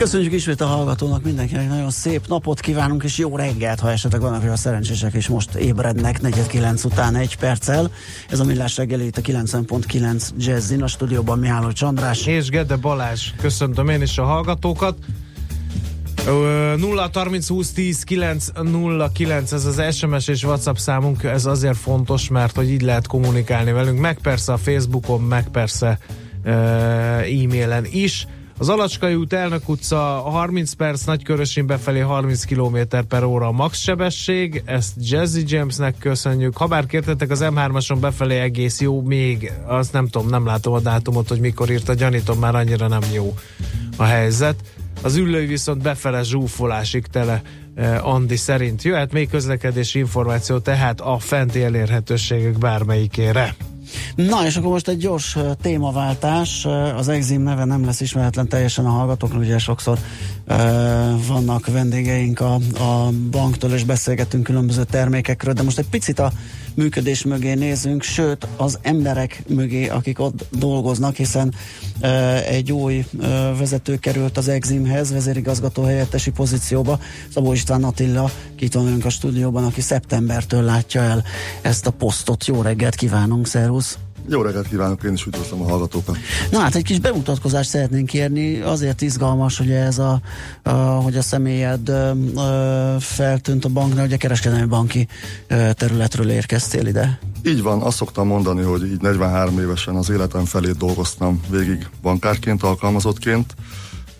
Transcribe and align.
Köszönjük 0.00 0.32
ismét 0.32 0.60
a 0.60 0.66
hallgatónak, 0.66 1.22
mindenkinek 1.22 1.68
nagyon 1.68 1.90
szép 1.90 2.26
napot 2.26 2.60
kívánunk, 2.60 3.02
és 3.02 3.18
jó 3.18 3.36
reggelt, 3.36 3.80
ha 3.80 3.90
esetleg 3.90 4.20
vannak 4.20 4.42
olyan 4.42 4.56
szerencsések, 4.56 5.14
és 5.14 5.28
most 5.28 5.54
ébrednek 5.54 6.20
49 6.20 6.84
után 6.84 7.16
egy 7.16 7.36
perccel. 7.36 7.90
Ez 8.30 8.40
a 8.40 8.44
Millás 8.44 8.76
reggeli 8.76 9.06
itt 9.06 9.16
a 9.16 9.20
90.9 9.20 10.28
Jazzin, 10.36 10.82
a 10.82 10.86
stúdióban 10.86 11.38
Mihály 11.38 11.72
Csandrás. 11.72 12.26
És 12.26 12.48
Gede 12.48 12.76
Balázs. 12.76 13.30
Köszöntöm 13.40 13.88
én 13.88 14.02
is 14.02 14.18
a 14.18 14.24
hallgatókat. 14.24 14.96
0 16.76 17.10
30 17.12 17.48
20 17.48 17.72
10 17.72 18.02
9 18.02 18.46
0 18.62 19.10
9 19.12 19.52
ez 19.52 19.64
az 19.64 19.96
SMS 19.96 20.28
és 20.28 20.44
WhatsApp 20.44 20.76
számunk, 20.76 21.22
ez 21.22 21.46
azért 21.46 21.76
fontos, 21.76 22.28
mert 22.28 22.56
hogy 22.56 22.70
így 22.70 22.82
lehet 22.82 23.06
kommunikálni 23.06 23.72
velünk, 23.72 23.98
meg 23.98 24.18
persze 24.22 24.52
a 24.52 24.56
Facebookon, 24.56 25.20
meg 25.20 25.48
persze 25.48 25.98
e-mailen 26.44 27.86
is. 27.90 28.26
Az 28.60 28.68
Alacskai 28.68 29.14
út, 29.14 29.32
Elnök 29.32 29.68
utca 29.68 29.96
30 29.96 30.72
perc, 30.72 31.04
Nagykörösén 31.04 31.66
befelé 31.66 32.00
30 32.00 32.44
km 32.44 32.76
per 33.08 33.24
óra 33.24 33.46
a 33.46 33.52
max 33.52 33.78
sebesség, 33.78 34.62
ezt 34.64 34.92
Jazzy 34.98 35.44
Jamesnek 35.46 35.98
köszönjük. 35.98 36.56
Ha 36.56 36.66
bár 36.66 36.86
kértetek 36.86 37.30
az 37.30 37.40
M3-ason 37.42 37.96
befelé 38.00 38.38
egész 38.38 38.80
jó, 38.80 39.02
még 39.02 39.52
azt 39.66 39.92
nem 39.92 40.08
tudom, 40.08 40.28
nem 40.28 40.46
látom 40.46 40.72
a 40.72 40.80
dátumot, 40.80 41.28
hogy 41.28 41.40
mikor 41.40 41.70
írta, 41.70 41.94
gyanítom 41.94 42.38
már 42.38 42.54
annyira 42.54 42.88
nem 42.88 43.02
jó 43.12 43.34
a 43.96 44.04
helyzet. 44.04 44.56
Az 45.02 45.16
ülői 45.16 45.46
viszont 45.46 45.82
befele 45.82 46.22
zsúfolásig 46.22 47.06
tele 47.06 47.42
eh, 47.74 48.06
Andi 48.06 48.36
szerint 48.36 48.82
jöhet 48.82 49.12
még 49.12 49.28
közlekedési 49.28 49.98
információ 49.98 50.58
tehát 50.58 51.00
a 51.00 51.18
fenti 51.18 51.62
elérhetőségek 51.62 52.58
bármelyikére. 52.58 53.54
Na, 54.14 54.46
és 54.46 54.56
akkor 54.56 54.70
most 54.70 54.88
egy 54.88 54.98
gyors 54.98 55.36
témaváltás. 55.62 56.66
Az 56.96 57.08
Exim 57.08 57.42
neve 57.42 57.64
nem 57.64 57.84
lesz 57.84 58.00
ismeretlen 58.00 58.48
teljesen 58.48 58.86
a 58.86 58.90
hallgatóknak, 58.90 59.40
ugye 59.40 59.58
sokszor 59.58 59.98
uh, 60.48 60.56
vannak 61.26 61.66
vendégeink 61.66 62.40
a, 62.40 62.54
a 62.78 63.10
banktól, 63.30 63.70
és 63.70 63.84
beszélgetünk 63.84 64.42
különböző 64.42 64.84
termékekről, 64.84 65.54
de 65.54 65.62
most 65.62 65.78
egy 65.78 65.88
picit 65.88 66.18
a 66.18 66.32
működés 66.80 67.24
mögé 67.24 67.54
nézünk, 67.54 68.02
sőt 68.02 68.46
az 68.56 68.78
emberek 68.82 69.42
mögé, 69.48 69.88
akik 69.88 70.18
ott 70.18 70.46
dolgoznak, 70.50 71.16
hiszen 71.16 71.54
uh, 72.00 72.48
egy 72.48 72.72
új 72.72 73.04
uh, 73.12 73.24
vezető 73.58 73.96
került 73.96 74.36
az 74.36 74.48
Eximhez, 74.48 75.12
vezérigazgató 75.12 75.82
helyettesi 75.82 76.30
pozícióba, 76.30 76.98
Szabó 77.32 77.52
István 77.52 77.84
Attila, 77.84 78.30
van 78.56 79.04
a 79.04 79.10
stúdióban, 79.10 79.64
aki 79.64 79.80
szeptembertől 79.80 80.62
látja 80.62 81.02
el 81.02 81.24
ezt 81.62 81.86
a 81.86 81.90
posztot. 81.90 82.46
Jó 82.46 82.62
reggelt 82.62 82.94
kívánunk, 82.94 83.46
szervusz! 83.46 83.98
Jó 84.32 84.42
reggelt 84.42 84.68
kívánok, 84.68 85.02
én 85.02 85.12
is 85.12 85.26
üdvözlöm 85.26 85.62
a 85.62 85.68
hallgatókat. 85.68 86.16
Na 86.50 86.58
hát 86.58 86.74
egy 86.74 86.84
kis 86.84 86.98
bemutatkozást 86.98 87.68
szeretnénk 87.68 88.06
kérni, 88.06 88.60
azért 88.60 89.00
izgalmas, 89.00 89.58
hogy 89.58 89.70
ez 89.70 89.98
a, 89.98 90.20
a 90.62 90.70
hogy 90.70 91.16
a 91.16 91.22
személyed 91.22 91.88
ö, 91.88 92.10
ö, 92.36 92.96
feltűnt 93.00 93.64
a 93.64 93.68
banknál, 93.68 94.04
hogy 94.04 94.12
a 94.12 94.16
kereskedelmi 94.16 94.66
banki 94.66 95.08
ö, 95.46 95.70
területről 95.72 96.30
érkeztél 96.30 96.86
ide. 96.86 97.18
Így 97.44 97.62
van, 97.62 97.82
azt 97.82 97.96
szoktam 97.96 98.26
mondani, 98.26 98.62
hogy 98.62 98.82
így 98.82 99.00
43 99.00 99.58
évesen 99.58 99.94
az 99.94 100.10
életem 100.10 100.44
felét 100.44 100.76
dolgoztam 100.76 101.40
végig 101.48 101.88
bankárként, 102.02 102.62
alkalmazottként, 102.62 103.54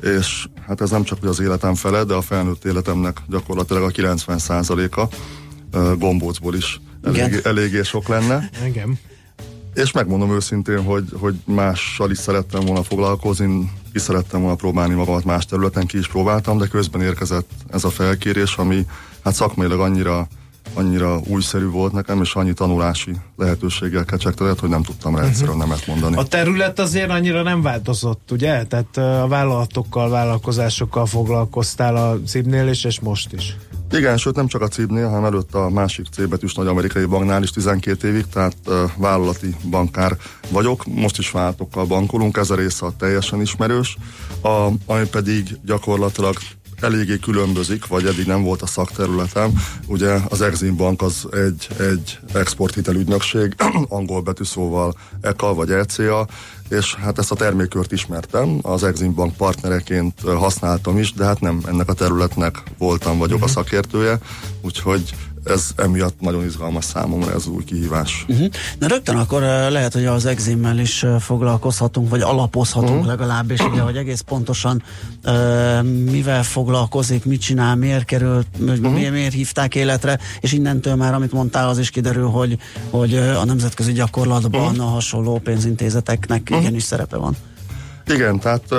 és 0.03 0.47
hát 0.67 0.81
ez 0.81 0.91
nem 0.91 1.03
csak 1.03 1.25
az 1.25 1.41
életem 1.41 1.75
fele, 1.75 2.05
de 2.05 2.15
a 2.15 2.21
felnőtt 2.21 2.65
életemnek 2.65 3.19
gyakorlatilag 3.29 3.83
a 3.83 3.91
90%-a 3.91 5.15
gombócból 5.99 6.55
is 6.55 6.81
elég, 7.03 7.41
eléggé 7.45 7.83
sok 7.83 8.09
lenne. 8.09 8.51
Engem. 8.63 8.99
És 9.81 9.93
megmondom 9.93 10.33
őszintén, 10.33 10.85
hogy, 10.85 11.05
hogy 11.19 11.35
mással 11.45 12.11
is 12.11 12.19
szerettem 12.19 12.61
volna 12.61 12.83
foglalkozni, 12.83 13.73
ki 13.93 13.99
szerettem 13.99 14.41
volna 14.41 14.57
próbálni 14.57 14.95
magamat 14.95 15.25
más 15.25 15.47
területen, 15.47 15.87
ki 15.87 15.99
is 15.99 16.09
próbáltam, 16.09 16.59
de 16.59 16.67
közben 16.67 17.01
érkezett 17.01 17.51
ez 17.71 17.85
a 17.85 17.91
felkérés, 17.91 18.57
ami 18.57 18.87
hát 19.25 19.35
szakmailag 19.35 19.81
annyira 19.81 20.29
annyira 20.75 21.21
újszerű 21.27 21.67
volt 21.67 21.93
nekem, 21.93 22.21
és 22.21 22.35
annyi 22.35 22.53
tanulási 22.53 23.17
lehetőséggel 23.37 24.05
kecsegtetett, 24.05 24.59
hogy 24.59 24.69
nem 24.69 24.83
tudtam 24.83 25.17
rá 25.17 25.23
egyszerűen 25.23 25.57
uh-huh. 25.57 25.69
nemet 25.69 25.87
mondani. 25.87 26.17
A 26.17 26.25
terület 26.25 26.79
azért 26.79 27.11
annyira 27.11 27.43
nem 27.43 27.63
változott, 27.63 28.31
ugye? 28.31 28.65
Tehát 28.65 28.97
a 28.97 29.27
vállalatokkal, 29.29 30.11
vállalkozásokkal 30.11 31.07
foglalkoztál 31.07 31.97
a 31.97 32.19
cibnél 32.27 32.69
is, 32.69 32.85
és 32.85 33.01
most 33.01 33.33
is. 33.33 33.57
Igen, 33.93 34.17
sőt 34.17 34.35
nem 34.35 34.47
csak 34.47 34.63
a 34.63 34.69
cibnél, 34.69 35.09
hanem 35.09 35.25
előtt 35.25 35.55
a 35.55 35.69
másik 35.69 36.07
C 36.11 36.29
betűs 36.29 36.55
nagy 36.55 36.67
amerikai 36.67 37.05
banknál 37.05 37.43
is 37.43 37.51
12 37.51 38.09
évig, 38.09 38.27
tehát 38.27 38.57
uh, 38.67 38.91
vállalati 38.97 39.55
bankár 39.71 40.17
vagyok. 40.51 40.85
Most 40.87 41.19
is 41.19 41.31
vállalatokkal 41.31 41.85
bankolunk, 41.85 42.37
ez 42.37 42.51
a 42.51 42.55
része 42.55 42.87
a 42.87 42.93
teljesen 42.99 43.41
ismerős, 43.41 43.97
a, 44.43 44.69
ami 44.87 45.07
pedig 45.11 45.59
gyakorlatilag 45.65 46.37
eléggé 46.81 47.19
különbözik, 47.19 47.87
vagy 47.87 48.07
eddig 48.07 48.27
nem 48.27 48.43
volt 48.43 48.63
a 48.63 48.67
szakterületem. 48.67 49.53
Ugye 49.87 50.19
az 50.29 50.41
Exim 50.41 50.77
Bank 50.77 51.03
az 51.03 51.27
egy, 51.33 51.69
egy 51.79 52.19
exporthitelügynökség, 52.33 53.55
angol 53.89 54.21
betűszóval 54.21 54.95
ECA 55.21 55.55
vagy 55.55 55.71
ECA, 55.71 56.29
és 56.71 56.95
hát 56.95 57.19
ezt 57.19 57.31
a 57.31 57.35
termékkört 57.35 57.93
ismertem, 57.93 58.59
az 58.63 58.85
Exim 58.85 59.15
Bank 59.15 59.37
partnereként 59.37 60.21
használtam 60.21 60.99
is, 60.99 61.13
de 61.13 61.25
hát 61.25 61.41
nem 61.41 61.61
ennek 61.67 61.89
a 61.89 61.93
területnek 61.93 62.63
voltam, 62.79 63.19
vagyok 63.19 63.39
uh-huh. 63.39 63.51
a 63.51 63.53
mhm. 63.53 63.61
szakértője, 63.61 64.19
úgyhogy 64.63 65.15
ez 65.45 65.71
emiatt 65.77 66.21
nagyon 66.21 66.45
izgalmas 66.45 66.85
számomra 66.85 67.33
ez 67.33 67.47
új 67.47 67.65
kihívás. 67.65 68.25
Uh-huh. 68.29 68.49
Na 68.79 68.89
rögtön 68.89 69.17
akkor 69.17 69.41
lehet, 69.71 69.93
hogy 69.93 70.05
az 70.05 70.27
eximmel 70.27 70.79
is 70.79 71.05
foglalkozhatunk, 71.21 72.11
vagy 72.11 72.21
alapozhatunk 72.21 72.91
uh-huh. 72.91 73.07
legalábbis, 73.07 73.61
ugye, 73.61 73.81
hogy 73.81 73.97
egész 73.97 74.21
pontosan 74.21 74.83
uh, 75.25 75.83
mivel 75.83 76.43
foglalkozik, 76.43 77.25
mit 77.25 77.41
csinál, 77.41 77.77
miért 77.77 78.05
került, 78.05 78.47
uh-huh. 78.59 78.93
miért, 78.93 79.13
miért 79.13 79.33
hívták 79.33 79.75
életre, 79.75 80.19
és 80.41 80.53
innentől 80.53 80.95
már, 80.95 81.15
amit 81.15 81.33
mondtál, 81.33 81.69
az 81.69 81.79
is 81.79 81.91
kiderül, 81.91 82.29
hogy, 82.29 82.59
hogy 82.91 83.15
a 83.15 83.45
nemzetközi 83.45 83.93
gyakorlatban 83.93 84.71
uh-huh. 84.71 84.87
a 84.87 84.89
hasonló 84.89 85.39
pénzintézeteknek 85.39 86.51
uh-huh. 86.61 86.71
igenis 86.71 86.83
szerepe 86.83 87.17
van. 87.17 87.37
Igen, 88.07 88.39
tehát 88.39 88.75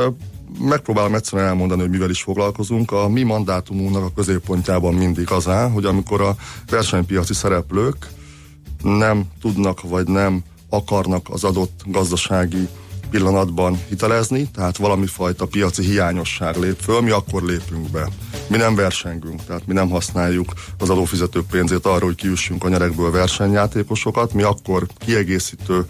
megpróbálom 0.60 1.16
egyszerűen 1.16 1.48
elmondani, 1.48 1.82
hogy 1.82 1.90
mivel 1.90 2.10
is 2.10 2.22
foglalkozunk. 2.22 2.92
A 2.92 3.10
mi 3.10 3.24
mandátumunknak 3.24 4.04
a 4.04 4.12
középpontjában 4.16 4.94
mindig 4.94 5.32
az 5.32 5.48
áll, 5.48 5.70
hogy 5.70 5.86
amikor 5.86 6.22
a 6.22 6.36
versenypiaci 6.70 7.34
szereplők 7.34 8.08
nem 8.84 9.26
tudnak 9.42 9.82
vagy 9.82 10.08
nem 10.08 10.44
akarnak 10.70 11.30
az 11.30 11.44
adott 11.44 11.82
gazdasági 11.86 12.68
pillanatban 13.10 13.80
hitelezni, 13.90 14.50
tehát 14.50 14.78
valami 14.78 15.06
fajta 15.06 15.46
piaci 15.46 15.84
hiányosság 15.84 16.58
lép 16.58 16.78
föl, 16.80 17.02
mi 17.02 17.10
akkor 17.10 17.44
lépünk 17.44 17.90
be. 17.90 18.08
Mi 18.48 18.58
nem 18.58 18.76
versengünk, 18.76 19.44
tehát 19.46 19.68
mi 19.68 19.74
nem 19.74 19.90
használjuk 19.90 20.54
az 20.78 20.90
adófizetők 20.90 21.46
pénzét 21.48 21.86
arra, 21.86 22.06
hogy 22.06 22.16
kiüssünk 22.16 22.64
a 22.64 22.70
nyerekből 22.70 23.12
versenyjátékosokat, 23.12 24.34
mi 24.34 24.42
akkor 24.42 24.88
kiegészítő 24.98 25.86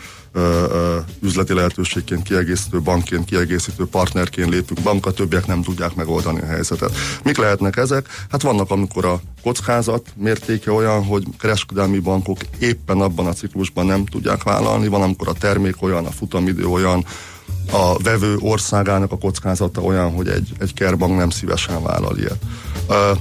üzleti 1.21 1.53
lehetőségként, 1.53 2.23
kiegészítő 2.23 2.81
bankként, 2.81 3.25
kiegészítő 3.25 3.85
partnerként 3.85 4.49
lépünk 4.49 4.85
amikor 4.85 5.11
a 5.11 5.15
többiek 5.15 5.47
nem 5.47 5.61
tudják 5.61 5.95
megoldani 5.95 6.41
a 6.41 6.45
helyzetet. 6.45 6.95
Mik 7.23 7.37
lehetnek 7.37 7.77
ezek? 7.77 8.07
Hát 8.29 8.41
vannak, 8.41 8.71
amikor 8.71 9.05
a 9.05 9.21
kockázat 9.41 10.07
mértéke 10.15 10.71
olyan, 10.71 11.05
hogy 11.05 11.23
kereskedelmi 11.39 11.99
bankok 11.99 12.37
éppen 12.59 13.01
abban 13.01 13.27
a 13.27 13.33
ciklusban 13.33 13.85
nem 13.85 14.05
tudják 14.05 14.43
vállalni, 14.43 14.87
van, 14.87 15.01
amikor 15.01 15.27
a 15.27 15.33
termék 15.33 15.81
olyan, 15.81 16.05
a 16.05 16.11
futamidő 16.11 16.65
olyan, 16.65 17.05
a 17.71 17.97
vevő 17.97 18.37
országának 18.39 19.11
a 19.11 19.17
kockázata 19.17 19.81
olyan, 19.81 20.11
hogy 20.11 20.27
egy, 20.27 20.49
egy 20.59 20.73
kerbank 20.73 21.17
nem 21.17 21.29
szívesen 21.29 21.83
vállal 21.83 22.17
ilyet. 22.17 22.39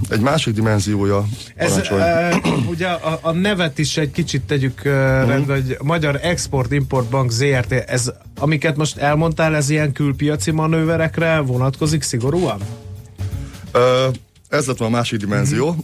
Egy 0.08 0.20
másik 0.20 0.54
dimenziója... 0.54 1.24
Ez, 1.54 1.80
uh, 1.90 2.68
ugye 2.72 2.86
a, 2.86 3.18
a 3.22 3.30
nevet 3.32 3.78
is 3.78 3.96
egy 3.96 4.10
kicsit 4.10 4.42
tegyük 4.42 4.80
uh, 4.84 4.92
uh-huh. 4.92 5.28
rendbe, 5.28 5.54
hogy 5.54 5.76
Magyar 5.82 6.18
Export-Import 6.22 7.08
Bank 7.08 7.30
ZRT, 7.30 7.72
ez, 7.72 8.12
amiket 8.38 8.76
most 8.76 8.96
elmondtál, 8.96 9.56
ez 9.56 9.70
ilyen 9.70 9.92
külpiaci 9.92 10.50
manőverekre 10.50 11.38
vonatkozik 11.38 12.02
szigorúan? 12.02 12.60
Uh, 13.74 14.14
ez 14.50 14.66
lett 14.66 14.80
a 14.80 14.88
másik 14.88 15.18
dimenzió. 15.18 15.76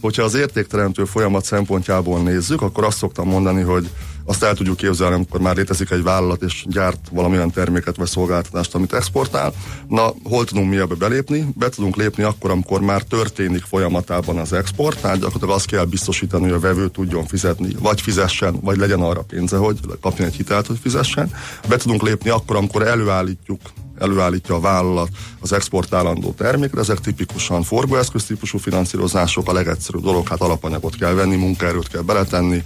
Hogyha 0.00 0.22
az 0.22 0.34
értékteremtő 0.34 1.04
folyamat 1.04 1.44
szempontjából 1.44 2.22
nézzük, 2.22 2.62
akkor 2.62 2.84
azt 2.84 2.96
szoktam 2.96 3.28
mondani, 3.28 3.62
hogy 3.62 3.88
azt 4.24 4.42
el 4.42 4.54
tudjuk 4.54 4.76
képzelni, 4.76 5.14
amikor 5.14 5.40
már 5.40 5.56
létezik 5.56 5.90
egy 5.90 6.02
vállalat, 6.02 6.42
és 6.42 6.64
gyárt 6.68 7.08
valamilyen 7.12 7.50
terméket 7.50 7.96
vagy 7.96 8.06
szolgáltatást, 8.06 8.74
amit 8.74 8.92
exportál. 8.92 9.52
Na, 9.88 10.14
hol 10.22 10.44
tudunk 10.44 10.70
mi 10.70 10.76
ebbe 10.76 10.94
belépni? 10.94 11.46
Be 11.56 11.68
tudunk 11.68 11.96
lépni 11.96 12.22
akkor, 12.22 12.50
amikor 12.50 12.80
már 12.80 13.02
történik 13.02 13.62
folyamatában 13.62 14.38
az 14.38 14.52
export, 14.52 15.00
tehát 15.00 15.16
gyakorlatilag 15.16 15.54
azt 15.54 15.66
kell 15.66 15.84
biztosítani, 15.84 16.42
hogy 16.42 16.52
a 16.52 16.58
vevő 16.60 16.88
tudjon 16.88 17.26
fizetni, 17.26 17.76
vagy 17.78 18.00
fizessen, 18.00 18.60
vagy 18.60 18.76
legyen 18.76 19.00
arra 19.00 19.22
pénze, 19.22 19.56
hogy 19.56 19.78
kapjon 20.00 20.28
egy 20.28 20.34
hitelt, 20.34 20.66
hogy 20.66 20.78
fizessen. 20.82 21.30
Be 21.68 21.76
tudunk 21.76 22.02
lépni 22.02 22.30
akkor, 22.30 22.56
amikor 22.56 22.82
előállítjuk 22.82 23.60
előállítja 23.98 24.54
a 24.54 24.60
vállalat 24.60 25.08
az 25.40 25.52
exportálandó 25.52 26.32
termékre. 26.32 26.80
Ezek 26.80 27.00
tipikusan 27.00 27.62
forgóeszköz 27.62 28.24
típusú 28.24 28.58
finanszírozások, 28.58 29.48
a 29.48 29.52
legegyszerűbb 29.52 30.02
dolog, 30.02 30.28
hát 30.28 30.40
alapanyagot 30.40 30.96
kell 30.96 31.12
venni, 31.12 31.36
munkaerőt 31.36 31.88
kell 31.88 32.02
beletenni, 32.02 32.64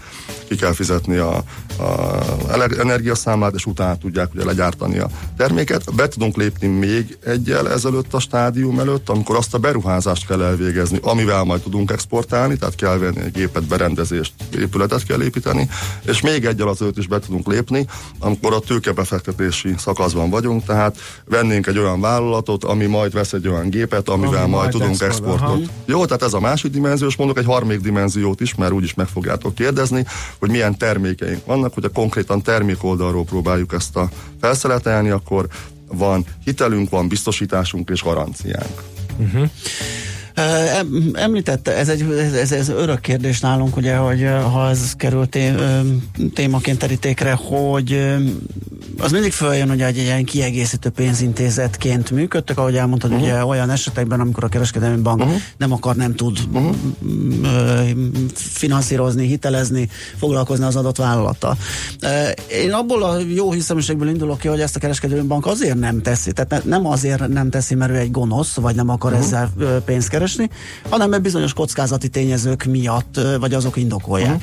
ki 0.48 0.56
kell 0.56 0.72
fizetni 0.72 1.16
a, 1.16 1.36
a 1.78 2.08
energiaszámlát, 2.78 3.54
és 3.54 3.66
utána 3.66 3.98
tudják 3.98 4.34
ugye 4.34 4.44
legyártani 4.44 4.98
a 4.98 5.08
terméket. 5.36 5.94
Be 5.94 6.08
tudunk 6.08 6.36
lépni 6.36 6.66
még 6.66 7.18
egyel 7.24 7.70
ezelőtt 7.70 8.14
a 8.14 8.18
stádium 8.18 8.78
előtt, 8.78 9.08
amikor 9.08 9.36
azt 9.36 9.54
a 9.54 9.58
beruházást 9.58 10.26
kell 10.26 10.42
elvégezni, 10.42 10.98
amivel 11.02 11.44
majd 11.44 11.60
tudunk 11.60 11.90
exportálni, 11.90 12.56
tehát 12.56 12.74
kell 12.74 12.98
venni 12.98 13.20
egy 13.20 13.32
gépet, 13.32 13.66
berendezést, 13.66 14.32
épületet 14.58 15.04
kell 15.04 15.22
építeni, 15.22 15.68
és 16.04 16.20
még 16.20 16.44
egyel 16.44 16.68
azelőtt 16.68 16.98
is 16.98 17.06
be 17.06 17.18
tudunk 17.18 17.46
lépni, 17.46 17.86
amikor 18.18 18.52
a 18.52 18.60
tőkebefektetési 18.60 19.74
szakaszban 19.78 20.30
vagyunk, 20.30 20.64
tehát 20.64 20.96
vennénk 21.28 21.66
egy 21.66 21.78
olyan 21.78 22.00
vállalatot, 22.00 22.64
ami 22.64 22.86
majd 22.86 23.12
vesz 23.12 23.32
egy 23.32 23.48
olyan 23.48 23.70
gépet, 23.70 24.08
amivel 24.08 24.42
ami 24.42 24.50
majd, 24.50 24.50
majd 24.50 24.70
tudunk 24.70 24.90
export, 24.90 25.12
exportot. 25.12 25.48
Aha. 25.48 25.72
Jó, 25.84 26.04
tehát 26.04 26.22
ez 26.22 26.32
a 26.32 26.40
másik 26.40 26.70
dimenzió, 26.70 27.06
és 27.06 27.16
mondok 27.16 27.38
egy 27.38 27.44
harmadik 27.44 27.80
dimenziót 27.80 28.40
is, 28.40 28.54
mert 28.54 28.72
úgyis 28.72 28.94
meg 28.94 29.06
fogjátok 29.06 29.54
kérdezni, 29.54 30.04
hogy 30.38 30.50
milyen 30.50 30.76
termékeink 30.76 31.44
vannak, 31.44 31.74
hogyha 31.74 31.90
konkrétan 31.90 32.42
termék 32.42 32.84
oldalról 32.84 33.24
próbáljuk 33.24 33.72
ezt 33.72 33.96
a 33.96 34.08
felszeletelni, 34.40 35.10
akkor 35.10 35.46
van 35.86 36.24
hitelünk, 36.44 36.90
van 36.90 37.08
biztosításunk 37.08 37.90
és 37.90 38.02
garanciánk. 38.02 38.82
Uh-huh. 39.18 39.48
Említette, 41.12 41.76
ez 41.76 41.88
egy 41.88 42.02
ez, 42.34 42.52
ez 42.52 42.68
örök 42.68 43.00
kérdés 43.00 43.40
nálunk, 43.40 43.76
ugye, 43.76 43.96
hogy 43.96 44.26
ha 44.52 44.68
ez 44.68 44.92
került 44.96 45.28
té, 45.28 45.54
témaként 46.34 46.78
terítékre, 46.78 47.32
hogy 47.32 48.16
az 48.98 49.12
mindig 49.12 49.32
följön, 49.32 49.68
hogy 49.68 49.80
egy 49.80 49.96
ilyen 49.96 50.24
kiegészítő 50.24 50.88
pénzintézetként 50.88 52.10
működtek, 52.10 52.58
ahogy 52.58 52.76
elmondtad, 52.76 53.10
uh-huh. 53.10 53.26
ugye 53.26 53.44
olyan 53.44 53.70
esetekben, 53.70 54.20
amikor 54.20 54.44
a 54.44 54.48
kereskedelmi 54.48 55.02
bank 55.02 55.20
uh-huh. 55.20 55.36
nem 55.56 55.72
akar, 55.72 55.96
nem 55.96 56.14
tud 56.14 56.38
uh-huh. 56.52 56.74
finanszírozni, 58.34 59.26
hitelezni, 59.26 59.88
foglalkozni 60.16 60.64
az 60.64 60.76
adott 60.76 60.96
vállalattal. 60.96 61.56
Én 62.50 62.72
abból 62.72 63.02
a 63.02 63.18
jó 63.18 63.52
hiszeműségből 63.52 64.08
indulok 64.08 64.38
ki, 64.38 64.48
hogy 64.48 64.60
ezt 64.60 64.76
a 64.76 64.78
kereskedelmi 64.78 65.26
bank 65.26 65.46
azért 65.46 65.78
nem 65.78 66.02
teszi, 66.02 66.32
tehát 66.32 66.64
nem 66.64 66.86
azért 66.86 67.28
nem 67.28 67.50
teszi, 67.50 67.74
mert 67.74 67.90
ő 67.90 67.96
egy 67.96 68.10
gonosz, 68.10 68.54
vagy 68.54 68.74
nem 68.74 68.88
akar 68.88 69.12
uh-huh. 69.12 69.26
ezzel 69.26 69.52
pénzt 69.84 70.08
keresni, 70.08 70.26
hanem 70.90 71.08
mert 71.08 71.22
bizonyos 71.22 71.52
kockázati 71.52 72.08
tényezők 72.08 72.64
miatt, 72.64 73.20
vagy 73.40 73.54
azok 73.54 73.76
indokolják. 73.76 74.34
Uh-huh 74.34 74.42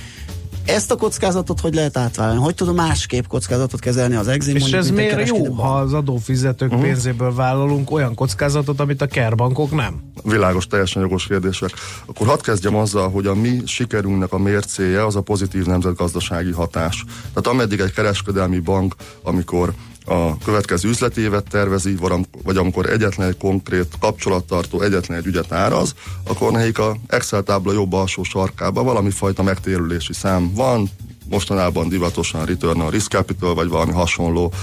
ezt 0.65 0.91
a 0.91 0.95
kockázatot 0.95 1.59
hogy 1.59 1.73
lehet 1.73 1.97
átvállalni? 1.97 2.41
Hogy 2.41 2.55
tudom 2.55 2.75
másképp 2.75 3.25
kockázatot 3.27 3.79
kezelni 3.79 4.15
az 4.15 4.27
exim? 4.27 4.55
És 4.55 4.61
mondjuk, 4.61 4.81
ez 4.81 4.89
miért 4.89 5.27
jó, 5.27 5.53
ha 5.53 5.77
az 5.77 5.93
adófizetők 5.93 6.69
uh-huh. 6.69 6.85
pénzéből 6.85 7.33
vállalunk 7.33 7.91
olyan 7.91 8.15
kockázatot, 8.15 8.79
amit 8.79 9.01
a 9.01 9.05
kerbankok 9.05 9.71
nem? 9.71 10.03
Világos, 10.23 10.67
teljesen 10.67 11.01
jogos 11.01 11.27
kérdések. 11.27 11.69
Akkor 12.05 12.27
hadd 12.27 12.41
kezdjem 12.41 12.75
azzal, 12.75 13.09
hogy 13.09 13.25
a 13.25 13.35
mi 13.35 13.61
sikerünknek 13.65 14.33
a 14.33 14.37
mércéje 14.37 15.05
az 15.05 15.15
a 15.15 15.21
pozitív 15.21 15.65
nemzetgazdasági 15.65 16.51
hatás. 16.51 17.03
Tehát 17.33 17.47
ameddig 17.47 17.79
egy 17.79 17.93
kereskedelmi 17.93 18.59
bank, 18.59 18.95
amikor 19.23 19.73
a 20.05 20.37
következő 20.37 20.89
üzletévet 20.89 21.49
tervezi, 21.49 21.97
vagy 22.43 22.57
amikor 22.57 22.89
egyetlen 22.89 23.27
egy 23.27 23.37
konkrét 23.37 23.87
kapcsolattartó 23.99 24.81
egyetlen 24.81 25.17
egy 25.17 25.25
ügyet 25.25 25.51
áraz, 25.51 25.93
akkor 26.27 26.51
nekik 26.51 26.79
a 26.79 26.97
Excel 27.07 27.43
tábla 27.43 27.73
jobb 27.73 27.93
alsó 27.93 28.23
sarkában 28.23 28.85
valami 28.85 29.09
fajta 29.09 29.43
megtérülési 29.43 30.13
szám 30.13 30.53
van, 30.53 30.89
mostanában 31.29 31.89
divatosan 31.89 32.45
return 32.45 32.79
on 32.79 32.89
risk 32.89 33.11
capital, 33.11 33.53
vagy 33.53 33.69
valami 33.69 33.91
hasonló 33.91 34.53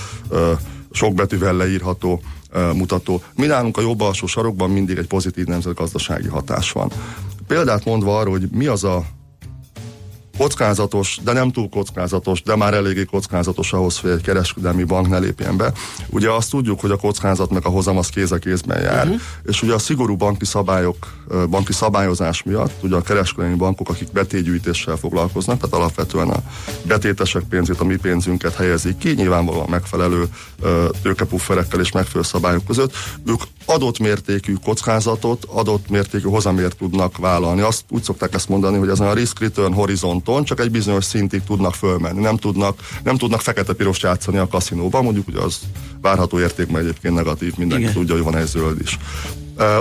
sok 0.90 1.14
betűvel 1.14 1.54
leírható 1.54 2.22
mutató. 2.74 3.22
Mi 3.34 3.46
nálunk 3.46 3.76
a 3.76 3.80
jobb 3.80 4.00
alsó 4.00 4.26
sarokban 4.26 4.70
mindig 4.70 4.98
egy 4.98 5.06
pozitív 5.06 5.46
nemzetgazdasági 5.46 6.28
hatás 6.28 6.72
van. 6.72 6.92
Példát 7.46 7.84
mondva 7.84 8.18
arra, 8.18 8.30
hogy 8.30 8.48
mi 8.50 8.66
az 8.66 8.84
a 8.84 9.04
kockázatos, 10.38 11.18
de 11.24 11.32
nem 11.32 11.50
túl 11.50 11.68
kockázatos, 11.68 12.42
de 12.42 12.56
már 12.56 12.74
eléggé 12.74 13.04
kockázatos 13.04 13.72
ahhoz, 13.72 13.98
hogy 13.98 14.10
egy 14.10 14.20
kereskedelmi 14.20 14.84
bank 14.84 15.08
ne 15.08 15.18
lépjen 15.18 15.56
be. 15.56 15.72
Ugye 16.08 16.30
azt 16.30 16.50
tudjuk, 16.50 16.80
hogy 16.80 16.90
a 16.90 16.96
kockázat 16.96 17.50
meg 17.50 17.66
a 17.66 17.68
hozam 17.68 17.98
az 17.98 18.08
kéz 18.08 18.32
a 18.32 18.38
kézben 18.38 18.82
jár, 18.82 19.04
uh-huh. 19.04 19.20
és 19.44 19.62
ugye 19.62 19.74
a 19.74 19.78
szigorú 19.78 20.16
banki 20.16 20.44
szabályok, 20.44 21.12
banki 21.50 21.72
szabályozás 21.72 22.42
miatt, 22.42 22.82
ugye 22.82 22.96
a 22.96 23.02
kereskedelmi 23.02 23.56
bankok, 23.56 23.88
akik 23.88 24.12
betétgyűjtéssel 24.12 24.96
foglalkoznak, 24.96 25.56
tehát 25.56 25.74
alapvetően 25.74 26.28
a 26.30 26.42
betétesek 26.82 27.42
pénzét, 27.42 27.80
a 27.80 27.84
mi 27.84 27.96
pénzünket 27.96 28.54
helyezik 28.54 28.98
ki, 28.98 29.12
nyilvánvalóan 29.12 29.68
megfelelő 29.70 30.28
tőkepufferekkel 31.02 31.80
és 31.80 31.92
megfelelő 31.92 32.28
szabályok 32.28 32.64
között, 32.64 32.92
ők 33.26 33.40
adott 33.66 33.98
mértékű 33.98 34.54
kockázatot, 34.64 35.44
adott 35.44 35.88
mértékű 35.88 36.28
hozamért 36.28 36.76
tudnak 36.76 37.16
vállalni. 37.16 37.60
Azt 37.60 37.84
úgy 37.88 38.02
szokták 38.02 38.34
ezt 38.34 38.48
mondani, 38.48 38.78
hogy 38.78 38.88
ezen 38.88 39.06
a 39.06 39.12
risk 39.12 39.40
return 39.40 39.72
horizonton 40.24 40.44
csak 40.44 40.60
egy 40.60 40.70
bizonyos 40.70 41.04
szintig 41.04 41.42
tudnak 41.44 41.74
fölmenni. 41.74 42.20
Nem 42.20 42.36
tudnak, 42.36 42.78
nem 43.02 43.16
tudnak 43.16 43.40
fekete-piros 43.40 44.02
játszani 44.02 44.38
a 44.38 44.48
kaszinóban, 44.48 45.04
mondjuk 45.04 45.28
ugye 45.28 45.40
az 45.40 45.60
várható 46.00 46.40
értékben 46.40 46.82
egyébként 46.82 47.14
negatív, 47.14 47.54
mindenki 47.56 47.82
Igen. 47.82 47.94
tudja, 47.94 48.14
hogy 48.14 48.24
van 48.24 48.36
egy 48.36 48.46
zöld 48.46 48.80
is. 48.80 48.98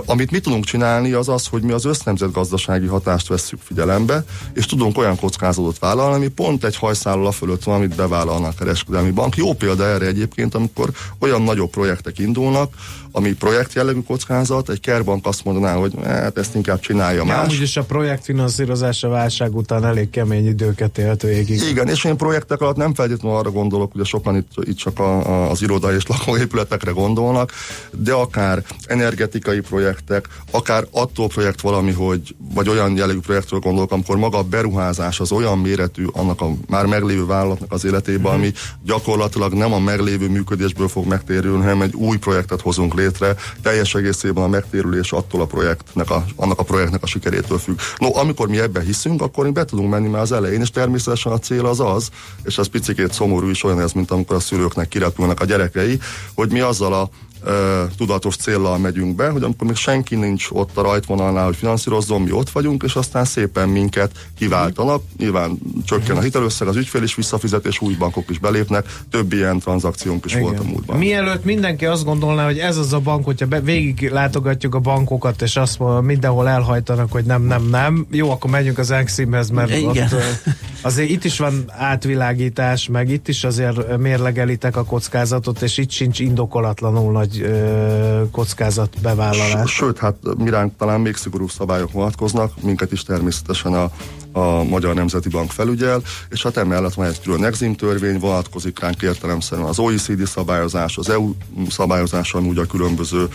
Amit 0.05 0.31
mi 0.31 0.39
tudunk 0.39 0.65
csinálni, 0.65 1.11
az 1.11 1.29
az, 1.29 1.47
hogy 1.47 1.61
mi 1.61 1.71
az 1.71 1.85
össznemzetgazdasági 1.85 2.85
hatást 2.85 3.27
vesszük 3.27 3.59
figyelembe, 3.63 4.23
és 4.53 4.65
tudunk 4.65 4.97
olyan 4.97 5.17
kockázatot 5.19 5.79
vállalni, 5.79 6.15
ami 6.15 6.27
pont 6.27 6.63
egy 6.63 6.75
hajszállal 6.75 7.31
fölött 7.31 7.63
van, 7.63 7.75
amit 7.75 7.95
bevállalnak 7.95 8.51
a 8.51 8.55
kereskedelmi 8.57 9.11
bank. 9.11 9.35
Jó 9.35 9.53
példa 9.53 9.87
erre 9.87 10.05
egyébként, 10.05 10.55
amikor 10.55 10.89
olyan 11.19 11.41
nagyobb 11.41 11.69
projektek 11.69 12.19
indulnak, 12.19 12.73
ami 13.11 13.33
projektjellegű 13.33 13.99
kockázat, 14.07 14.69
egy 14.69 14.79
kerbank 14.79 15.25
azt 15.25 15.43
mondaná, 15.43 15.75
hogy 15.75 15.93
hát 16.03 16.37
ezt 16.37 16.55
inkább 16.55 16.79
csinálja 16.79 17.17
ja, 17.17 17.23
más. 17.23 17.53
Úgyis 17.53 17.77
a 17.77 17.83
projektfinanszírozás 17.83 19.03
a 19.03 19.09
válság 19.09 19.55
után 19.55 19.85
elég 19.85 20.09
kemény 20.09 20.47
időket 20.47 20.97
élt 20.97 21.21
végig. 21.21 21.61
Igen, 21.61 21.87
és 21.87 22.03
én 22.03 22.17
projektek 22.17 22.61
alatt 22.61 22.75
nem 22.75 22.93
feltétlenül 22.93 23.37
arra 23.37 23.51
gondolok, 23.51 23.95
ugye 23.95 24.03
sokan 24.03 24.35
itt, 24.35 24.51
itt 24.61 24.77
csak 24.77 24.99
a, 24.99 25.27
a, 25.27 25.49
az 25.49 25.61
iroda 25.61 25.95
és 25.95 26.07
lakóépületekre 26.07 26.91
gondolnak, 26.91 27.51
de 27.91 28.13
akár 28.13 28.63
energetikai 28.85 29.60
projektek, 29.61 30.27
akár 30.51 30.87
attól 30.91 31.27
projekt 31.27 31.61
valami, 31.61 31.91
hogy, 31.91 32.35
vagy 32.53 32.69
olyan 32.69 32.95
jellegű 32.95 33.19
projektről 33.19 33.59
gondolok, 33.59 33.91
amikor 33.91 34.17
maga 34.17 34.37
a 34.37 34.43
beruházás 34.43 35.19
az 35.19 35.31
olyan 35.31 35.59
méretű 35.59 36.05
annak 36.11 36.41
a 36.41 36.51
már 36.67 36.85
meglévő 36.85 37.25
vállalatnak 37.25 37.71
az 37.71 37.85
életében, 37.85 38.31
mm. 38.31 38.35
ami 38.35 38.51
gyakorlatilag 38.83 39.53
nem 39.53 39.73
a 39.73 39.79
meglévő 39.79 40.29
működésből 40.29 40.87
fog 40.87 41.05
megtérülni, 41.05 41.63
hanem 41.63 41.81
egy 41.81 41.93
új 41.93 42.17
projektet 42.17 42.61
hozunk 42.61 42.93
létre, 42.93 43.35
teljes 43.61 43.95
egészében 43.95 44.43
a 44.43 44.47
megtérülés 44.47 45.11
attól 45.11 45.41
a 45.41 45.45
projektnek, 45.45 46.09
a, 46.09 46.25
annak 46.35 46.59
a 46.59 46.63
projektnek 46.63 47.03
a 47.03 47.07
sikerétől 47.07 47.57
függ. 47.57 47.79
No, 47.97 48.17
amikor 48.17 48.47
mi 48.47 48.59
ebben 48.59 48.83
hiszünk, 48.83 49.21
akkor 49.21 49.45
mi 49.45 49.51
be 49.51 49.65
tudunk 49.65 49.89
menni 49.89 50.07
már 50.07 50.21
az 50.21 50.31
elején, 50.31 50.61
és 50.61 50.69
természetesen 50.69 51.31
a 51.31 51.39
cél 51.39 51.65
az 51.65 51.79
az, 51.79 52.09
és 52.43 52.57
az 52.57 52.67
picikét 52.67 53.13
szomorú 53.13 53.49
is 53.49 53.63
olyan 53.63 53.81
ez, 53.81 53.91
mint 53.91 54.11
amikor 54.11 54.35
a 54.35 54.39
szülőknek 54.39 54.87
kirepülnek 54.87 55.39
a 55.39 55.45
gyerekei, 55.45 55.99
hogy 56.33 56.51
mi 56.51 56.59
azzal 56.59 56.93
a 56.93 57.09
ö, 57.43 57.83
tudatos 57.97 58.35
céllal 58.35 58.77
megyünk 58.77 59.15
be, 59.15 59.29
hogy 59.29 59.43
amikor 59.43 59.67
még 59.67 59.75
senki 59.75 60.15
nincs 60.15 60.47
ott 60.51 60.77
a 60.77 60.81
rajtvonalnál, 60.81 61.45
hogy 61.45 61.55
finanszírozzon, 61.55 62.21
mi 62.21 62.31
ott 62.31 62.49
vagyunk, 62.49 62.83
és 62.83 62.95
aztán 62.95 63.25
szépen 63.25 63.69
minket 63.69 64.11
kiváltanak. 64.37 65.03
Nyilván 65.17 65.59
csökken 65.85 66.17
a 66.17 66.21
hitelösszeg, 66.21 66.67
az 66.67 66.75
ügyfél 66.75 67.03
is 67.03 67.15
visszafizet, 67.15 67.65
és 67.65 67.81
új 67.81 67.93
bankok 67.93 68.29
is 68.29 68.39
belépnek. 68.39 68.85
Több 69.09 69.33
ilyen 69.33 69.59
tranzakciónk 69.59 70.25
is 70.25 70.31
Igen. 70.31 70.43
volt 70.43 70.59
a 70.59 70.63
múltban. 70.63 70.97
Mielőtt 70.97 71.43
mindenki 71.43 71.85
azt 71.85 72.03
gondolná, 72.03 72.45
hogy 72.45 72.57
ez 72.57 72.77
az 72.77 72.93
a 72.93 72.99
bank, 72.99 73.25
hogyha 73.25 73.45
be, 73.45 73.59
végig 73.59 74.09
látogatjuk 74.09 74.75
a 74.75 74.79
bankokat, 74.79 75.41
és 75.41 75.55
azt 75.55 75.79
mondja, 75.79 75.99
mindenhol 75.99 76.49
elhajtanak, 76.49 77.11
hogy 77.11 77.23
nem, 77.25 77.43
nem, 77.43 77.67
nem. 77.69 78.07
Jó, 78.11 78.31
akkor 78.31 78.49
menjünk 78.49 78.77
az 78.77 78.91
Eximhez, 78.91 79.49
mert 79.49 79.69
Igen. 79.69 79.87
ott, 79.87 80.15
azért 80.81 81.09
itt 81.09 81.23
is 81.23 81.37
van 81.37 81.63
átvilágítás, 81.67 82.87
meg 82.87 83.09
itt 83.09 83.27
is 83.27 83.43
azért 83.43 83.97
mérlegelitek 83.97 84.77
a 84.77 84.83
kockázatot, 84.83 85.61
és 85.61 85.77
itt 85.77 85.89
sincs 85.91 86.19
indokolatlanul 86.19 87.11
nagy 87.11 87.30
nagy 87.31 87.41
ö, 87.41 88.21
kockázat 88.31 88.95
bevállalás. 89.01 89.71
Sőt, 89.71 89.97
hát 89.97 90.15
miránk 90.37 90.77
talán 90.77 91.01
még 91.01 91.15
szigorúbb 91.15 91.49
szabályok 91.49 91.91
vonatkoznak, 91.91 92.61
minket 92.61 92.91
is 92.91 93.03
természetesen 93.03 93.73
a 93.73 93.91
a 94.31 94.63
Magyar 94.63 94.93
Nemzeti 94.93 95.29
Bank 95.29 95.51
felügyel, 95.51 96.01
és 96.29 96.43
hát 96.43 96.57
emellett 96.57 96.93
van 96.93 97.05
egy 97.05 97.21
külön 97.21 97.43
exim 97.43 97.75
törvény, 97.75 98.19
vonatkozik 98.19 98.79
ránk 98.79 99.01
értelemszerűen 99.01 99.67
az 99.67 99.79
OECD 99.79 100.25
szabályozás, 100.25 100.97
az 100.97 101.09
EU 101.09 101.33
szabályozása, 101.69 102.37
ami 102.37 102.47
ugye 102.47 102.61
a 102.61 102.65
különböző 102.65 103.27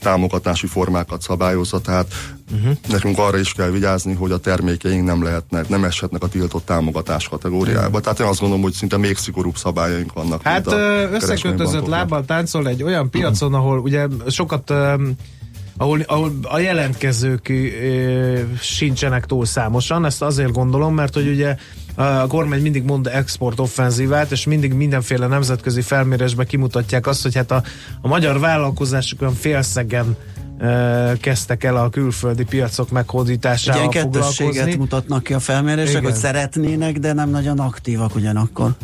támogatási 0.00 0.66
formákat 0.66 1.22
szabályozza, 1.22 1.80
tehát 1.80 2.06
uh-huh. 2.52 2.76
nekünk 2.88 3.18
arra 3.18 3.38
is 3.38 3.52
kell 3.52 3.70
vigyázni, 3.70 4.14
hogy 4.14 4.30
a 4.30 4.38
termékeink 4.38 5.04
nem 5.04 5.22
lehetnek, 5.22 5.68
nem 5.68 5.84
eshetnek 5.84 6.22
a 6.22 6.28
tiltott 6.28 6.64
támogatás 6.64 7.28
kategóriába. 7.28 7.86
Uh-huh. 7.86 8.00
Tehát 8.00 8.20
én 8.20 8.26
azt 8.26 8.40
gondolom, 8.40 8.62
hogy 8.62 8.72
szinte 8.72 8.96
még 8.96 9.16
szigorúbb 9.16 9.56
szabályaink 9.56 10.12
vannak. 10.12 10.42
Hát 10.42 10.66
összekötözött 11.12 11.86
lábbal 11.86 12.24
táncol 12.24 12.68
egy 12.68 12.82
olyan 12.82 13.10
piacon, 13.10 13.48
uh-huh. 13.48 13.66
ahol 13.66 13.78
ugye 13.78 14.06
sokat 14.28 14.72
ahol, 15.76 16.00
ahol 16.00 16.32
a 16.42 16.58
jelentkezők 16.58 17.48
e, 17.48 17.54
sincsenek 18.60 19.26
túl 19.26 19.44
számosan. 19.44 20.04
Ezt 20.04 20.22
azért 20.22 20.52
gondolom, 20.52 20.94
mert 20.94 21.14
hogy 21.14 21.28
ugye 21.28 21.56
a 21.94 22.26
kormány 22.26 22.60
mindig 22.60 22.84
mond 22.84 23.06
export 23.06 23.60
offenzívát, 23.60 24.30
és 24.30 24.46
mindig 24.46 24.72
mindenféle 24.72 25.26
nemzetközi 25.26 25.80
felmérésbe 25.80 26.44
kimutatják 26.44 27.06
azt, 27.06 27.22
hogy 27.22 27.34
hát 27.34 27.50
a, 27.50 27.62
a 28.00 28.08
magyar 28.08 28.38
vállalkozások 28.38 29.20
olyan 29.20 29.34
félszegen 29.34 30.16
kezdtek 31.20 31.64
el 31.64 31.76
a 31.76 31.88
külföldi 31.88 32.44
piacok 32.44 32.90
meghódításával 32.90 33.80
Ilyen 33.80 33.90
kettősséget 33.90 34.76
mutatnak 34.76 35.22
ki 35.22 35.34
a 35.34 35.38
felmérések, 35.38 35.90
Igen. 35.90 36.04
hogy 36.04 36.14
szeretnének, 36.14 36.98
de 36.98 37.12
nem 37.12 37.30
nagyon 37.30 37.58
aktívak 37.58 38.14
ugyanakkor. 38.14 38.74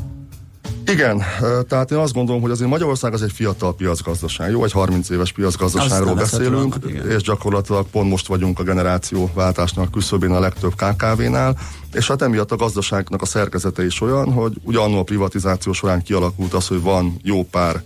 Igen, 0.89 1.23
tehát 1.69 1.91
én 1.91 1.99
azt 1.99 2.13
gondolom, 2.13 2.41
hogy 2.41 2.51
azért 2.51 2.71
Magyarország 2.71 3.13
az 3.13 3.23
egy 3.23 3.33
fiatal 3.33 3.75
piacgazdaság, 3.75 4.51
jó, 4.51 4.65
egy 4.65 4.73
30 4.73 5.11
éves 5.11 5.33
piacgazdaságról 5.33 6.15
beszélünk, 6.15 6.77
és 7.09 7.23
gyakorlatilag 7.23 7.87
pont 7.87 8.11
most 8.11 8.27
vagyunk 8.27 8.59
a 8.59 8.63
generációváltásnak 8.63 9.91
küszöbén 9.91 10.31
a 10.31 10.41
legtöbb 10.41 10.73
KKV-nál, 10.75 11.59
és 11.93 12.09
hát 12.09 12.23
emiatt 12.23 12.53
a 12.53 12.57
gazdaságnak 12.57 13.23
a 13.23 13.27
szerkezete 13.27 13.85
is 13.85 14.01
olyan, 14.01 14.33
hogy 14.33 14.53
ugyanannó 14.63 14.99
a 14.99 15.03
privatizáció 15.03 15.73
során 15.73 16.03
kialakult 16.03 16.53
az, 16.53 16.67
hogy 16.67 16.83
van 16.83 17.19
jó 17.23 17.45
pár 17.45 17.83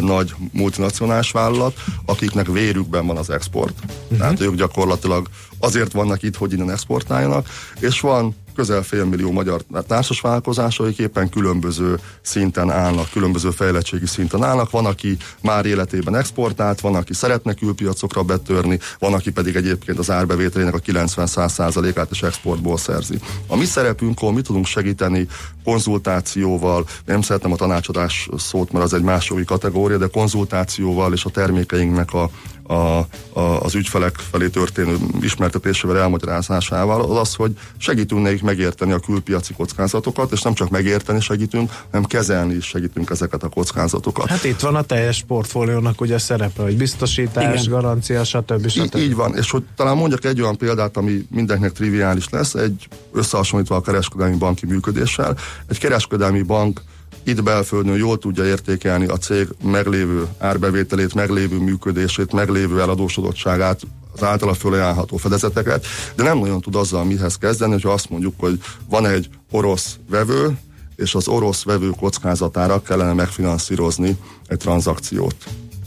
nagy 0.00 0.34
multinacionális 0.52 1.30
vállalat, 1.30 1.74
akiknek 2.06 2.46
vérükben 2.46 3.06
van 3.06 3.16
az 3.16 3.30
export. 3.30 3.74
Uh-huh. 3.84 4.18
Tehát 4.18 4.40
ők 4.40 4.54
gyakorlatilag 4.54 5.28
azért 5.58 5.92
vannak 5.92 6.22
itt, 6.22 6.36
hogy 6.36 6.52
innen 6.52 6.70
exportáljanak, 6.70 7.48
és 7.78 8.00
van 8.00 8.36
közel 8.56 8.82
félmillió 8.82 9.30
magyar 9.32 9.62
társasvállalkozás, 9.86 10.78
akik 10.78 10.98
éppen 10.98 11.28
különböző 11.28 11.98
szinten 12.22 12.70
állnak, 12.70 13.10
különböző 13.10 13.50
fejlettségi 13.50 14.06
szinten 14.06 14.42
állnak. 14.44 14.70
Van, 14.70 14.86
aki 14.86 15.16
már 15.42 15.66
életében 15.66 16.16
exportált, 16.16 16.80
van, 16.80 16.94
aki 16.94 17.14
szeretne 17.14 17.54
külpiacokra 17.54 18.22
betörni, 18.22 18.78
van, 18.98 19.14
aki 19.14 19.30
pedig 19.30 19.56
egyébként 19.56 19.98
az 19.98 20.10
árbevételének 20.10 20.74
a 20.74 20.78
90-100%-át 20.78 22.10
is 22.10 22.22
exportból 22.22 22.76
szerzi. 22.76 23.18
A 23.46 23.56
mi 23.56 23.64
szerepünk, 23.64 24.18
ahol 24.20 24.32
mi 24.32 24.40
tudunk 24.40 24.66
segíteni 24.66 25.26
konzultációval, 25.64 26.86
nem 27.04 27.20
szeretem 27.20 27.52
a 27.52 27.56
tanácsadás 27.56 28.28
szót, 28.36 28.72
mert 28.72 28.84
az 28.84 28.94
egy 28.94 29.02
más 29.02 29.28
jogi 29.28 29.44
kategória, 29.44 29.98
de 29.98 30.06
konzultációval 30.06 31.12
és 31.12 31.24
a 31.24 31.30
termékeinknek 31.30 32.12
a 32.12 32.30
a, 32.66 32.98
a, 33.32 33.40
az 33.40 33.74
ügyfelek 33.74 34.14
felé 34.30 34.48
történő 34.48 34.96
ismertetésével, 35.20 35.98
elmagyarázásával, 35.98 37.00
az 37.00 37.16
az, 37.16 37.34
hogy 37.34 37.52
segítünk 37.78 38.22
nekik 38.22 38.42
megérteni 38.42 38.92
a 38.92 38.98
külpiaci 38.98 39.54
kockázatokat, 39.54 40.32
és 40.32 40.42
nem 40.42 40.54
csak 40.54 40.70
megérteni 40.70 41.20
segítünk, 41.20 41.70
hanem 41.90 42.06
kezelni 42.06 42.54
is 42.54 42.64
segítünk 42.64 43.10
ezeket 43.10 43.42
a 43.42 43.48
kockázatokat. 43.48 44.28
Hát 44.28 44.44
itt 44.44 44.60
van 44.60 44.74
a 44.74 44.82
teljes 44.82 45.24
portfóliónak 45.26 46.00
ugye 46.00 46.18
szerepe, 46.18 46.62
hogy 46.62 46.76
biztosítás, 46.76 47.60
Igen. 47.60 47.72
garancia, 47.72 48.24
stb. 48.24 48.68
stb. 48.68 48.96
Így, 48.96 49.02
így 49.02 49.14
van, 49.14 49.36
és 49.36 49.50
hogy 49.50 49.62
talán 49.76 49.96
mondjak 49.96 50.24
egy 50.24 50.40
olyan 50.40 50.56
példát, 50.56 50.96
ami 50.96 51.26
mindenkinek 51.30 51.72
triviális 51.72 52.28
lesz, 52.30 52.54
egy 52.54 52.88
összehasonlítva 53.12 53.76
a 53.76 53.80
kereskedelmi 53.80 54.36
banki 54.36 54.66
működéssel. 54.66 55.36
Egy 55.66 55.78
kereskedelmi 55.78 56.42
bank 56.42 56.80
itt 57.26 57.42
belföldön 57.42 57.96
jól 57.96 58.18
tudja 58.18 58.44
értékelni 58.44 59.06
a 59.06 59.16
cég 59.16 59.48
meglévő 59.62 60.26
árbevételét, 60.38 61.14
meglévő 61.14 61.58
működését, 61.58 62.32
meglévő 62.32 62.80
eladósodottságát, 62.80 63.80
az 64.12 64.22
általa 64.22 64.54
fölajánlható 64.54 65.16
fedezeteket, 65.16 65.86
de 66.14 66.22
nem 66.22 66.38
nagyon 66.38 66.60
tud 66.60 66.74
azzal 66.74 67.04
mihez 67.04 67.36
kezdeni, 67.36 67.72
hogyha 67.72 67.92
azt 67.92 68.10
mondjuk, 68.10 68.34
hogy 68.38 68.60
van 68.88 69.06
egy 69.06 69.28
orosz 69.50 69.96
vevő, 70.10 70.58
és 70.96 71.14
az 71.14 71.28
orosz 71.28 71.64
vevő 71.64 71.90
kockázatára 71.90 72.82
kellene 72.82 73.12
megfinanszírozni 73.12 74.16
egy 74.46 74.58
tranzakciót. 74.58 75.34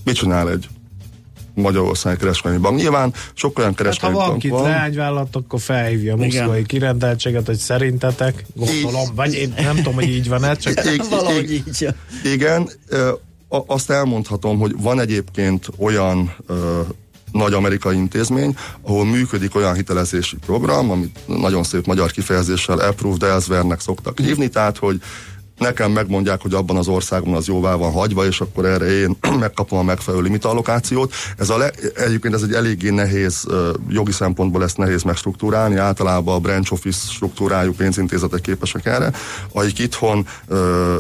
Mit 0.03 0.15
csinál 0.15 0.49
egy 0.49 0.67
Magyarország 1.61 2.17
kereskedelmi 2.17 2.63
bank. 2.63 2.77
Nyilván 2.77 3.13
sok 3.33 3.59
olyan 3.59 3.73
kereskedelmi 3.73 4.17
hát, 4.17 4.27
ha 4.27 4.37
van 4.49 4.59
van. 4.61 4.69
leányvállalat, 4.69 5.35
akkor 5.35 5.59
felhívja 5.59 6.13
a 6.13 6.17
moszkvai 6.17 6.65
kirendeltséget, 6.65 7.45
hogy 7.45 7.57
szerintetek, 7.57 8.45
gondolom, 8.55 9.01
így, 9.01 9.15
vagy 9.15 9.33
én 9.33 9.53
nem 9.57 9.75
tudom, 9.75 9.93
hogy 9.93 10.09
így 10.09 10.29
van-e, 10.29 10.55
csak 10.63 10.85
így, 10.93 11.09
valahogy 11.09 11.51
így. 11.51 11.87
Igen, 12.23 12.69
azt 13.49 13.89
elmondhatom, 13.89 14.59
hogy 14.59 14.75
van 14.77 14.99
egyébként 14.99 15.67
olyan 15.77 16.35
nagy 17.31 17.53
amerikai 17.53 17.95
intézmény, 17.95 18.55
ahol 18.81 19.05
működik 19.05 19.55
olyan 19.55 19.73
hitelezési 19.73 20.35
program, 20.45 20.91
amit 20.91 21.19
nagyon 21.25 21.63
szép 21.63 21.85
magyar 21.85 22.11
kifejezéssel 22.11 22.79
approved 22.79 23.23
elsewhere-nek 23.23 23.79
szoktak 23.79 24.19
hívni, 24.19 24.47
tehát 24.47 24.77
hogy 24.77 25.01
nekem 25.59 25.91
megmondják, 25.91 26.41
hogy 26.41 26.53
abban 26.53 26.77
az 26.77 26.87
országban 26.87 27.33
az 27.33 27.47
jóvá 27.47 27.75
van 27.75 27.91
hagyva, 27.91 28.25
és 28.25 28.41
akkor 28.41 28.65
erre 28.65 28.85
én 28.85 29.17
megkapom 29.39 29.79
a 29.79 29.83
megfelelő 29.83 30.23
limitallokációt. 30.23 31.13
Ez 31.37 31.49
a 31.49 31.57
le, 31.57 31.71
egyébként 31.95 32.33
ez 32.33 32.41
egy 32.41 32.53
eléggé 32.53 32.89
nehéz, 32.89 33.45
jogi 33.89 34.11
szempontból 34.11 34.63
ezt 34.63 34.77
nehéz 34.77 35.03
megstruktúrálni, 35.03 35.75
általában 35.75 36.35
a 36.35 36.39
branch 36.39 36.73
office 36.73 37.11
struktúrájú 37.11 37.73
pénzintézetek 37.73 38.41
képesek 38.41 38.85
erre, 38.85 39.11
akik 39.51 39.79
itthon 39.79 40.27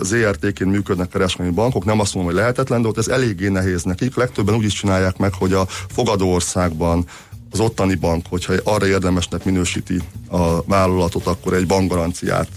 ZRT-ként 0.01 0.71
működnek 0.71 1.09
kereskedelmi 1.09 1.53
bankok, 1.53 1.85
nem 1.85 1.99
azt 1.99 2.13
mondom, 2.13 2.33
hogy 2.33 2.41
lehetetlen, 2.41 2.81
de 2.81 2.87
ott 2.87 2.97
ez 2.97 3.07
eléggé 3.07 3.47
nehéz 3.47 3.83
nekik. 3.83 4.15
Legtöbben 4.15 4.55
úgy 4.55 4.63
is 4.63 4.73
csinálják 4.73 5.17
meg, 5.17 5.33
hogy 5.33 5.53
a 5.53 5.67
fogadó 5.89 6.33
országban 6.33 7.05
az 7.51 7.59
ottani 7.59 7.95
bank, 7.95 8.25
hogyha 8.29 8.53
arra 8.63 8.87
érdemesnek 8.87 9.45
minősíti 9.45 10.01
a 10.29 10.63
vállalatot, 10.63 11.25
akkor 11.25 11.53
egy 11.53 11.67
bankgaranciát 11.67 12.47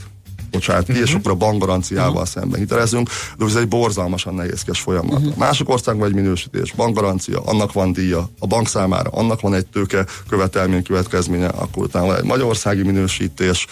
bocsánat 0.52 0.84
ki, 0.84 0.92
uh-huh. 0.92 1.08
és 1.08 1.14
akkor 1.14 1.30
a 1.30 1.34
bankgaranciával 1.34 2.10
uh-huh. 2.10 2.28
szemben 2.28 2.60
hitelezünk, 2.60 3.08
de 3.38 3.44
ez 3.44 3.54
egy 3.54 3.68
borzalmasan 3.68 4.34
nehézkes 4.34 4.80
folyamat. 4.80 5.18
Uh-huh. 5.18 5.36
Másik 5.36 5.68
országban 5.68 6.08
egy 6.08 6.14
minősítés, 6.14 6.72
bankgarancia, 6.72 7.40
annak 7.44 7.72
van 7.72 7.92
díja, 7.92 8.30
a 8.38 8.46
bank 8.46 8.68
számára 8.68 9.10
annak 9.10 9.40
van 9.40 9.54
egy 9.54 9.66
tőke 9.66 10.06
követelmény 10.28 10.82
következménye, 10.82 11.46
akkor 11.46 11.82
utána 11.84 12.16
egy 12.16 12.24
magyarországi 12.24 12.82
minősítés, 12.82 13.66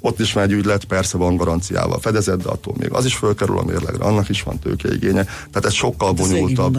ott 0.00 0.20
is 0.20 0.32
már 0.32 0.44
egy 0.44 0.52
ügylet, 0.52 0.84
persze 0.84 1.18
van 1.18 1.36
garanciával 1.36 2.00
fedezett, 2.00 2.42
de 2.42 2.48
attól 2.48 2.74
még 2.78 2.92
az 2.92 3.04
is 3.04 3.14
fölkerül 3.14 3.58
a 3.58 3.62
mérlegre, 3.62 4.04
annak 4.04 4.28
is 4.28 4.42
van 4.42 4.58
tőkeigénye. 4.58 5.24
Tehát 5.24 5.64
ez 5.64 5.72
sokkal 5.72 6.12
bonyolultabb. 6.12 6.72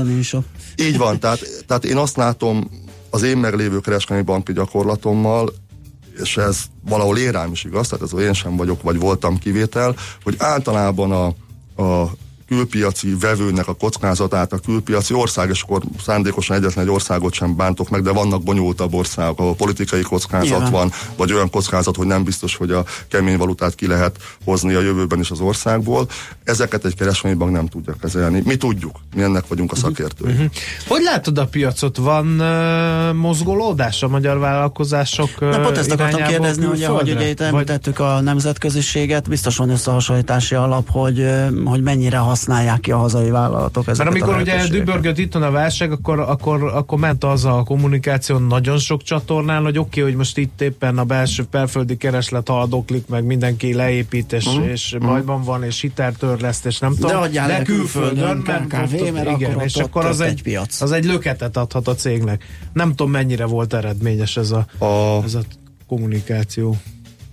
Így 0.75 0.97
van, 0.97 1.19
tehát, 1.19 1.63
tehát 1.67 1.85
én 1.85 1.97
azt 1.97 2.17
látom 2.17 2.69
az 3.09 3.23
én 3.23 3.37
meglévő 3.37 3.79
kereskedelmi 3.79 4.23
banki 4.23 4.53
gyakorlatommal, 4.53 5.53
és 6.21 6.37
ez 6.37 6.63
valahol 6.81 7.17
én 7.17 7.31
rám 7.31 7.51
is 7.51 7.63
igaz, 7.63 7.87
tehát 7.87 8.13
ez 8.13 8.19
én 8.19 8.33
sem 8.33 8.55
vagyok, 8.55 8.81
vagy 8.81 8.99
voltam 8.99 9.39
kivétel, 9.39 9.95
hogy 10.23 10.35
általában 10.37 11.11
a, 11.11 11.25
a 11.83 12.11
külpiaci 12.51 13.15
vevőnek 13.19 13.67
a 13.67 13.73
kockázatát 13.73 14.53
a 14.53 14.57
külpiaci 14.57 15.13
ország, 15.13 15.49
és 15.49 15.61
akkor 15.61 15.81
szándékosan 16.05 16.55
egyetlen 16.55 16.83
egy 16.83 16.91
országot 16.91 17.33
sem 17.33 17.55
bántok 17.55 17.89
meg, 17.89 18.01
de 18.01 18.11
vannak 18.11 18.43
bonyolultabb 18.43 18.93
országok, 18.93 19.39
ahol 19.39 19.55
politikai 19.55 20.01
kockázat 20.01 20.59
Igen. 20.59 20.71
van, 20.71 20.91
vagy 21.15 21.33
olyan 21.33 21.49
kockázat, 21.49 21.95
hogy 21.95 22.07
nem 22.07 22.23
biztos, 22.23 22.55
hogy 22.55 22.71
a 22.71 22.85
kemény 23.07 23.37
valutát 23.37 23.75
ki 23.75 23.87
lehet 23.87 24.17
hozni 24.45 24.73
a 24.73 24.81
jövőben 24.81 25.19
is 25.19 25.31
az 25.31 25.39
országból. 25.39 26.07
Ezeket 26.43 26.85
egy 26.85 26.95
kereskedelmi 26.95 27.37
bank 27.37 27.51
nem 27.51 27.67
tudja 27.67 27.95
kezelni. 28.01 28.41
Mi 28.45 28.55
tudjuk, 28.55 28.95
mi 29.15 29.21
ennek 29.21 29.47
vagyunk 29.47 29.71
a 29.71 29.75
mhm. 29.75 29.85
szakértői. 29.85 30.31
Uh-huh. 30.31 30.49
Hogy 30.87 31.01
látod 31.01 31.37
a 31.37 31.47
piacot? 31.47 31.97
Van 31.97 32.39
uh, 32.39 33.13
mozgolódás 33.13 34.03
a 34.03 34.07
magyar 34.07 34.39
vállalkozások 34.39 35.29
uh, 35.41 35.49
Na, 35.49 35.59
pont 35.59 35.77
ezt 35.77 35.91
akartam 35.91 36.27
kérdezni, 36.27 36.65
hogy 36.65 37.11
ugye 37.11 37.29
itt 37.29 37.41
említettük 37.41 37.99
a 37.99 38.21
nemzetköziséget, 38.21 39.29
biztos 39.29 39.57
van 39.57 39.69
összehasonlítási 39.69 40.55
alap, 40.55 40.89
hogy, 40.89 41.25
hogy 41.65 41.81
mennyire 41.81 42.17
használ 42.17 42.39
használják 42.45 42.79
ki 42.79 42.91
a 42.91 42.97
hazai 42.97 43.29
vállalatok 43.29 43.85
Mert 43.85 43.99
amikor 43.99 44.37
ugye 44.37 44.67
dübörgött 44.67 45.17
itt 45.17 45.35
a 45.35 45.51
válság, 45.51 45.91
akkor, 45.91 46.19
akkor, 46.19 46.63
akkor 46.63 46.99
ment 46.99 47.23
az 47.23 47.45
a 47.45 47.63
kommunikáció 47.63 48.37
nagyon 48.37 48.77
sok 48.77 49.03
csatornán, 49.03 49.63
hogy 49.63 49.77
oké, 49.77 49.99
okay, 49.99 50.03
hogy 50.03 50.17
most 50.17 50.37
itt 50.37 50.61
éppen 50.61 50.97
a 50.97 51.03
belső 51.03 51.43
belföldi 51.51 51.97
kereslet 51.97 52.47
haldoklik, 52.47 53.07
meg 53.07 53.23
mindenki 53.23 53.73
leépít, 53.73 54.33
és, 54.33 54.57
mm. 54.57 54.61
és 54.61 54.95
mm. 54.95 55.07
bajban 55.07 55.43
van, 55.43 55.63
és 55.63 55.81
hiteltörleszt, 55.81 56.65
és 56.65 56.79
nem 56.79 56.95
tudom. 56.95 57.31
De 57.31 57.47
de 57.47 57.61
külföldön, 57.61 58.43
mert, 58.45 58.71
mert 59.11 59.29
igen, 59.29 59.51
akkor 59.51 59.63
és 59.63 59.75
akkor 59.75 60.05
az 60.05 60.19
egy, 60.19 60.41
piac. 60.41 60.81
az 60.81 60.91
egy 60.91 61.05
löketet 61.05 61.57
adhat 61.57 61.87
a 61.87 61.95
cégnek. 61.95 62.43
Nem 62.73 62.89
tudom, 62.89 63.11
mennyire 63.11 63.45
volt 63.45 63.73
eredményes 63.73 64.37
ez 64.37 64.51
a, 64.51 64.85
a... 64.85 65.23
Ez 65.23 65.35
a 65.35 65.41
kommunikáció. 65.87 66.77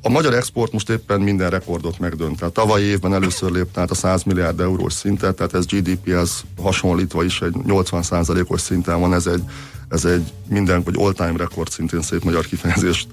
A 0.03 0.09
magyar 0.09 0.35
export 0.35 0.73
most 0.73 0.91
éppen 0.91 1.21
minden 1.21 1.51
rekordot 1.51 1.99
megdönt. 1.99 2.39
Tehát 2.39 2.55
tavalyi 2.55 2.85
évben 2.85 3.15
először 3.15 3.51
lépte 3.51 3.81
át 3.81 3.91
a 3.91 3.95
100 3.95 4.23
milliárd 4.23 4.61
eurós 4.61 4.93
szintet, 4.93 5.37
tehát 5.37 5.55
ez 5.55 5.67
GDP-hez 5.67 6.45
hasonlítva 6.63 7.25
is 7.25 7.41
egy 7.41 7.55
80 7.65 8.05
os 8.49 8.61
szinten 8.61 9.01
van, 9.01 9.15
ez 9.15 9.27
egy, 9.27 9.43
ez 9.89 10.05
egy 10.05 10.33
minden, 10.49 10.83
vagy 10.83 10.95
all-time 10.99 11.37
rekord 11.37 11.71
szintén 11.71 12.03
szép 12.03 12.25
magyar 12.25 12.47
kifejezést 12.47 13.09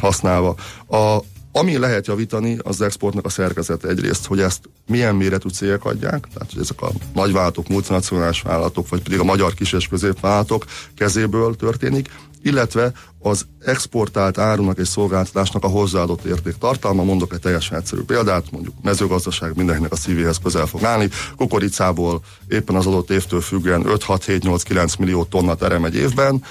használva. 0.00 0.54
A, 0.88 1.18
Ami 1.52 1.78
lehet 1.78 2.06
javítani, 2.06 2.58
az 2.62 2.80
exportnak 2.80 3.24
a 3.24 3.28
szerkezete 3.28 3.88
egyrészt, 3.88 4.26
hogy 4.26 4.40
ezt 4.40 4.60
milyen 4.86 5.14
méretű 5.14 5.48
cégek 5.48 5.84
adják, 5.84 6.28
tehát 6.32 6.52
hogy 6.52 6.60
ezek 6.60 6.82
a 6.82 6.90
nagyvállalatok, 7.14 7.68
multinacionális 7.68 8.42
vállalatok, 8.42 8.88
vagy 8.88 9.02
pedig 9.02 9.18
a 9.18 9.24
magyar 9.24 9.54
kis 9.54 9.72
és 9.72 9.88
középvállalatok 9.88 10.64
kezéből 10.96 11.56
történik, 11.56 12.08
illetve 12.42 12.92
az 13.18 13.46
exportált 13.64 14.38
árunak 14.38 14.78
és 14.78 14.88
szolgáltatásnak 14.88 15.64
a 15.64 15.68
hozzáadott 15.68 16.24
érték 16.24 16.54
tartalma. 16.58 17.02
Mondok 17.02 17.32
egy 17.32 17.40
teljesen 17.40 17.78
egyszerű 17.78 18.02
példát, 18.02 18.50
mondjuk 18.50 18.74
mezőgazdaság 18.82 19.56
mindenkinek 19.56 19.92
a 19.92 19.96
szívéhez 19.96 20.38
közel 20.42 20.66
fog 20.66 20.84
állni. 20.84 21.08
Kukoricából 21.36 22.22
éppen 22.48 22.76
az 22.76 22.86
adott 22.86 23.10
évtől 23.10 23.40
függően 23.40 23.86
5, 23.86 24.02
6, 24.02 24.24
7, 24.24 24.42
8, 24.42 24.62
9 24.62 24.96
millió 24.96 25.24
tonna 25.24 25.54
terem 25.54 25.84
egy 25.84 25.94
évben, 25.94 26.42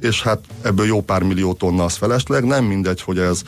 és 0.00 0.22
hát 0.22 0.40
ebből 0.62 0.86
jó 0.86 1.02
pár 1.02 1.22
millió 1.22 1.52
tonna 1.52 1.84
az 1.84 1.94
felesleg. 1.94 2.44
Nem 2.44 2.64
mindegy, 2.64 3.00
hogy 3.00 3.18
ez 3.18 3.42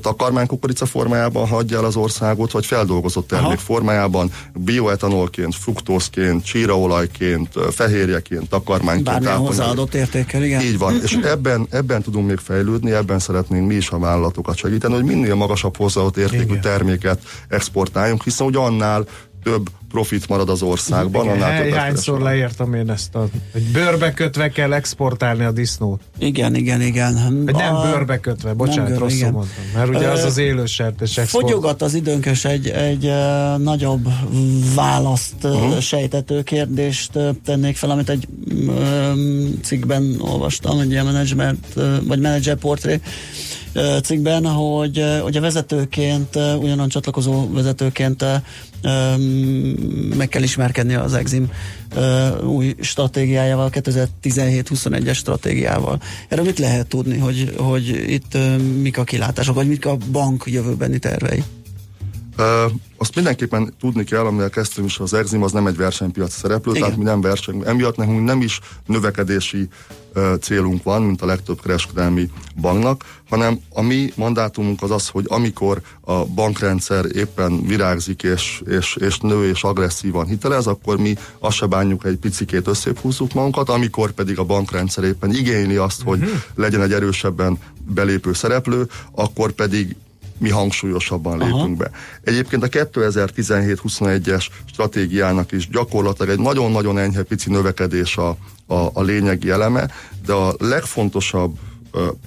takarmánykukorica 0.00 0.86
formájában 0.86 1.48
hagyja 1.48 1.78
el 1.78 1.84
az 1.84 1.96
országot, 1.96 2.50
vagy 2.50 2.66
feldolgozott 2.66 3.28
termék 3.28 3.46
Aha. 3.46 3.56
formájában, 3.58 4.30
bioetanolként, 4.54 5.54
fruktózként, 5.54 6.44
csíraolajként, 6.44 7.48
fehérjeként, 7.70 8.48
takarmányként. 8.48 9.04
Bármilyen 9.04 9.36
hozzáadott 9.36 9.94
értékkel, 9.94 10.42
igen. 10.42 10.60
Így 10.60 10.78
van, 10.78 11.00
és 11.02 11.12
ebben, 11.12 11.66
ebben 11.70 12.02
tudunk 12.02 12.26
még 12.26 12.38
fejlődni, 12.38 12.92
ebben 12.92 13.18
szeretnénk 13.18 13.66
mi 13.66 13.74
is 13.74 13.90
a 13.90 13.98
vállalatokat 13.98 14.56
segíteni, 14.56 14.94
hogy 14.94 15.04
minél 15.04 15.34
magasabb 15.34 15.76
hozzáadott 15.76 16.16
értékű 16.16 16.42
igen. 16.42 16.60
terméket 16.60 17.22
exportáljunk, 17.48 18.22
hiszen 18.22 18.46
hogy 18.46 18.56
annál 18.56 19.04
több 19.42 19.70
profit 19.94 20.28
marad 20.28 20.48
az 20.48 20.62
országban. 20.62 21.24
Igen, 21.24 21.36
annál 21.36 21.68
hányszor 21.68 22.20
leírtam 22.20 22.74
én 22.74 22.90
ezt, 22.90 23.14
a, 23.14 23.28
hogy 23.52 23.62
bőrbe 23.62 24.12
kötve 24.12 24.48
kell 24.48 24.72
exportálni 24.72 25.44
a 25.44 25.50
disznót. 25.52 26.00
Igen, 26.18 26.54
igen, 26.54 26.80
igen. 26.80 27.18
Hogy 27.44 27.54
nem 27.54 27.74
a... 27.74 27.82
bőrbe 27.82 28.20
kötve, 28.20 28.52
bocsánat, 28.52 28.88
nem 28.88 28.98
rosszul 28.98 29.16
igen. 29.18 29.32
mondtam. 29.32 29.64
Mert 29.74 29.88
ugye 29.88 30.08
az 30.08 30.24
az 30.24 30.38
élő 30.38 30.66
sertés 30.66 31.18
export. 31.18 31.44
Fogyogat 31.44 31.82
az 31.82 31.94
időnkös 31.94 32.44
egy, 32.44 32.68
egy 32.68 33.10
nagyobb 33.58 34.08
választ 34.74 35.34
uh-huh. 35.42 35.78
sejtető 35.78 36.42
kérdést 36.42 37.18
tennék 37.44 37.76
fel, 37.76 37.90
amit 37.90 38.08
egy 38.08 38.28
cikkben 39.62 40.16
olvastam, 40.20 40.78
egy 40.78 40.90
ilyen 40.90 41.04
menedzsment, 41.04 41.66
vagy 42.06 42.20
menedzser 42.20 42.56
portré 42.56 43.00
cikkben, 44.02 44.46
hogy, 44.46 45.04
hogy 45.22 45.36
a 45.36 45.40
vezetőként, 45.40 46.38
ugyanan 46.58 46.88
csatlakozó 46.88 47.52
vezetőként 47.52 48.24
meg 50.16 50.28
kell 50.28 50.42
ismerkedni 50.42 50.94
az 50.94 51.14
Exim 51.14 51.50
új 52.46 52.74
stratégiájával, 52.80 53.70
2017-21-es 53.72 55.14
stratégiával. 55.14 56.00
Erről 56.28 56.44
mit 56.44 56.58
lehet 56.58 56.86
tudni, 56.86 57.18
hogy, 57.18 57.54
hogy 57.56 57.88
itt 58.06 58.36
mik 58.82 58.98
a 58.98 59.04
kilátások, 59.04 59.54
vagy 59.54 59.68
mik 59.68 59.86
a 59.86 59.96
bank 60.12 60.42
jövőbeni 60.46 60.98
tervei? 60.98 61.42
Uh, 62.38 62.72
azt 62.96 63.14
mindenképpen 63.14 63.74
tudni 63.80 64.04
kell, 64.04 64.24
amivel 64.24 64.50
kezdtünk 64.50 64.88
is, 64.88 64.98
az 64.98 65.14
Exim 65.14 65.42
az 65.42 65.52
nem 65.52 65.66
egy 65.66 65.76
versenypiac 65.76 66.32
szereplő, 66.32 66.70
Igen. 66.70 66.82
tehát 66.82 66.98
mi 66.98 67.04
nem 67.04 67.20
verseny. 67.20 67.62
Emiatt 67.66 67.96
nekünk 67.96 68.24
nem 68.24 68.40
is 68.40 68.60
növekedési 68.86 69.68
uh, 70.14 70.34
célunk 70.38 70.82
van, 70.82 71.02
mint 71.02 71.22
a 71.22 71.26
legtöbb 71.26 71.60
kereskedelmi 71.62 72.30
banknak, 72.60 73.04
hanem 73.28 73.60
a 73.68 73.82
mi 73.82 74.12
mandátumunk 74.16 74.82
az 74.82 74.90
az, 74.90 75.08
hogy 75.08 75.24
amikor 75.28 75.80
a 76.00 76.24
bankrendszer 76.24 77.04
éppen 77.14 77.66
virágzik 77.66 78.22
és, 78.22 78.62
és, 78.66 78.96
és 78.96 79.18
nő 79.18 79.48
és 79.48 79.62
agresszívan 79.62 80.26
hitelez, 80.26 80.66
akkor 80.66 80.98
mi 80.98 81.14
azt 81.38 81.56
se 81.56 81.66
bánjuk 81.66 82.04
egy 82.04 82.16
picikét 82.16 82.66
összéphúzzuk 82.66 83.32
magunkat, 83.32 83.68
amikor 83.68 84.10
pedig 84.10 84.38
a 84.38 84.44
bankrendszer 84.44 85.04
éppen 85.04 85.34
igényli 85.34 85.76
azt, 85.76 86.02
hogy 86.02 86.18
uh-huh. 86.18 86.38
legyen 86.54 86.82
egy 86.82 86.92
erősebben 86.92 87.58
belépő 87.86 88.32
szereplő, 88.32 88.88
akkor 89.12 89.52
pedig 89.52 89.96
mi 90.38 90.50
hangsúlyosabban 90.50 91.38
lépünk 91.38 91.54
Aha. 91.54 91.74
be. 91.76 91.90
Egyébként 92.22 92.62
a 92.62 92.68
2017-21-es 92.68 94.46
stratégiának 94.64 95.52
is 95.52 95.68
gyakorlatilag 95.68 96.30
egy 96.30 96.44
nagyon-nagyon 96.44 96.98
enyhe 96.98 97.22
pici 97.22 97.50
növekedés 97.50 98.16
a, 98.16 98.36
a, 98.66 98.90
a 98.92 99.02
lényegi 99.02 99.50
eleme, 99.50 99.90
de 100.26 100.32
a 100.32 100.54
legfontosabb 100.58 101.58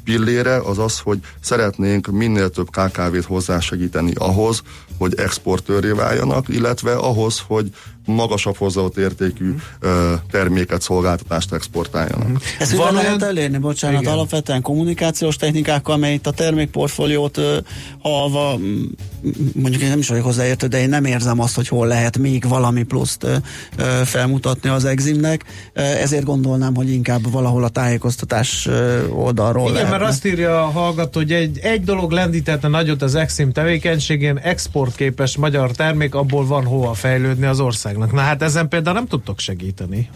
pillére 0.04 0.58
az 0.58 0.78
az, 0.78 1.00
hogy 1.00 1.20
szeretnénk 1.40 2.08
minél 2.08 2.50
több 2.50 2.70
KKV-t 2.70 3.26
hozzásegíteni 3.26 4.14
ahhoz, 4.16 4.62
hogy 4.98 5.14
exportőré 5.18 5.90
váljanak, 5.90 6.50
illetve 6.50 6.94
ahhoz, 6.94 7.44
hogy 7.48 7.70
magasabb 8.08 8.58
hozzáadott 8.58 8.98
értékű 8.98 9.56
uh, 9.82 9.92
terméket, 10.32 10.82
szolgáltatást 10.82 11.54
exportáljanak. 11.54 12.28
Uh-huh. 12.28 12.42
Ezt 12.60 12.76
Van 12.76 12.94
lehet 12.94 13.24
elérni, 13.24 13.58
bocsánat, 13.58 14.02
Igen. 14.02 14.14
alapvetően 14.14 14.62
kommunikációs 14.62 15.36
technikákkal, 15.36 15.96
amely 15.96 16.14
itt 16.14 16.28
a 16.28 16.32
termékportfóliót 16.32 17.38
uh, 17.38 17.46
halva, 18.01 18.60
mondjuk 19.53 19.81
én 19.81 19.90
nem 19.90 20.00
is 20.00 20.08
vagyok 20.08 20.24
hozzáértő, 20.24 20.68
de 20.68 20.79
én 20.79 20.90
nem 20.90 21.05
érzem 21.05 21.40
azt, 21.40 21.55
hogy 21.55 21.68
hol 21.68 21.88
lehet 21.88 22.18
még 22.18 22.48
valami 22.48 22.84
pluszt 22.84 23.24
uh, 23.24 23.86
felmutatni 24.03 24.70
az 24.70 24.86
eximnek, 24.86 25.44
uh, 25.75 26.01
ezért 26.01 26.24
gondolnám, 26.24 26.75
hogy 26.75 26.92
inkább 26.92 27.31
valahol 27.31 27.64
a 27.64 27.70
tájékoztatás 27.70 28.66
uh, 28.66 29.03
oldalról 29.12 29.64
Igen, 29.64 29.74
lehetne. 29.74 29.98
mert 29.98 30.10
azt 30.10 30.25
írja 30.25 30.64
a 30.64 30.70
hallgató, 30.70 31.20
hogy 31.20 31.31
egy, 31.31 31.60
egy 31.62 31.84
dolog 31.84 32.12
lendítette 32.12 32.68
nagyot 32.68 33.01
az 33.01 33.16
exim 33.16 33.51
tevékenységén, 33.51 34.38
exportképes 34.38 35.38
magyar 35.38 35.72
termék, 35.72 36.16
abból 36.16 36.46
van 36.46 36.66
hova 36.66 36.94
fejlődni 36.94 37.46
az 37.46 37.60
ország 37.60 37.97
országnak. 37.98 38.12
Na 38.12 38.27
hát 38.27 38.42
ezen 38.42 38.68
például 38.68 38.96
nem 38.96 39.07
tudtok 39.07 39.40
segíteni. 39.40 40.10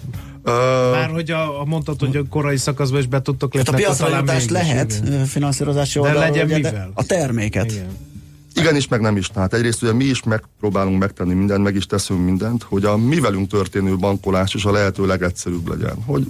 Már 0.92 1.10
hogy 1.10 1.32
a, 1.32 1.62
a 1.62 1.66
mondtad, 1.66 2.00
hogy 2.00 2.16
a 2.16 2.24
korai 2.30 2.58
szakaszban 2.58 3.00
is 3.00 3.08
be 3.08 3.22
tudtok 3.22 3.54
lépni. 3.54 3.72
Hát 3.72 3.82
a 3.82 3.84
piacra 3.84 4.24
lehet 4.50 5.02
igen. 5.06 5.26
finanszírozási 5.26 6.00
oldalról. 6.00 6.22
De 6.22 6.30
legyen 6.30 6.46
ugye, 6.46 6.56
mivel? 6.56 6.72
De 6.72 6.90
a 6.94 7.04
terméket. 7.04 7.72
Igen. 7.72 8.10
Igen 8.56 8.76
is, 8.76 8.88
meg 8.88 9.02
nem 9.02 9.18
is. 9.18 9.28
Tehát 9.28 9.54
egyrészt 9.54 9.84
ugye 9.84 9.94
mi 9.94 10.04
is 10.04 10.24
megpróbálunk 10.24 11.00
megtenni 11.00 11.34
mindent, 11.34 11.64
meg 11.64 11.76
is 11.76 11.86
teszünk 11.86 12.24
mindent, 12.24 12.64
hogy 12.64 12.86
a 12.86 12.98
mi 12.98 13.20
velünk 13.20 13.50
történő 13.50 13.96
bankolás 13.96 14.54
is 14.54 14.66
a 14.66 14.72
lehető 14.72 15.06
legegyszerűbb 15.06 15.68
legyen. 15.68 15.96
Hogy 16.06 16.26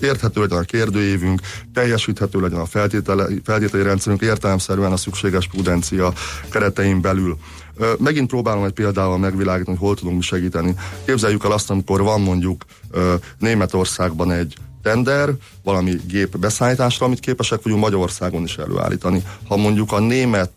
érthető 0.00 0.40
legyen 0.40 0.58
a 0.58 0.62
kérdőévünk, 0.62 1.40
teljesíthető 1.74 2.40
legyen 2.40 2.58
a 2.58 2.64
feltételi, 2.66 3.40
feltételi 3.44 3.82
rendszerünk, 3.82 4.22
értelemszerűen 4.22 4.92
a 4.92 4.96
szükséges 4.96 5.46
prudencia 5.46 6.12
keretein 6.50 7.00
belül. 7.00 7.36
Megint 7.98 8.28
próbálom 8.28 8.64
egy 8.64 8.72
példával 8.72 9.18
megvilágítani, 9.18 9.76
hogy 9.76 9.86
hol 9.86 9.96
tudunk 9.96 10.22
segíteni. 10.22 10.74
Képzeljük 11.04 11.44
el 11.44 11.52
azt, 11.52 11.70
amikor 11.70 12.02
van 12.02 12.20
mondjuk 12.20 12.64
Németországban 13.38 14.30
egy 14.30 14.56
tender, 14.82 15.30
valami 15.62 16.00
gép 16.08 16.38
beszállításra, 16.38 17.06
amit 17.06 17.20
képesek 17.20 17.62
vagyunk 17.62 17.82
Magyarországon 17.82 18.42
is 18.42 18.56
előállítani. 18.56 19.22
Ha 19.48 19.56
mondjuk 19.56 19.92
a 19.92 19.98
német 19.98 20.50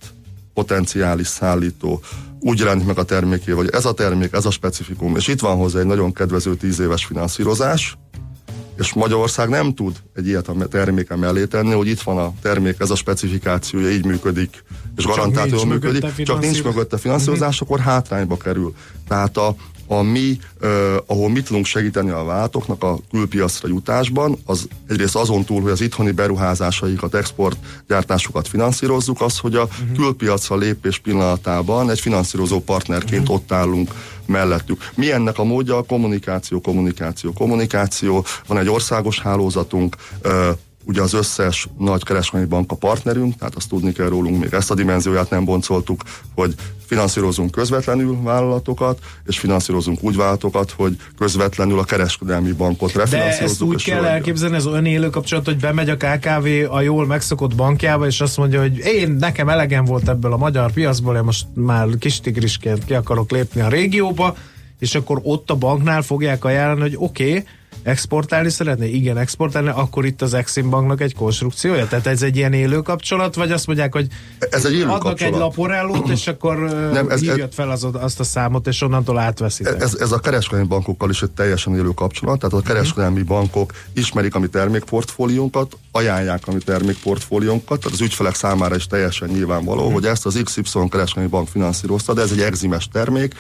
potenciális 0.54 1.28
szállító 1.28 2.02
úgy 2.40 2.60
jelenik 2.60 2.86
meg 2.86 2.98
a 2.98 3.04
terméké, 3.04 3.52
vagy 3.52 3.70
ez 3.72 3.86
a 3.86 3.94
termék, 3.94 4.34
ez 4.34 4.46
a 4.46 4.52
specifikum, 4.52 5.16
és 5.16 5.28
itt 5.28 5.40
van 5.40 5.58
hozzá 5.58 5.80
egy 5.80 5.86
nagyon 5.86 6.14
kedvező 6.14 6.56
tíz 6.56 6.80
éves 6.80 7.06
finanszírozás, 7.06 7.98
és 8.78 8.94
Magyarország 8.94 9.50
nem 9.50 9.74
tud 9.74 9.96
egy 10.16 10.28
ilyet 10.28 10.48
a 10.48 10.68
terméke 10.68 11.16
mellé 11.16 11.46
tenni, 11.46 11.72
hogy 11.72 11.88
itt 11.88 12.02
van 12.02 12.18
a 12.18 12.34
termék, 12.42 12.76
ez 12.80 12.90
a 12.90 12.96
specifikációja, 12.96 13.90
így 13.90 14.06
működik, 14.06 14.64
és 15.00 15.06
garantáltan 15.06 15.68
működik, 15.68 16.24
csak 16.24 16.40
nincs 16.40 16.64
mögötte 16.64 16.98
finanszírozás, 16.98 17.62
uh-huh. 17.62 17.78
akkor 17.78 17.94
hátrányba 17.94 18.38
kerül. 18.38 18.74
Tehát 19.08 19.38
a, 19.38 19.56
a 19.88 20.02
mi, 20.02 20.40
uh, 20.62 20.96
ahol 21.06 21.30
mit 21.30 21.46
tudunk 21.46 21.66
segíteni 21.66 22.10
a 22.10 22.24
váltóknak 22.24 22.84
a 22.84 23.00
külpiacra 23.12 23.68
jutásban, 23.68 24.38
az 24.46 24.68
egyrészt 24.90 25.16
azon 25.16 25.44
túl, 25.46 25.62
hogy 25.62 25.72
az 25.72 25.82
itthoni 25.82 26.12
beruházásaikat, 26.12 27.16
exportgyártásukat 27.16 28.48
finanszírozzuk, 28.48 29.22
az, 29.22 29.38
hogy 29.38 29.56
a 29.56 29.64
uh-huh. 29.64 29.98
külpiacra 29.98 30.56
lépés 30.56 30.98
pillanatában 30.98 31.90
egy 31.90 32.00
finanszírozó 32.00 32.60
partnerként 32.60 33.22
uh-huh. 33.22 33.36
ott 33.36 33.52
állunk 33.52 33.92
mellettük. 34.26 34.90
Mi 34.96 35.12
ennek 35.12 35.38
a 35.38 35.44
módja? 35.44 35.78
A 35.78 35.84
kommunikáció, 35.84 36.62
kommunikáció, 36.62 37.34
kommunikáció. 37.34 38.26
Van 38.48 38.58
egy 38.58 38.70
országos 38.70 39.20
hálózatunk, 39.20 39.96
uh, 40.26 40.32
ugye 40.86 41.02
az 41.02 41.14
összes 41.14 41.68
nagy 41.78 42.04
kereskedelmi 42.04 42.48
bank 42.48 42.72
a 42.72 42.76
partnerünk, 42.76 43.38
tehát 43.38 43.56
azt 43.56 43.70
tudni 43.70 43.92
kell 43.92 44.08
rólunk, 44.08 44.40
még 44.40 44.54
ezt 44.54 44.72
a 44.72 44.76
dimenzióját 44.76 45.30
nem 45.30 45.46
boncoltuk, 45.46 46.02
hogy 46.36 46.56
finanszírozunk 46.86 47.52
közvetlenül 47.52 48.22
vállalatokat, 48.22 49.00
és 49.26 49.40
finanszírozunk 49.40 50.04
úgy 50.04 50.16
vállalatokat, 50.16 50.72
hogy 50.72 50.96
közvetlenül 51.18 51.80
a 51.80 51.84
kereskedelmi 51.84 52.52
bankot 52.52 52.94
refinanszírozunk. 52.94 53.40
De 53.40 53.46
ezt 53.46 53.62
úgy 53.62 53.84
kell 53.84 54.06
elképzelni, 54.06 54.56
ez 54.56 54.66
olyan 54.66 54.86
élő 54.86 55.10
kapcsolat, 55.10 55.46
hogy 55.46 55.58
bemegy 55.58 55.90
a 55.90 55.98
KKV 55.98 56.48
a 56.70 56.82
jól 56.82 57.06
megszokott 57.06 57.56
bankjába, 57.56 58.06
és 58.06 58.22
azt 58.22 58.38
mondja, 58.38 58.62
hogy 58.62 58.78
én, 58.78 59.12
nekem 59.12 59.50
elegem 59.50 59.86
volt 59.86 60.10
ebből 60.10 60.34
a 60.34 60.38
magyar 60.38 60.72
piacból, 60.72 61.16
én 61.16 61.24
most 61.24 61.46
már 61.54 61.88
kis 62.00 62.20
tigrisként 62.20 62.86
ki 62.86 62.94
akarok 62.94 63.32
lépni 63.32 63.62
a 63.62 63.68
régióba, 63.68 64.36
és 64.80 64.96
akkor 64.96 65.20
ott 65.24 65.50
a 65.50 65.56
banknál 65.56 66.02
fogják 66.02 66.46
ajánlani, 66.46 66.82
hogy 66.82 66.96
oké, 66.98 67.30
okay, 67.30 67.44
exportálni 67.84 68.50
szeretné? 68.50 68.90
Igen, 68.90 69.18
exportálni, 69.18 69.70
akkor 69.70 70.06
itt 70.06 70.22
az 70.22 70.34
Exim 70.34 70.70
Banknak 70.70 71.02
egy 71.02 71.16
konstrukciója? 71.16 71.88
Tehát 71.88 72.08
ez 72.08 72.22
egy 72.22 72.36
ilyen 72.36 72.54
élő 72.54 72.82
kapcsolat, 72.82 73.36
vagy 73.36 73.52
azt 73.52 73.68
mondják, 73.68 73.94
hogy 73.94 74.08
ez 74.50 74.66
egy 74.66 74.74
élő 74.74 74.84
adnak 74.84 75.00
kapcsolat. 75.00 75.34
egy 75.34 75.40
laporellót, 75.40 76.10
és 76.10 76.28
akkor 76.28 76.58
Nem, 76.94 77.10
ez, 77.10 77.20
hívjad 77.20 77.54
fel 77.54 77.70
az, 77.70 77.88
azt 77.92 78.20
a 78.20 78.24
számot, 78.24 78.68
és 78.68 78.82
onnantól 78.82 79.20
átveszik. 79.20 79.68
Ez, 79.68 79.96
ez 80.00 80.12
a 80.12 80.20
kereskedelmi 80.20 80.68
bankokkal 80.68 81.10
is 81.10 81.22
egy 81.22 81.32
teljesen 81.32 81.76
élő 81.76 81.90
kapcsolat, 81.90 82.40
tehát 82.40 82.56
a 82.56 82.62
kereskedelmi 82.62 83.22
bankok 83.22 83.74
ismerik 83.94 84.36
a 84.36 84.40
mi 84.40 84.48
termékportfóliónkat, 84.48 85.78
ajánlják 85.92 86.48
a 86.48 86.52
mi 86.52 86.60
termékportfóliónkat, 86.60 87.80
tehát 87.80 87.94
az 87.94 88.02
ügyfelek 88.02 88.36
számára 88.36 88.76
is 88.76 88.88
teljesen 88.88 89.30
nyilvánvaló, 89.30 89.84
hmm. 89.84 89.94
hogy 89.94 90.06
ezt 90.06 90.26
az 90.26 90.42
XY 90.44 90.62
kereskedelmi 90.90 91.30
bank 91.30 91.48
finanszírozta, 91.48 92.14
de 92.14 92.22
ez 92.22 92.32
egy 92.32 92.42
egzimes 92.42 92.88
termék, 92.92 93.36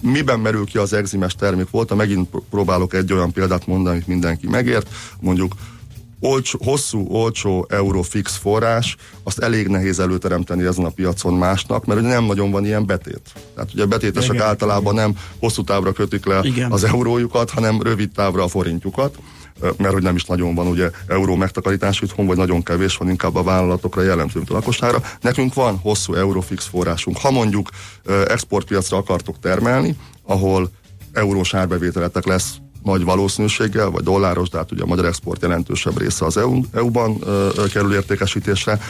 miben 0.00 0.40
merül 0.40 0.64
ki 0.64 0.78
az 0.78 0.92
egzimes 0.92 1.34
termék 1.34 1.70
volt, 1.70 1.94
megint 1.94 2.28
próbálok 2.50 2.94
egy 2.94 3.12
olyan 3.12 3.32
példát 3.32 3.66
mondani, 3.66 3.94
amit 3.94 4.06
mindenki 4.06 4.46
megért, 4.46 4.88
mondjuk 5.20 5.54
olcsó, 6.20 6.58
hosszú, 6.64 7.06
olcsó 7.08 7.66
eurofix 7.68 8.36
forrás, 8.36 8.96
azt 9.22 9.38
elég 9.38 9.68
nehéz 9.68 9.98
előteremteni 9.98 10.64
ezen 10.64 10.84
a 10.84 10.88
piacon 10.88 11.34
másnak, 11.34 11.84
mert 11.84 12.00
ugye 12.00 12.08
nem 12.08 12.24
nagyon 12.24 12.50
van 12.50 12.64
ilyen 12.64 12.86
betét. 12.86 13.32
Tehát 13.54 13.72
ugye 13.72 13.82
a 13.82 13.86
betétesek 13.86 14.34
Igen. 14.34 14.46
általában 14.46 14.94
nem 14.94 15.16
hosszú 15.40 15.64
távra 15.64 15.92
kötik 15.92 16.26
le 16.26 16.40
Igen. 16.42 16.72
az 16.72 16.84
eurójukat, 16.84 17.50
hanem 17.50 17.82
rövid 17.82 18.10
távra 18.10 18.42
a 18.42 18.48
forintjukat 18.48 19.18
mert 19.76 19.92
hogy 19.92 20.02
nem 20.02 20.14
is 20.14 20.24
nagyon 20.24 20.54
van 20.54 20.66
ugye 20.66 20.90
euró 21.06 21.34
megtakarítás 21.36 22.00
itthon, 22.00 22.26
vagy 22.26 22.36
nagyon 22.36 22.62
kevés 22.62 22.96
van 22.96 23.08
inkább 23.08 23.34
a 23.34 23.42
vállalatokra 23.42 24.02
jellemző, 24.02 24.38
mint 24.38 24.50
a 24.50 24.54
lakosságra. 24.54 25.02
Nekünk 25.20 25.54
van 25.54 25.76
hosszú 25.76 26.14
eurofix 26.14 26.66
forrásunk. 26.66 27.16
Ha 27.16 27.30
mondjuk 27.30 27.68
exportpiacra 28.26 28.96
akartok 28.96 29.38
termelni, 29.40 29.96
ahol 30.22 30.70
eurós 31.12 31.54
árbevételetek 31.54 32.26
lesz 32.26 32.56
nagy 32.82 33.04
valószínűséggel, 33.04 33.90
vagy 33.90 34.02
dolláros, 34.02 34.48
de 34.48 34.58
hát 34.58 34.72
ugye 34.72 34.82
a 34.82 34.86
magyar 34.86 35.04
export 35.04 35.42
jelentősebb 35.42 35.98
része 35.98 36.24
az 36.24 36.36
EU, 36.36 36.60
EU-ban 36.72 37.18
kerül 37.72 37.94
értékesítésre, 37.94 38.80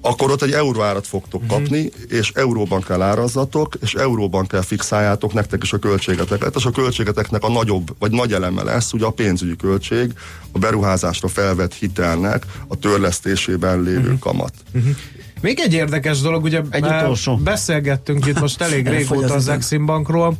akkor 0.00 0.30
ott 0.30 0.42
egy 0.42 0.52
euróárat 0.52 1.06
fogtok 1.06 1.42
uh-huh. 1.42 1.58
kapni, 1.58 1.90
és 2.08 2.32
euróban 2.34 2.82
kell 2.82 3.02
árazzatok, 3.02 3.74
és 3.80 3.94
euróban 3.94 4.46
kell 4.46 4.62
fixáljátok 4.62 5.32
nektek 5.32 5.62
is 5.62 5.72
a 5.72 5.78
költségeteket, 5.78 6.56
és 6.56 6.64
a 6.64 6.70
költségeteknek 6.70 7.42
a 7.42 7.50
nagyobb, 7.50 7.96
vagy 7.98 8.10
nagy 8.10 8.32
eleme 8.32 8.62
lesz 8.62 8.92
ugye 8.92 9.04
a 9.04 9.10
pénzügyi 9.10 9.56
költség, 9.56 10.12
a 10.52 10.58
beruházásra 10.58 11.28
felvett 11.28 11.74
hitelnek 11.74 12.46
a 12.68 12.78
törlesztésében 12.78 13.82
lévő 13.82 13.98
uh-huh. 13.98 14.18
kamat. 14.18 14.52
Uh-huh. 14.74 14.96
Még 15.40 15.58
egy 15.60 15.72
érdekes 15.72 16.20
dolog, 16.20 16.44
ugye 16.44 16.60
egy 16.70 16.84
utolsó. 16.84 17.36
beszélgettünk 17.36 18.26
itt 18.26 18.40
most 18.40 18.60
elég 18.60 18.88
régóta 18.96 19.34
az 19.34 19.48
Exim 19.48 19.86
Bankról, 19.86 20.36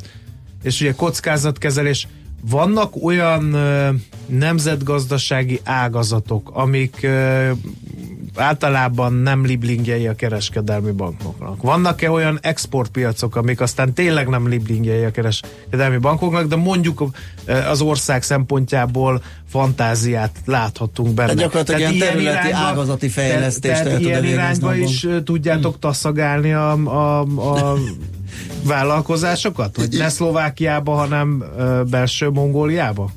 és 0.63 0.81
ugye 0.81 0.93
kockázatkezelés. 0.93 2.09
Vannak 2.41 3.05
olyan 3.05 3.57
nemzetgazdasági 4.27 5.61
ágazatok, 5.65 6.51
amik 6.53 7.07
általában 8.37 9.13
nem 9.13 9.45
liblingjei 9.45 10.07
a 10.07 10.15
kereskedelmi 10.15 10.91
bankoknak. 10.91 11.63
Vannak-e 11.63 12.11
olyan 12.11 12.39
exportpiacok, 12.43 13.37
amik 13.37 13.61
aztán 13.61 13.93
tényleg 13.93 14.29
nem 14.29 14.49
liblingjei 14.49 15.05
a 15.05 15.11
kereskedelmi 15.11 15.97
bankoknak, 15.97 16.47
de 16.47 16.57
mondjuk 16.57 17.05
az 17.69 17.81
ország 17.81 18.23
szempontjából 18.23 19.23
fantáziát 19.49 20.37
láthatunk 20.45 21.15
benne. 21.15 21.35
Tehát 21.35 21.43
gyakorlatilag 21.43 21.81
tehát 21.81 21.95
ilyen 21.95 22.09
területi 22.09 22.49
irányba, 22.49 22.67
ágazati 22.67 23.09
fejlesztést 23.09 23.83
tehát 23.83 24.01
ilyen 24.01 24.25
irányba 24.25 24.75
is 24.75 25.07
tudjátok 25.25 25.71
hmm. 25.71 25.81
taszagálni 25.81 26.53
a, 26.53 26.73
a, 26.73 27.21
a 27.21 27.75
vállalkozásokat? 28.63 29.77
Hogy 29.77 29.89
ne 29.91 30.09
Szlovákiába, 30.09 30.95
hanem 30.95 31.45
belső 31.91 32.29
Mongóliába? 32.29 33.11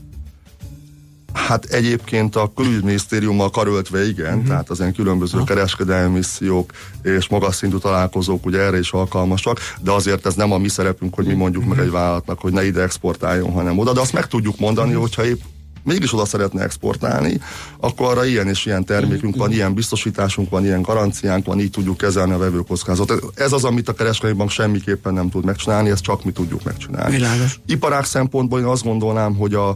Hát 1.34 1.66
egyébként 1.66 2.36
a 2.36 2.52
külügyminisztériummal 2.56 3.50
karöltve 3.50 4.08
igen, 4.08 4.34
uh-huh. 4.34 4.48
tehát 4.48 4.70
az 4.70 4.80
ilyen 4.80 4.94
különböző 4.94 5.38
uh-huh. 5.38 5.56
kereskedelmi 5.56 6.16
missziók 6.16 6.72
és 7.02 7.28
magas 7.28 7.56
szintű 7.56 7.78
találkozók 7.78 8.46
ugye 8.46 8.60
erre 8.60 8.80
is 8.80 8.92
alkalmasak, 8.92 9.60
de 9.82 9.92
azért 9.92 10.26
ez 10.26 10.34
nem 10.34 10.52
a 10.52 10.58
mi 10.58 10.68
szerepünk, 10.68 11.16
hogy 11.16 11.26
mi 11.26 11.34
mondjuk 11.34 11.64
uh-huh. 11.64 11.78
meg 11.78 11.86
egy 11.86 11.92
vállalatnak, 11.92 12.40
hogy 12.40 12.54
ne 12.54 12.66
ide 12.66 12.82
exportáljon, 12.82 13.52
hanem 13.52 13.78
oda, 13.78 13.94
de 13.94 14.00
azt 14.00 14.14
meg 14.14 14.28
tudjuk 14.28 14.60
mondani, 14.60 14.88
uh-huh. 14.88 15.04
hogyha 15.04 15.26
épp 15.26 15.42
mégis 15.90 16.14
oda 16.14 16.26
szeretne 16.26 16.64
exportálni, 16.64 17.42
akkor 17.80 18.08
arra 18.08 18.26
ilyen 18.26 18.48
és 18.48 18.66
ilyen 18.66 18.86
termékünk 18.86 19.36
van, 19.36 19.52
ilyen 19.52 19.74
biztosításunk 19.74 20.50
van, 20.50 20.66
ilyen 20.66 20.82
garanciánk 20.82 21.46
van, 21.46 21.60
így 21.60 21.72
tudjuk 21.72 21.98
kezelni 21.98 22.34
a 22.34 22.38
vevőkockázatot. 22.38 23.40
Ez 23.40 23.52
az, 23.52 23.64
amit 23.64 23.90
a 23.90 23.94
kereskedelmi 23.94 24.38
bank 24.38 24.50
semmiképpen 24.50 25.14
nem 25.14 25.30
tud 25.30 25.46
megcsinálni, 25.46 25.90
ezt 25.90 26.04
csak 26.04 26.24
mi 26.24 26.32
tudjuk 26.32 26.64
megcsinálni. 26.64 27.16
Világos. 27.16 27.60
Iparák 27.66 28.06
szempontból 28.06 28.60
én 28.60 28.66
azt 28.66 28.84
gondolnám, 28.84 29.36
hogy 29.36 29.54
a, 29.54 29.70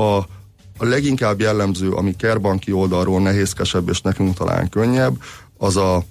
a 0.00 0.26
a 0.80 0.84
leginkább 0.84 1.40
jellemző, 1.40 1.90
ami 1.90 2.16
kerbanki 2.16 2.72
oldalról 2.72 3.20
nehézkesebb 3.20 3.88
és 3.88 4.00
nekünk 4.00 4.34
talán 4.34 4.68
könnyebb, 4.68 5.22
az 5.58 5.76
a 5.76 6.04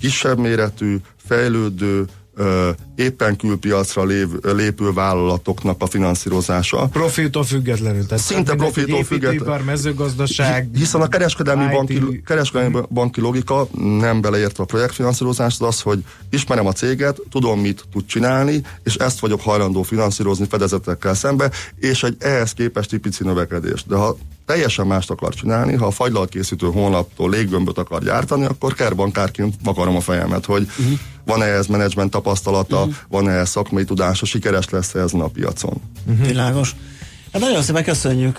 kisebb 0.00 0.38
méretű, 0.38 0.96
fejlődő, 1.16 2.04
éppen 2.94 3.36
külpiacra 3.36 4.04
lév, 4.04 4.28
lépő 4.42 4.92
vállalatoknak 4.92 5.82
a 5.82 5.86
finanszírozása. 5.86 6.86
Profitól 6.86 7.44
függetlenül. 7.44 8.06
Tehát 8.06 8.24
Szinte 8.24 8.54
profitól 8.54 9.04
függetlenül. 9.04 9.64
mezőgazdaság. 9.64 10.68
Hiszen 10.74 11.00
a 11.00 11.08
kereskedelmi 11.08 11.74
banki, 11.74 12.22
kereskedelmi 12.26 12.80
banki 12.90 13.20
logika 13.20 13.68
nem 13.98 14.20
beleértve 14.20 14.62
a 14.62 14.66
projektfinanszírozást, 14.66 15.60
az 15.60 15.68
az, 15.68 15.80
hogy 15.80 16.04
ismerem 16.30 16.66
a 16.66 16.72
céget, 16.72 17.20
tudom 17.30 17.60
mit 17.60 17.84
tud 17.92 18.06
csinálni, 18.06 18.62
és 18.84 18.94
ezt 18.94 19.20
vagyok 19.20 19.40
hajlandó 19.40 19.82
finanszírozni 19.82 20.46
fedezetekkel 20.48 21.14
szembe, 21.14 21.50
és 21.78 22.02
egy 22.02 22.16
ehhez 22.18 22.52
képest 22.52 22.96
pici 22.96 23.24
növekedés. 23.24 23.84
De 23.84 23.96
ha 23.96 24.16
teljesen 24.46 24.86
mást 24.86 25.10
akar 25.10 25.34
csinálni, 25.34 25.74
ha 25.74 25.86
a 25.86 25.90
fagylalt 25.90 26.28
készítő 26.28 26.66
honlaptól 26.66 27.30
léggömböt 27.30 27.78
akar 27.78 28.02
gyártani, 28.02 28.44
akkor 28.44 28.74
kerbankárként 28.74 29.54
makarom 29.62 29.96
a 29.96 30.00
fejemet, 30.00 30.44
hogy 30.44 30.62
uh-huh. 30.78 30.98
van-e 31.24 31.44
ez 31.44 31.66
menedzsment 31.66 32.10
tapasztalata, 32.10 32.78
uh-huh. 32.78 32.94
van-e 33.08 33.32
ez 33.32 33.48
szakmai 33.48 33.84
tudása, 33.84 34.26
sikeres 34.26 34.70
lesz 34.70 34.94
-e 34.94 34.98
ezen 34.98 35.20
a 35.20 35.28
piacon. 35.28 35.80
Uh-huh. 36.06 36.26
Világos. 36.26 36.74
Hát 37.32 37.44
nagyon 37.44 37.62
szépen 37.62 37.84
köszönjük, 37.84 38.38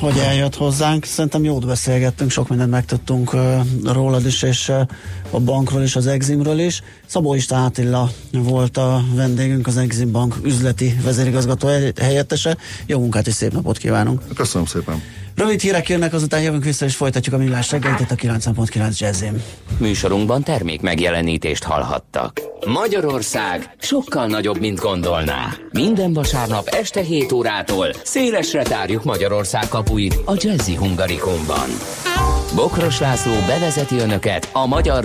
hogy 0.00 0.18
eljött 0.18 0.54
hozzánk. 0.54 1.04
Szerintem 1.04 1.44
jót 1.44 1.66
beszélgettünk, 1.66 2.30
sok 2.30 2.48
mindent 2.48 2.70
megtudtunk 2.70 3.36
rólad 3.84 4.26
is, 4.26 4.42
és 4.42 4.72
a 5.30 5.40
bankról 5.40 5.82
is, 5.82 5.96
az 5.96 6.06
Eximről 6.06 6.58
is. 6.58 6.82
Szabó 7.06 7.34
István 7.34 7.64
Attila 7.64 8.10
volt 8.32 8.76
a 8.76 9.04
vendégünk, 9.14 9.66
az 9.66 9.76
Exim 9.76 10.12
Bank 10.12 10.36
üzleti 10.42 10.96
vezérigazgató 11.04 11.68
helyettese. 12.00 12.56
Jó 12.86 12.98
munkát 12.98 13.26
és 13.26 13.34
szép 13.34 13.52
napot 13.52 13.78
kívánunk! 13.78 14.22
Köszönöm 14.34 14.66
szépen! 14.66 15.02
Rövid 15.38 15.60
hírek 15.60 15.88
jönnek, 15.88 16.12
azután 16.12 16.42
jövünk 16.42 16.64
vissza 16.64 16.84
és 16.84 16.96
folytatjuk 16.96 17.34
a 17.34 17.38
millás 17.38 17.70
reggelit 17.70 18.10
a 18.10 18.14
9.9 18.14 18.98
jazzim. 18.98 19.42
Műsorunkban 19.78 20.42
termék 20.42 20.80
megjelenítést 20.80 21.62
hallhattak. 21.62 22.40
Magyarország 22.66 23.74
sokkal 23.78 24.26
nagyobb, 24.26 24.60
mint 24.60 24.78
gondolná. 24.78 25.54
Minden 25.70 26.12
vasárnap 26.12 26.66
este 26.66 27.00
7 27.00 27.32
órától 27.32 27.86
szélesre 28.04 28.62
tárjuk 28.62 29.04
Magyarország 29.04 29.68
kapuit 29.68 30.18
a 30.24 30.32
Jazzy 30.36 30.74
Hungarikumban. 30.74 31.68
Bokros 32.54 33.00
László 33.00 33.32
bevezeti 33.46 33.96
önöket 33.98 34.48
a 34.52 34.66
magyar 34.66 35.04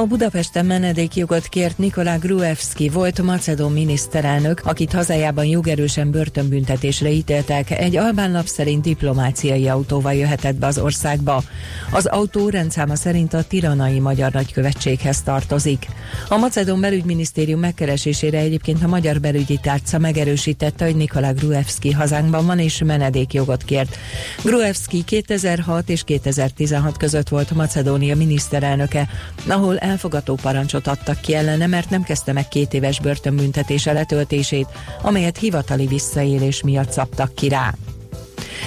A 0.00 0.06
Budapesten 0.06 0.66
menedékjogot 0.66 1.46
kért 1.46 1.78
Nikolá 1.78 2.16
Gruevski 2.16 2.88
volt 2.88 3.22
macedón 3.22 3.72
miniszterelnök, 3.72 4.60
akit 4.64 4.92
hazájában 4.92 5.44
jogerősen 5.44 6.10
börtönbüntetésre 6.10 7.10
ítéltek, 7.10 7.70
egy 7.70 7.96
albán 7.96 8.32
lap 8.32 8.46
szerint 8.46 8.82
diplomáciai 8.82 9.68
autóval 9.68 10.14
jöhetett 10.14 10.54
be 10.54 10.66
az 10.66 10.78
országba. 10.78 11.42
Az 11.90 12.06
autó 12.06 12.48
rendszáma 12.48 12.94
szerint 12.94 13.34
a 13.34 13.42
tiranai 13.42 13.98
magyar 13.98 14.32
nagykövetséghez 14.32 15.22
tartozik. 15.22 15.86
A 16.28 16.36
macedón 16.36 16.80
belügyminisztérium 16.80 17.60
megkeresésére 17.60 18.38
egyébként 18.38 18.82
a 18.82 18.88
magyar 18.88 19.20
belügyi 19.20 19.58
tárca 19.62 19.98
megerősítette, 19.98 20.84
hogy 20.84 20.96
Nikolá 20.96 21.30
Gruevski 21.30 21.90
hazánkban 21.90 22.46
van 22.46 22.58
és 22.58 22.82
menedékjogot 22.84 23.62
kért. 23.62 23.96
Gruevski 24.44 25.04
2006 25.04 25.88
és 25.88 26.02
2016 26.02 26.96
között 26.96 27.28
volt 27.28 27.54
Macedónia 27.54 28.16
miniszterelnöke, 28.16 29.08
ahol 29.48 29.80
elfogató 29.82 30.34
parancsot 30.34 30.86
adtak 30.86 31.20
ki 31.20 31.34
ellene, 31.34 31.66
mert 31.66 31.90
nem 31.90 32.02
kezdte 32.02 32.32
meg 32.32 32.48
két 32.48 32.74
éves 32.74 33.00
börtönbüntetése 33.00 33.92
letöltését, 33.92 34.68
amelyet 35.02 35.38
hivatali 35.38 35.86
visszaélés 35.86 36.62
miatt 36.62 36.90
szabtak 36.90 37.34
ki 37.34 37.48
rá. 37.48 37.74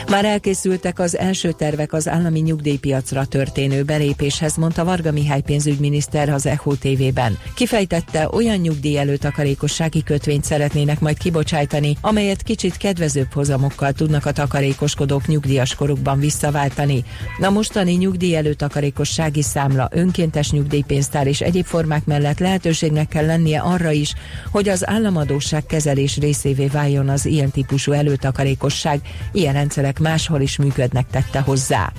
Már 0.10 0.26
elkészültek 0.26 1.00
az 1.00 1.18
első 1.18 1.52
tervek 1.52 1.94
az 1.94 2.08
állami 2.08 2.40
nyugdíjpiacra 2.40 3.26
történő 3.26 3.84
belépéshez, 3.84 4.56
mondta 4.56 4.84
Varga 4.84 5.12
Mihály 5.12 5.42
pénzügyminiszter 5.42 6.30
az 6.30 6.46
ECHO 6.46 6.76
TV-ben. 6.76 7.38
Kifejtette, 7.56 8.30
olyan 8.32 8.58
nyugdíj 8.58 8.98
előtakarékossági 8.98 10.04
kötvényt 10.04 10.44
szeretnének 10.44 11.00
majd 11.00 11.18
kibocsájtani, 11.18 11.98
amelyet 12.02 12.44
kicsit 12.44 12.78
kedvezőbb 12.78 13.34
hozamokkal 13.34 13.92
tudnak 13.92 14.26
a 14.26 14.32
takarékoskodók 14.32 15.28
nyugdíjas 15.28 15.76
korukban 15.76 16.20
visszaváltani. 16.20 17.04
A 17.42 17.50
mostani 17.50 17.94
nyugdíj 17.94 18.36
előtakarékossági 18.36 19.42
számla 19.42 19.90
önkéntes 19.92 20.52
nyugdíjpénztár 20.52 21.28
és 21.28 21.42
egyéb 21.42 21.66
formák 21.66 22.06
mellett 22.06 22.40
lehetőségnek 22.40 23.08
kell 23.08 23.26
lennie 23.26 23.60
arra 23.60 23.92
is, 23.92 24.14
hogy 24.52 24.70
az 24.70 24.88
államadóság 24.88 25.66
kezelés 25.66 26.18
részévé 26.18 26.68
váljon 26.68 27.10
az 27.10 27.26
ilyen 27.26 27.52
típusú 27.52 27.92
előtakarékosság, 27.92 29.02
ilyen 29.32 29.56
rendszerek 29.86 30.00
máshol 30.00 30.42
is 30.42 30.58
működnek, 30.58 31.08
tette 31.08 31.40
hozzá. 31.40 31.92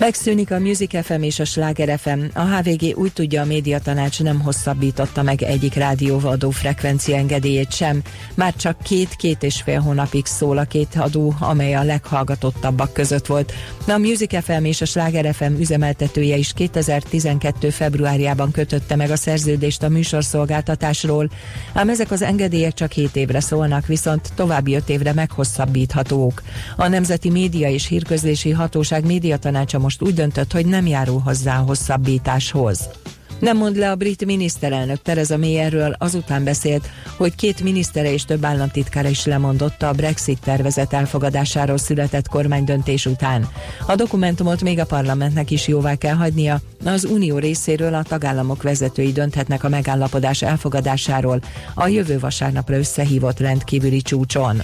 Megszűnik 0.00 0.50
a 0.50 0.58
Music 0.58 1.04
FM 1.04 1.22
és 1.22 1.38
a 1.38 1.44
Sláger 1.44 1.98
FM. 1.98 2.20
A 2.34 2.40
HVG 2.40 2.98
úgy 2.98 3.12
tudja, 3.12 3.42
a 3.42 3.44
médiatanács 3.44 4.22
nem 4.22 4.40
hosszabbította 4.40 5.22
meg 5.22 5.42
egyik 5.42 5.74
rádióval 5.74 6.32
adó 6.32 6.50
frekvencia 6.50 7.16
engedélyét 7.16 7.72
sem. 7.72 8.02
Már 8.34 8.54
csak 8.54 8.82
két-két 8.82 9.42
és 9.42 9.62
fél 9.62 9.80
hónapig 9.80 10.26
szól 10.26 10.58
a 10.58 10.64
két 10.64 10.96
adó, 10.98 11.34
amely 11.40 11.74
a 11.74 11.82
leghallgatottabbak 11.82 12.92
között 12.92 13.26
volt. 13.26 13.52
A 13.86 13.98
Music 13.98 14.44
FM 14.44 14.64
és 14.64 14.80
a 14.80 14.84
Sláger 14.84 15.34
FM 15.34 15.52
üzemeltetője 15.58 16.36
is 16.36 16.52
2012. 16.52 17.70
februárjában 17.70 18.50
kötötte 18.50 18.96
meg 18.96 19.10
a 19.10 19.16
szerződést 19.16 19.82
a 19.82 19.88
műsorszolgáltatásról, 19.88 21.30
ám 21.72 21.88
ezek 21.88 22.10
az 22.10 22.22
engedélyek 22.22 22.74
csak 22.74 22.92
7 22.92 23.16
évre 23.16 23.40
szólnak, 23.40 23.86
viszont 23.86 24.32
további 24.34 24.74
5 24.74 24.88
évre 24.88 25.12
meghosszabbíthatók. 25.12 26.42
A 26.76 26.88
Nemzeti 26.88 27.30
Média 27.30 27.68
és 27.68 27.86
Hírközlési 27.86 28.50
Hatóság 28.50 29.04
médiatanácsa 29.04 29.78
most 29.78 29.88
úgy 29.98 30.14
döntött, 30.14 30.52
hogy 30.52 30.66
nem 30.66 30.86
járul 30.86 31.18
hozzá 31.18 31.58
a 31.58 31.64
hosszabbításhoz. 31.64 32.88
Nem 33.40 33.56
mond 33.56 33.76
le 33.76 33.90
a 33.90 33.94
brit 33.94 34.24
miniszterelnök 34.24 35.02
Tereza 35.02 35.36
May 35.36 35.56
erről, 35.56 35.94
azután 35.98 36.44
beszélt, 36.44 36.88
hogy 37.16 37.34
két 37.34 37.62
minisztere 37.62 38.12
és 38.12 38.24
több 38.24 38.44
államtitkára 38.44 39.08
is 39.08 39.24
lemondotta 39.24 39.88
a 39.88 39.92
Brexit 39.92 40.40
tervezet 40.40 40.92
elfogadásáról 40.92 41.78
született 41.78 42.28
kormánydöntés 42.28 43.06
után. 43.06 43.48
A 43.86 43.94
dokumentumot 43.94 44.62
még 44.62 44.78
a 44.78 44.86
parlamentnek 44.86 45.50
is 45.50 45.68
jóvá 45.68 45.94
kell 45.94 46.14
hagynia, 46.14 46.60
az 46.84 47.04
unió 47.04 47.38
részéről 47.38 47.94
a 47.94 48.02
tagállamok 48.02 48.62
vezetői 48.62 49.12
dönthetnek 49.12 49.64
a 49.64 49.68
megállapodás 49.68 50.42
elfogadásáról 50.42 51.40
a 51.74 51.88
jövő 51.88 52.18
vasárnapra 52.18 52.76
összehívott 52.76 53.38
rendkívüli 53.38 54.02
csúcson. 54.02 54.62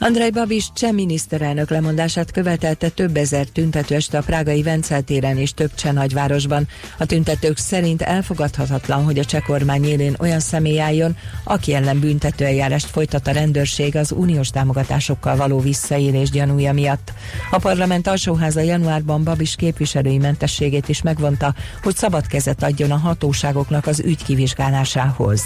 Andrei 0.00 0.30
Babis 0.30 0.72
cseh 0.74 0.92
miniszterelnök 0.92 1.70
lemondását 1.70 2.30
követelte 2.30 2.88
több 2.88 3.16
ezer 3.16 3.46
tüntető 3.46 3.94
este 3.94 4.18
a 4.18 4.22
prágai 4.22 4.62
Vencel 4.62 5.02
téren 5.02 5.38
és 5.38 5.52
több 5.54 5.74
cseh 5.74 5.92
nagyvárosban. 5.92 6.68
A 6.98 7.06
tüntetők 7.06 7.56
szerint 7.56 8.02
elfogadhatatlan, 8.02 9.04
hogy 9.04 9.18
a 9.18 9.24
cseh 9.24 9.40
kormány 9.40 9.84
élén 9.84 10.14
olyan 10.18 10.40
személy 10.40 10.80
álljon, 10.80 11.16
aki 11.44 11.74
ellen 11.74 12.00
büntető 12.00 12.44
eljárást 12.44 12.86
folytat 12.86 13.26
a 13.26 13.32
rendőrség 13.32 13.96
az 13.96 14.12
uniós 14.12 14.50
támogatásokkal 14.50 15.36
való 15.36 15.60
visszaélés 15.60 16.30
gyanúja 16.30 16.72
miatt. 16.72 17.12
A 17.50 17.58
parlament 17.58 18.06
alsóháza 18.06 18.60
januárban 18.60 19.24
Babis 19.24 19.56
képviselői 19.56 20.18
mentességét 20.18 20.88
is 20.88 21.02
megvonta, 21.02 21.54
hogy 21.82 21.96
szabad 21.96 22.26
kezet 22.26 22.62
adjon 22.62 22.90
a 22.90 22.96
hatóságoknak 22.96 23.86
az 23.86 24.00
ügy 24.00 24.24
kivizsgálásához. 24.24 25.42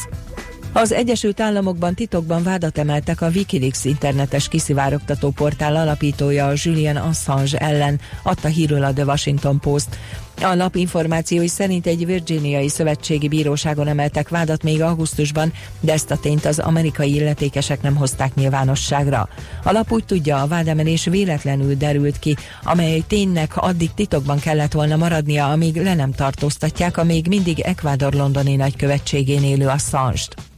Az 0.74 0.92
Egyesült 0.92 1.40
Államokban 1.40 1.94
titokban 1.94 2.42
vádat 2.42 2.78
emeltek 2.78 3.20
a 3.20 3.28
Wikileaks 3.34 3.84
internetes 3.84 4.48
kiszivárogtató 4.48 5.30
portál 5.30 5.76
alapítója 5.76 6.52
Julian 6.54 6.96
Assange 6.96 7.58
ellen, 7.58 8.00
adta 8.22 8.48
hírül 8.48 8.84
a 8.84 8.92
The 8.92 9.04
Washington 9.04 9.60
Post. 9.60 9.98
A 10.42 10.54
lap 10.54 10.76
információi 10.76 11.48
szerint 11.48 11.86
egy 11.86 12.06
virginiai 12.06 12.68
szövetségi 12.68 13.28
bíróságon 13.28 13.88
emeltek 13.88 14.28
vádat 14.28 14.62
még 14.62 14.82
augusztusban, 14.82 15.52
de 15.80 15.92
ezt 15.92 16.10
a 16.10 16.16
tényt 16.16 16.44
az 16.44 16.58
amerikai 16.58 17.14
illetékesek 17.14 17.82
nem 17.82 17.96
hozták 17.96 18.34
nyilvánosságra. 18.34 19.28
A 19.62 19.72
lap 19.72 19.92
úgy 19.92 20.04
tudja, 20.04 20.42
a 20.42 20.46
vádemelés 20.46 21.04
véletlenül 21.04 21.74
derült 21.74 22.18
ki, 22.18 22.36
amely 22.62 23.02
ténynek 23.06 23.56
addig 23.56 23.94
titokban 23.94 24.38
kellett 24.38 24.72
volna 24.72 24.96
maradnia, 24.96 25.50
amíg 25.50 25.82
le 25.82 25.94
nem 25.94 26.12
tartóztatják 26.12 26.96
a 26.96 27.04
még 27.04 27.26
mindig 27.28 27.60
Ecuador 27.60 28.12
londoni 28.12 28.56
nagykövetségén 28.56 29.42
élő 29.42 29.66
Assange-t. 29.66 30.50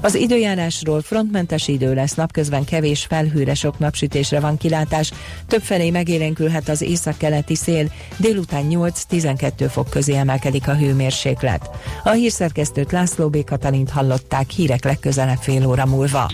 Az 0.00 0.14
időjárásról 0.14 1.00
frontmentes 1.00 1.68
idő 1.68 1.94
lesz, 1.94 2.14
napközben 2.14 2.64
kevés 2.64 3.04
felhőre 3.08 3.54
sok 3.54 3.78
napsütésre 3.78 4.40
van 4.40 4.56
kilátás, 4.56 5.12
többfelé 5.46 5.90
megélénkülhet 5.90 6.68
az 6.68 6.82
északkeleti 6.82 7.54
szél, 7.54 7.92
délután 8.16 8.66
8-12 8.70 9.68
fok 9.70 9.90
közé 9.90 10.14
emelkedik 10.16 10.68
a 10.68 10.74
hőmérséklet. 10.74 11.70
A 12.04 12.10
hírszerkesztőt 12.10 12.92
László 12.92 13.28
B. 13.28 13.44
Katalint 13.44 13.90
hallották 13.90 14.50
hírek 14.50 14.84
legközelebb 14.84 15.40
fél 15.40 15.66
óra 15.66 15.86
múlva. 15.86 16.30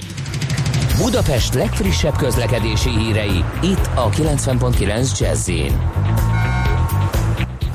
Budapest 0.96 1.54
legfrissebb 1.54 2.16
közlekedési 2.16 2.90
hírei, 2.90 3.44
itt 3.62 3.90
a 3.94 4.10
90.9 4.10 5.18
jazz 5.18 5.50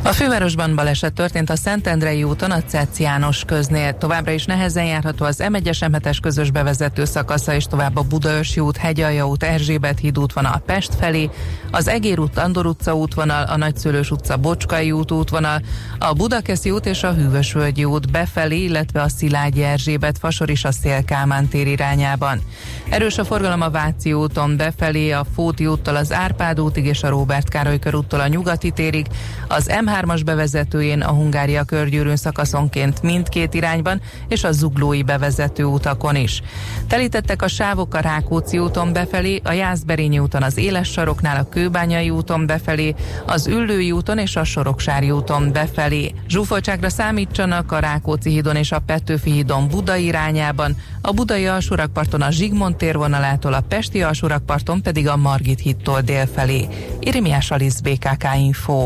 a 0.07 0.13
fővárosban 0.13 0.75
baleset 0.75 1.13
történt 1.13 1.49
a 1.49 1.55
Szentendrei 1.55 2.23
úton 2.23 2.51
a 2.51 2.63
Cec 2.63 2.99
János 2.99 3.43
köznél. 3.45 3.97
Továbbra 3.97 4.31
is 4.31 4.45
nehezen 4.45 4.85
járható 4.85 5.25
az 5.25 5.43
M1-es 5.43 5.91
m 5.91 6.19
közös 6.21 6.51
bevezető 6.51 7.05
szakasza, 7.05 7.53
és 7.53 7.65
tovább 7.65 7.95
a 7.95 8.01
Budaörsi 8.01 8.59
út, 8.59 8.77
Hegyalja 8.77 9.27
út, 9.27 9.43
Erzsébet 9.43 9.99
híd 9.99 10.19
útvonal 10.19 10.61
Pest 10.65 10.95
felé, 10.95 11.29
az 11.71 11.87
Egér 11.87 12.19
út, 12.19 12.37
Andor 12.37 12.65
utca 12.65 12.95
útvonal, 12.95 13.43
a 13.43 13.57
Nagyszülős 13.57 14.11
utca, 14.11 14.37
Bocskai 14.37 14.91
út 14.91 15.11
útvonal, 15.11 15.61
a 15.99 16.13
Budakeszi 16.13 16.71
út 16.71 16.85
és 16.85 17.03
a 17.03 17.13
Hűvösvölgyi 17.13 17.83
út 17.83 18.11
befelé, 18.11 18.63
illetve 18.63 19.01
a 19.01 19.09
Szilágyi 19.09 19.63
Erzsébet 19.63 20.17
fasor 20.17 20.49
is 20.49 20.63
a 20.63 20.71
Szélkámán 20.71 21.47
tér 21.47 21.67
irányában. 21.67 22.41
Erős 22.89 23.17
a 23.17 23.25
forgalom 23.25 23.61
a 23.61 23.69
Váci 23.69 24.13
úton 24.13 24.57
befelé, 24.57 25.11
a 25.11 25.25
Fóti 25.35 25.67
úttal 25.67 25.95
az 25.95 26.13
Árpád 26.13 26.59
útig 26.59 26.85
és 26.85 27.03
a 27.03 27.09
Róbert 27.09 27.49
Károly 27.49 27.79
körúttól 27.79 28.19
a 28.19 28.27
Nyugati 28.27 28.71
térig, 28.71 29.07
az 29.47 29.69
M3-as 30.01 30.21
bevezetőjén 30.25 31.01
a 31.01 31.11
Hungária 31.11 31.63
körgyűrűn 31.63 32.15
szakaszonként 32.15 33.01
mindkét 33.01 33.53
irányban, 33.53 34.01
és 34.27 34.43
a 34.43 34.51
Zuglói 34.51 35.03
bevezető 35.03 35.63
utakon 35.63 36.15
is. 36.15 36.41
Telítettek 36.87 37.41
a 37.41 37.47
sávok 37.47 37.93
a 37.93 37.99
Rákóczi 37.99 38.59
úton 38.59 38.93
befelé, 38.93 39.41
a 39.43 39.51
Jászberényi 39.51 40.19
úton 40.19 40.43
az 40.43 40.57
Éles 40.57 40.91
saroknál, 40.91 41.37
a 41.37 41.49
Kőbányai 41.49 42.09
úton 42.09 42.45
befelé, 42.45 42.95
az 43.25 43.47
Üllői 43.47 43.91
úton 43.91 44.17
és 44.17 44.35
a 44.35 44.43
Soroksári 44.43 45.11
úton 45.11 45.51
befelé. 45.51 46.13
Zsúfoltságra 46.27 46.89
számítsanak 46.89 47.71
a 47.71 47.79
Rákóczi 47.79 48.29
hídon 48.29 48.55
és 48.55 48.71
a 48.71 48.79
Petőfi 48.79 49.31
hídon 49.31 49.67
Buda 49.67 49.95
irányában, 49.95 50.75
a 51.01 51.11
Budai 51.11 51.47
alsórakparton 51.47 52.21
a 52.21 52.31
Zsigmond 52.31 52.75
térvonalától, 52.75 53.53
a 53.53 53.61
Pesti 53.61 54.01
alsórakparton 54.01 54.81
pedig 54.81 55.07
a 55.07 55.17
Margit 55.17 55.59
hídtól 55.59 56.01
délfelé. 56.01 56.67
Irimiás 56.99 57.51
Alisz 57.51 57.79
BKK 57.79 58.25
Info. 58.37 58.85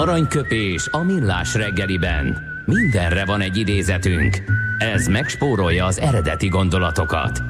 Aranyköpés 0.00 0.88
a 0.90 1.02
millás 1.02 1.54
reggeliben. 1.54 2.38
Mindenre 2.66 3.24
van 3.24 3.40
egy 3.40 3.56
idézetünk. 3.56 4.36
Ez 4.78 5.06
megspórolja 5.06 5.84
az 5.84 5.98
eredeti 5.98 6.48
gondolatokat. 6.48 7.42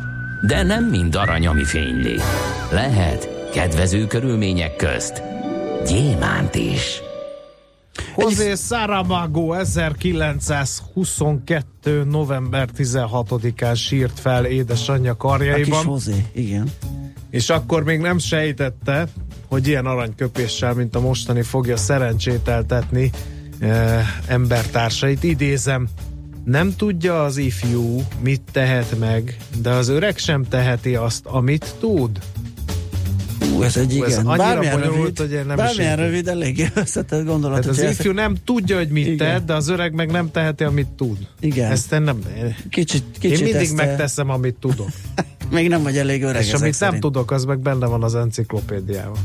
De 0.47 0.63
nem 0.63 0.85
mind 0.85 1.15
arany, 1.15 1.47
ami 1.47 1.65
fényli. 1.65 2.17
Lehet 2.73 3.29
kedvező 3.53 4.07
körülmények 4.07 4.77
közt 4.77 5.23
gyémánt 5.87 6.55
is. 6.55 7.01
José 8.17 8.55
Saramago 8.55 9.53
1922. 9.53 12.05
november 12.05 12.69
16-án 12.77 13.77
sírt 13.77 14.21
fel 14.21 14.45
édesanyja 14.45 15.11
A 15.11 15.15
kis 15.15 15.23
karjaiban, 15.31 15.85
Hozé, 15.85 16.25
igen. 16.33 16.71
és 17.31 17.51
akkor 17.51 17.85
még 17.85 18.01
nem 18.01 18.19
sejtette, 18.19 19.09
hogy 19.51 19.67
ilyen 19.67 19.87
aranyköpéssel, 19.87 20.75
mint 20.75 20.95
a 20.97 21.01
mostani 21.01 21.43
fogja 21.43 21.77
szerencsételtetni 21.77 23.11
e, 23.61 24.05
embertársait. 24.27 25.23
Idézem, 25.25 25.89
nem 26.45 26.75
tudja 26.77 27.25
az 27.25 27.37
ifjú, 27.37 28.03
mit 28.23 28.43
tehet 28.53 28.99
meg, 28.99 29.37
de 29.63 29.71
az 29.71 29.89
öreg 29.89 30.19
sem 30.19 30.45
teheti 30.49 30.95
azt, 30.95 31.27
amit 31.27 31.75
tud. 31.81 32.19
Ú, 33.57 33.63
ez 33.63 33.77
egy 33.77 33.99
Ú, 33.99 34.05
ez 34.05 34.13
igen. 34.13 34.27
annyira 34.27 34.45
bármilyen 34.45 34.75
bonyolult, 34.81 34.99
rövid, 35.01 35.19
hogy 35.19 35.33
én 35.33 35.47
nem 35.47 35.57
is 35.59 35.63
bármilyen 35.65 35.91
értem. 35.91 36.05
rövid, 36.05 36.29
elég 36.29 36.71
összetett 36.75 37.25
gondolat. 37.25 37.61
Tehát 37.61 37.77
az 37.79 37.83
ifjú 37.83 38.13
nem 38.13 38.37
tudja, 38.45 38.77
hogy 38.77 38.89
mit 38.89 39.05
Igen. 39.07 39.17
tehet, 39.17 39.45
de 39.45 39.55
az 39.55 39.69
öreg 39.69 39.93
meg 39.95 40.11
nem 40.11 40.31
teheti, 40.31 40.65
amit 40.65 40.89
tud. 40.97 41.19
Igen. 41.41 41.71
Ezt 41.71 41.93
én 41.93 42.03
nem... 42.03 42.19
ezt- 42.43 42.69
Kicsit, 42.71 43.05
Én 43.21 43.31
kicsit 43.31 43.45
mindig 43.45 43.63
ezt, 43.63 43.75
megteszem, 43.77 44.31
amit 44.31 44.55
tudok. 44.61 44.89
Még 45.51 45.69
nem 45.69 45.83
vagy 45.83 45.97
elég 45.97 46.23
öreg 46.23 46.43
És 46.43 46.53
amit 46.53 46.63
nem 46.63 46.73
szerint. 46.73 47.01
tudok, 47.01 47.31
az 47.31 47.45
meg 47.45 47.59
benne 47.59 47.87
van 47.87 48.03
az 48.03 48.15
enciklopédiában. 48.15 49.19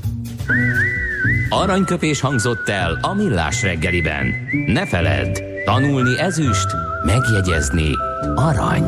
Aranyköpés 1.50 2.20
hangzott 2.20 2.70
el 2.70 2.98
a 3.02 3.14
millás 3.14 3.62
reggeliben. 3.62 4.34
Ne 4.68 4.88
feledd, 4.88 5.40
tanulni 5.66 6.20
ezüst, 6.20 6.68
megjegyezni 7.06 7.90
arany. 8.36 8.84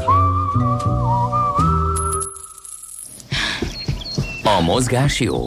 A 4.43 4.61
mozgás 4.61 5.19
jó, 5.19 5.43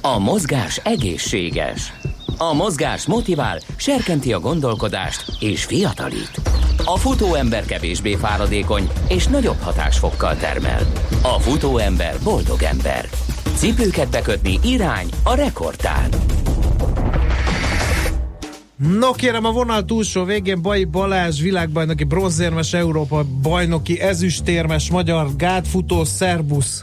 a 0.00 0.18
mozgás 0.18 0.80
egészséges. 0.84 1.92
A 2.38 2.54
mozgás 2.54 3.06
motivál, 3.06 3.58
serkenti 3.76 4.32
a 4.32 4.40
gondolkodást 4.40 5.24
és 5.40 5.64
fiatalít. 5.64 6.40
A 6.84 6.96
futóember 6.96 7.64
kevésbé 7.64 8.14
fáradékony 8.14 8.90
és 9.08 9.26
nagyobb 9.26 9.60
hatásfokkal 9.60 10.36
termel. 10.36 10.80
A 11.22 11.40
futóember 11.40 12.14
boldog 12.24 12.62
ember. 12.62 13.08
Cipőket 13.54 14.10
bekötni 14.10 14.58
irány 14.64 15.08
a 15.24 15.34
rekordtán. 15.34 16.08
No 18.76 19.12
kérem, 19.12 19.44
a 19.44 19.50
vonal 19.50 19.84
túlsó 19.84 20.24
végén 20.24 20.62
Bai 20.62 20.84
Balázs, 20.84 21.40
világbajnoki 21.40 22.04
bronzérmes, 22.04 22.72
Európa 22.72 23.24
bajnoki 23.42 24.00
ezüstérmes, 24.00 24.90
magyar 24.90 25.36
gátfutó, 25.36 26.04
szerbusz. 26.04 26.82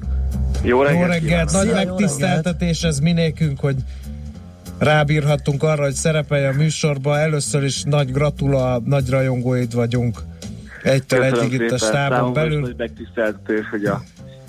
Jó 0.63 0.81
reggelt! 0.81 1.01
Jó 1.01 1.07
reggelt, 1.07 1.51
nagy 1.51 1.71
megtiszteltetés 1.71 2.83
ez 2.83 2.99
minékünk, 2.99 3.59
hogy 3.59 3.75
rábírhattunk 4.77 5.63
arra, 5.63 5.83
hogy 5.83 5.93
szerepelj 5.93 6.45
a 6.45 6.51
műsorba. 6.51 7.19
Először 7.19 7.63
is 7.63 7.83
nagy 7.83 8.11
gratula, 8.11 8.81
nagy 8.85 9.09
rajongóid 9.09 9.73
vagyunk. 9.73 10.17
Egytől 10.83 11.19
Köszönöm 11.19 11.45
egyig 11.45 11.61
itt 11.61 11.71
a 11.71 11.77
stábon 11.77 12.33
belül. 12.33 12.59
nagy 12.59 12.75
megtiszteltetés, 12.77 13.65
hogy 13.71 13.85
a 13.85 14.03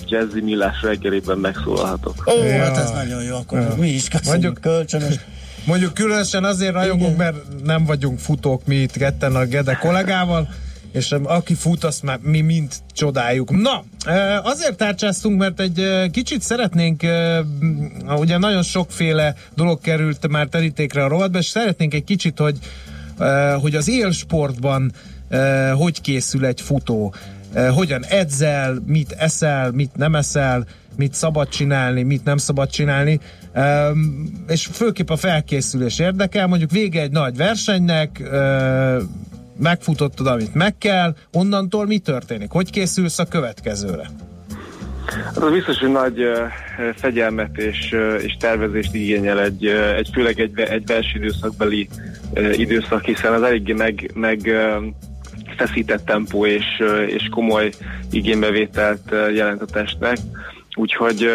Jazzy 0.08 0.40
Millás 0.40 0.82
reggelében 0.82 1.38
megszólalhatok. 1.38 2.14
Ó, 2.38 2.44
Ja. 2.44 2.58
hát 2.62 2.76
ez 2.76 2.90
nagyon 2.90 3.22
jó, 3.22 3.36
akkor 3.36 3.58
Ja. 3.60 3.74
mi 3.78 3.88
is 3.88 4.08
köszönjük 4.08 4.32
Mondjuk- 4.42 4.60
kölcsönös. 4.60 5.14
Mondjuk 5.66 5.94
különösen 5.94 6.44
azért 6.44 6.72
rajongunk, 6.72 7.16
mert 7.16 7.36
nem 7.64 7.84
vagyunk 7.84 8.18
futók 8.18 8.66
mi 8.66 8.74
itt 8.74 8.92
ketten 8.92 9.34
a 9.36 9.44
Gede 9.44 9.74
kollégával, 9.74 10.48
és 10.94 11.14
aki 11.22 11.54
fut, 11.54 11.84
azt 11.84 12.02
már 12.02 12.18
mi 12.22 12.40
mind 12.40 12.72
csodáljuk. 12.92 13.50
Na, 13.50 13.84
azért 14.42 14.76
tárcsáztunk, 14.76 15.38
mert 15.38 15.60
egy 15.60 16.10
kicsit 16.10 16.42
szeretnénk, 16.42 17.02
ugye 18.16 18.38
nagyon 18.38 18.62
sokféle 18.62 19.34
dolog 19.54 19.80
került 19.80 20.28
már 20.28 20.46
terítékre 20.46 21.04
a 21.04 21.08
rovatba, 21.08 21.38
és 21.38 21.46
szeretnénk 21.46 21.94
egy 21.94 22.04
kicsit, 22.04 22.38
hogy, 22.38 22.58
hogy 23.60 23.74
az 23.74 23.88
élsportban 23.88 24.92
hogy 25.74 26.00
készül 26.00 26.46
egy 26.46 26.60
futó, 26.60 27.14
hogyan 27.70 28.04
edzel, 28.04 28.82
mit 28.86 29.12
eszel, 29.12 29.70
mit 29.70 29.96
nem 29.96 30.14
eszel, 30.14 30.66
mit 30.96 31.14
szabad 31.14 31.48
csinálni, 31.48 32.02
mit 32.02 32.24
nem 32.24 32.36
szabad 32.36 32.70
csinálni, 32.70 33.20
és 34.48 34.68
főképp 34.72 35.10
a 35.10 35.16
felkészülés 35.16 35.98
érdekel, 35.98 36.46
mondjuk 36.46 36.70
vége 36.70 37.00
egy 37.00 37.10
nagy 37.10 37.36
versenynek, 37.36 38.22
megfutottad, 39.56 40.26
amit 40.26 40.54
meg 40.54 40.78
kell, 40.78 41.14
onnantól 41.32 41.86
mi 41.86 41.98
történik? 41.98 42.50
Hogy 42.50 42.70
készülsz 42.70 43.18
a 43.18 43.24
következőre? 43.24 44.10
Hát 45.06 45.36
az 45.36 45.52
biztos, 45.52 45.78
hogy 45.78 45.90
nagy 45.90 46.22
uh, 46.22 46.36
fegyelmet 46.96 47.56
és, 47.56 47.96
és 48.20 48.36
tervezést 48.38 48.94
igényel 48.94 49.40
egy, 49.40 49.66
egy 49.96 50.10
főleg 50.12 50.40
egy, 50.40 50.58
egy 50.58 50.86
versenyidőszakbeli 50.86 51.88
uh, 52.34 52.58
időszak, 52.58 53.04
hiszen 53.04 53.32
az 53.32 53.42
eléggé 53.42 53.72
meg, 53.72 54.10
meg 54.14 54.50
feszített 55.56 56.04
tempó 56.04 56.46
és, 56.46 56.82
és 57.06 57.28
komoly 57.30 57.70
igénybevételt 58.10 59.14
jelent 59.34 59.62
a 59.62 59.64
testnek. 59.64 60.16
Úgyhogy, 60.76 61.28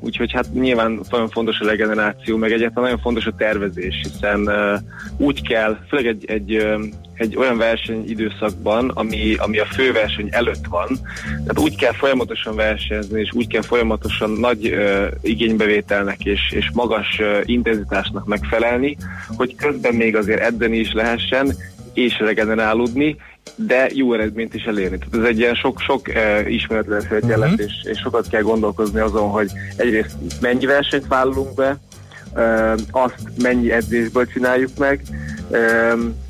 úgyhogy 0.00 0.32
hát 0.32 0.52
nyilván 0.52 1.00
nagyon 1.10 1.28
fontos 1.28 1.60
a 1.60 1.64
regeneráció, 1.64 2.36
meg 2.36 2.52
egyáltalán 2.52 2.82
nagyon 2.82 3.02
fontos 3.02 3.26
a 3.26 3.34
tervezés, 3.38 3.94
hiszen 4.02 4.50
úgy 5.16 5.48
kell, 5.48 5.78
főleg 5.88 6.06
egy, 6.06 6.24
egy, 6.30 6.66
egy 7.14 7.36
olyan 7.36 7.56
versenyidőszakban, 7.56 8.88
ami, 8.88 9.34
ami 9.34 9.58
a 9.58 9.64
főverseny 9.64 10.28
előtt 10.30 10.66
van, 10.68 10.88
tehát 11.24 11.58
úgy 11.58 11.76
kell 11.76 11.92
folyamatosan 11.92 12.56
versenyezni, 12.56 13.20
és 13.20 13.32
úgy 13.32 13.46
kell 13.46 13.62
folyamatosan 13.62 14.30
nagy 14.30 14.68
uh, 14.68 15.06
igénybevételnek 15.20 16.24
és, 16.24 16.40
és 16.50 16.70
magas 16.72 17.18
uh, 17.20 17.40
intenzitásnak 17.44 18.26
megfelelni, 18.26 18.96
hogy 19.36 19.54
közben 19.54 19.94
még 19.94 20.16
azért 20.16 20.40
edzeni 20.40 20.78
is 20.78 20.92
lehessen, 20.92 21.56
és 21.98 22.18
regenerálódni, 22.18 23.16
de 23.54 23.90
jó 23.94 24.12
eredményt 24.12 24.54
is 24.54 24.64
elérni. 24.64 24.98
Tehát 24.98 25.14
ez 25.14 25.30
egy 25.30 25.38
ilyen 25.38 25.54
sok-sok 25.54 26.08
uh, 26.08 26.52
ismeretlen 26.52 27.02
Mhm. 27.50 27.60
és, 27.60 27.72
és 27.82 27.98
sokat 27.98 28.28
kell 28.28 28.42
gondolkozni 28.42 29.00
azon, 29.00 29.28
hogy 29.28 29.50
egyrészt 29.76 30.16
mennyi 30.40 30.66
versenyt 30.66 31.06
vállalunk 31.06 31.54
be, 31.54 31.78
azt 32.90 33.22
mennyi 33.42 33.72
edzésből 33.72 34.26
csináljuk 34.26 34.70
meg, 34.78 35.02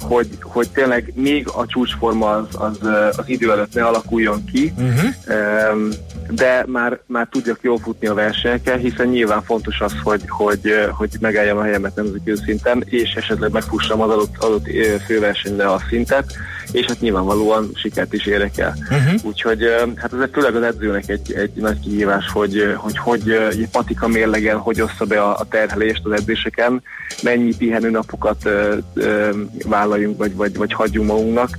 hogy, 0.01 0.29
hogy 0.43 0.69
tényleg 0.71 1.13
még 1.15 1.49
a 1.49 1.67
csúcsforma 1.67 2.31
az, 2.31 2.47
az, 2.53 2.79
az 3.17 3.25
idő 3.29 3.51
előtt 3.51 3.75
ne 3.75 3.85
alakuljon 3.85 4.45
ki, 4.45 4.73
Uh-huh. 4.79 5.89
de 6.31 6.65
már, 6.67 6.99
már 7.07 7.29
tudjak 7.31 7.59
jól 7.63 7.79
futni 7.79 8.07
a 8.07 8.15
versenyeken, 8.15 8.79
hiszen 8.79 9.07
nyilván 9.07 9.43
fontos 9.43 9.81
az, 9.81 9.93
hogy, 10.03 10.23
hogy, 10.29 10.75
hogy 10.91 11.11
megálljam 11.21 11.59
a 11.59 11.63
helyemet 11.63 11.95
nemzetközi 11.95 12.43
szinten, 12.45 12.85
és 12.87 13.15
esetleg 13.15 13.53
megfussam 13.53 14.01
az 14.01 14.11
adott, 14.11 14.35
adott 14.39 14.67
főversenyre 15.07 15.71
a 15.71 15.81
szintet, 15.89 16.33
és 16.73 16.87
hát 16.87 17.01
nyilvánvalóan 17.01 17.71
sikert 17.75 18.13
is 18.13 18.27
érek 18.27 18.59
el. 18.59 18.75
Uh-huh. 18.91 19.25
Úgyhogy 19.25 19.65
uh, 19.65 19.97
hát 19.97 20.13
ez 20.13 20.29
főleg 20.33 20.55
az 20.55 20.63
edzőnek 20.63 21.09
egy, 21.09 21.33
egy 21.33 21.53
nagy 21.55 21.81
kihívás, 21.81 22.31
hogy 22.33 22.75
hogy, 22.77 22.99
hogy 22.99 23.31
egy 23.31 23.69
patika 23.73 24.09
mérlegen 24.09 24.57
hogy 24.57 24.81
ossza 24.81 25.05
be 25.05 25.23
a, 25.23 25.39
a 25.39 25.47
terhelést 25.49 26.01
az 26.05 26.13
edzéseken, 26.13 26.83
mennyi 27.23 27.57
pihenőnapokat 27.57 28.43
uh, 28.45 29.29
vállaljunk, 29.65 30.19
vagy, 30.19 30.35
vagy, 30.35 30.57
vagy 30.57 30.73
hagyjunk 30.73 31.09
magunknak, 31.09 31.51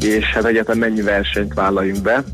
és 0.00 0.24
hát 0.24 0.44
egyáltalán 0.44 0.78
mennyi 0.78 1.02
versenyt 1.02 1.54
vállaljunk 1.54 2.02
be. 2.02 2.24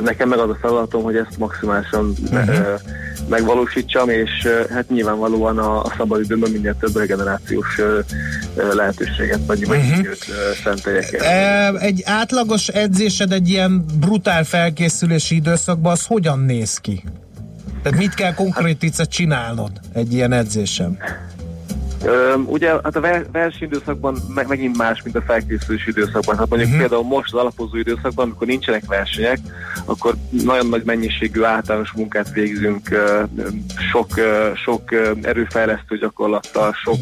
Nekem 0.00 0.28
meg 0.28 0.38
az 0.38 0.50
a 0.50 0.58
feladatom, 0.60 1.02
hogy 1.02 1.16
ezt 1.16 1.38
maximálisan 1.38 2.14
uh-huh. 2.30 2.80
megvalósítsam, 3.28 4.08
és 4.08 4.48
hát 4.70 4.88
nyilvánvalóan 4.88 5.58
a, 5.58 5.82
a 5.82 5.92
szabadidőben 5.96 6.50
minél 6.50 6.76
több 6.80 6.96
regenerációs 6.96 7.80
lehetőséget 8.72 9.40
vagy, 9.46 9.66
Mhm. 9.68 9.98
időt 9.98 10.24
szenteljek 10.64 11.12
el. 11.12 11.78
Egy 11.78 12.02
átlagos 12.06 12.68
edzésed 12.68 13.32
egy 13.32 13.48
ilyen 13.48 13.84
brutál 14.00 14.44
felkészülési 14.44 15.34
időszakban, 15.34 15.92
az 15.92 16.06
hogyan 16.06 16.38
néz 16.38 16.78
ki? 16.78 17.04
Tehát 17.82 17.98
mit 17.98 18.14
kell 18.14 18.34
konkrétítve 18.34 19.04
csinálnod 19.04 19.70
egy 19.92 20.12
ilyen 20.12 20.32
edzésen? 20.32 20.98
Ugye 22.46 22.68
hát 22.68 22.96
a 22.96 23.00
ver- 23.00 23.30
versenyidőszakban 23.32 24.16
meg, 24.34 24.48
megint 24.48 24.76
más, 24.76 25.02
mint 25.02 25.16
a 25.16 25.22
felkészülési 25.22 25.90
időszakban. 25.90 26.38
Hát 26.38 26.48
mondjuk 26.48 26.70
uh-huh. 26.70 26.86
például 26.86 27.08
most 27.08 27.34
az 27.34 27.40
alapozó 27.40 27.76
időszakban, 27.76 28.24
amikor 28.24 28.46
nincsenek 28.46 28.86
versenyek, 28.86 29.38
akkor 29.84 30.14
nagyon 30.30 30.66
nagy 30.66 30.82
mennyiségű 30.84 31.42
általános 31.42 31.92
munkát 31.92 32.30
végzünk, 32.32 32.88
sok, 33.92 34.08
sok 34.64 34.82
erőfejlesztő 35.22 35.98
gyakorlattal, 35.98 36.74
sok 36.84 36.98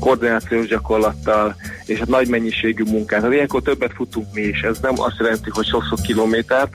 koordinációs 0.00 0.66
gyakorlattal, 0.66 1.56
és 1.84 1.98
hát 1.98 2.08
nagy 2.08 2.28
mennyiségű 2.28 2.84
munkát. 2.84 3.22
Hát 3.22 3.32
ilyenkor 3.32 3.62
többet 3.62 3.92
futunk 3.94 4.26
mi 4.32 4.40
is. 4.40 4.60
Ez 4.60 4.78
nem 4.78 5.00
azt 5.00 5.18
jelenti, 5.18 5.50
hogy 5.50 5.66
sok-sok 5.66 6.02
kilométert, 6.02 6.74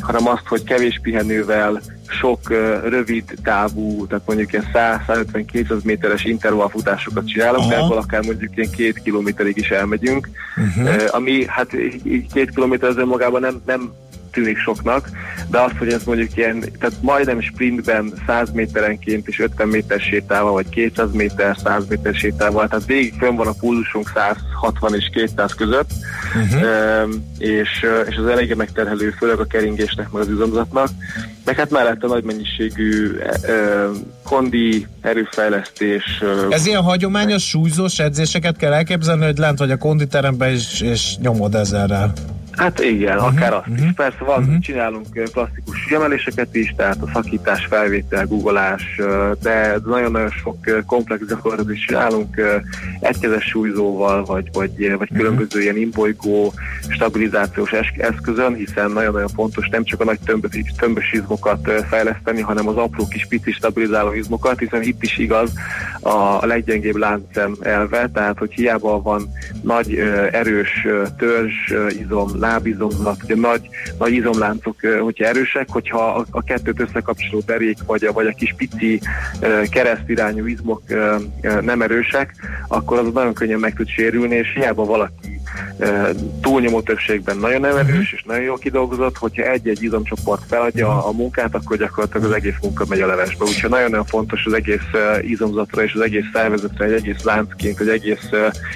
hanem 0.00 0.28
azt, 0.28 0.46
hogy 0.46 0.64
kevés 0.64 1.00
pihenővel, 1.02 1.80
sok 2.08 2.48
rövid 2.88 3.24
távú, 3.42 4.06
tehát 4.06 4.26
mondjuk 4.26 4.52
ilyen 4.52 4.70
100-150-200 4.72 5.82
méteres 5.82 6.24
intervallfutásokat 6.24 7.26
csinálunk, 7.26 7.68
de 7.68 7.76
ebből 7.76 7.96
akár 7.96 8.22
mondjuk 8.22 8.56
ilyen 8.56 8.70
két 8.70 9.02
kilométerig 9.02 9.56
is 9.56 9.70
elmegyünk, 9.70 10.28
uh-huh. 10.56 10.94
uh, 10.94 11.04
ami 11.10 11.44
hát 11.46 11.72
így 12.04 12.32
két 12.32 12.50
kilométer 12.50 12.88
az 12.88 12.96
önmagában 12.96 13.40
nem, 13.40 13.62
nem 13.66 13.92
tűnik 14.34 14.58
soknak, 14.58 15.08
de 15.50 15.60
az, 15.60 15.70
hogy 15.78 15.88
ez 15.88 16.04
mondjuk 16.04 16.36
ilyen, 16.36 16.60
tehát 16.60 16.96
majdnem 17.00 17.40
sprintben 17.40 18.12
100 18.26 18.50
méterenként 18.52 19.28
és 19.28 19.40
50 19.40 19.68
méter 19.68 20.00
sétával, 20.00 20.52
vagy 20.52 20.68
200 20.68 21.12
méter, 21.12 21.56
100 21.64 21.86
méter 21.88 22.14
sétával, 22.14 22.68
tehát 22.68 22.86
végig 22.86 23.14
fönn 23.18 23.36
van 23.36 23.46
a 23.46 23.52
pulzusunk 23.52 24.10
160 24.14 24.94
és 24.94 25.10
200 25.12 25.54
között, 25.54 25.90
uh-huh. 26.34 27.08
és, 27.38 27.86
és 28.08 28.16
az 28.16 28.26
eléggé 28.26 28.54
megterhelő, 28.54 29.10
főleg 29.10 29.38
a 29.38 29.44
keringésnek, 29.44 30.10
meg 30.10 30.22
az 30.22 30.28
üzemzatnak, 30.28 30.88
meg 31.44 31.56
hát 31.56 31.70
mellette 31.70 32.06
nagy 32.06 32.24
mennyiségű 32.24 33.18
kondi, 34.22 34.86
erőfejlesztés. 35.00 36.22
Ez 36.50 36.66
ilyen 36.66 36.82
hagyományos 36.82 37.48
súlyzós 37.48 37.98
edzéseket 37.98 38.56
kell 38.56 38.72
elképzelni, 38.72 39.24
hogy 39.24 39.38
lent 39.38 39.58
vagy 39.58 39.70
a 39.70 39.76
konditeremben 39.76 40.50
és, 40.50 40.80
és 40.80 41.16
nyomod 41.16 41.54
ezerrel. 41.54 42.12
Hát 42.56 42.80
igen, 42.80 43.16
uh-huh, 43.16 43.34
akár 43.36 43.52
azt 43.52 43.68
uh-huh, 43.68 43.86
is. 43.86 43.92
Persze 43.96 44.24
van, 44.24 44.42
uh-huh. 44.42 44.58
csinálunk 44.58 45.06
klasszikus 45.32 45.86
emeléseket 45.90 46.54
is, 46.54 46.74
tehát 46.76 46.96
a 47.00 47.10
szakítás, 47.12 47.66
felvétel, 47.66 48.26
googolás, 48.26 49.00
de 49.42 49.76
nagyon-nagyon 49.84 50.30
sok 50.30 50.56
komplex 50.86 51.26
gyakorlatot 51.26 51.72
is 51.72 51.84
csinálunk 51.84 52.40
egykezes 53.00 53.44
súlyzóval, 53.44 54.24
vagy, 54.24 54.48
vagy, 54.52 54.96
vagy 54.98 55.10
különböző 55.14 55.60
ilyen 55.60 55.76
imbolygó 55.76 56.52
stabilizációs 56.88 57.72
eszközön, 57.96 58.54
hiszen 58.54 58.90
nagyon-nagyon 58.90 59.28
fontos 59.28 59.68
nem 59.68 59.84
csak 59.84 60.00
a 60.00 60.04
nagy 60.04 60.18
tömbös, 60.24 60.62
tömbös 60.78 61.12
izmokat 61.12 61.70
fejleszteni, 61.88 62.40
hanem 62.40 62.68
az 62.68 62.76
apró 62.76 63.06
kis 63.08 63.26
pici 63.26 63.52
stabilizáló 63.52 64.12
izmokat, 64.12 64.58
hiszen 64.58 64.82
itt 64.82 65.02
is 65.02 65.18
igaz 65.18 65.52
a 66.00 66.46
leggyengébb 66.46 66.96
láncem 66.96 67.56
elve, 67.60 68.10
tehát 68.12 68.38
hogy 68.38 68.52
hiába 68.52 69.02
van 69.02 69.28
nagy 69.62 69.94
erős 70.30 70.86
törzs 71.18 71.72
izom, 72.00 72.38
lábizomzat, 72.44 73.22
ugye 73.22 73.36
nagy, 73.36 73.68
nagy 73.98 74.12
izomláncok, 74.12 74.76
hogyha 75.00 75.24
erősek, 75.24 75.68
hogyha 75.68 76.06
a, 76.06 76.24
a 76.30 76.42
kettőt 76.42 76.80
összekapcsoló 76.80 77.42
derék, 77.46 77.78
vagy 77.86 78.04
a, 78.04 78.12
vagy 78.12 78.26
a 78.26 78.34
kis 78.36 78.54
pici 78.56 79.00
keresztirányú 79.70 80.46
izmok 80.46 80.82
nem 81.60 81.82
erősek, 81.82 82.34
akkor 82.68 82.98
az 82.98 83.12
nagyon 83.12 83.34
könnyen 83.34 83.58
meg 83.58 83.74
tud 83.74 83.88
sérülni, 83.88 84.34
és 84.34 84.52
hiába 84.54 84.84
valaki 84.84 85.32
túlnyomó 86.40 86.80
többségben 86.80 87.36
nagyon 87.38 87.64
erős, 87.64 87.82
uh-huh. 87.82 88.12
és 88.12 88.22
nagyon 88.26 88.42
jól 88.42 88.58
kidolgozott, 88.58 89.16
hogyha 89.16 89.42
egy-egy 89.42 89.82
izomcsoport 89.82 90.42
feladja 90.48 90.88
uh-huh. 90.88 91.06
a 91.06 91.12
munkát, 91.12 91.54
akkor 91.54 91.76
gyakorlatilag 91.76 92.26
az 92.26 92.32
egész 92.32 92.54
munka 92.62 92.84
megy 92.88 93.00
a 93.00 93.06
levesbe. 93.06 93.44
Úgyhogy 93.44 93.70
nagyon-nagyon 93.70 94.04
fontos 94.04 94.44
az 94.44 94.52
egész 94.52 94.90
izomzatra 95.20 95.82
és 95.82 95.92
az 95.94 96.00
egész 96.00 96.24
szervezetre, 96.32 96.84
egy 96.84 96.92
egész 96.92 97.22
láncként, 97.22 97.80
egy 97.80 97.88
egész 97.88 98.30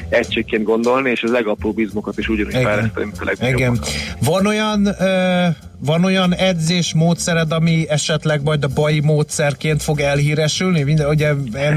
egységként 0.09 0.64
gondolni, 0.64 1.11
és 1.11 1.23
az 1.23 1.31
legapróbb 1.31 1.79
izmokat 1.79 2.19
is 2.19 2.29
ugyanúgy 2.29 2.53
fejleszteni, 2.53 3.05
mint 3.05 3.21
a 3.21 3.25
legjobban. 3.59 3.89
Van 4.21 4.47
olyan 4.47 4.87
uh 4.87 5.67
van 5.81 6.05
olyan 6.05 6.35
edzés 6.35 6.95
módszered, 6.95 7.53
ami 7.53 7.87
esetleg 7.89 8.43
majd 8.43 8.65
a 8.65 8.69
bai 8.75 9.01
módszerként 9.01 9.83
fog 9.83 10.01
elhíresülni? 10.01 10.83
Minden, 10.83 11.09
ugye 11.09 11.33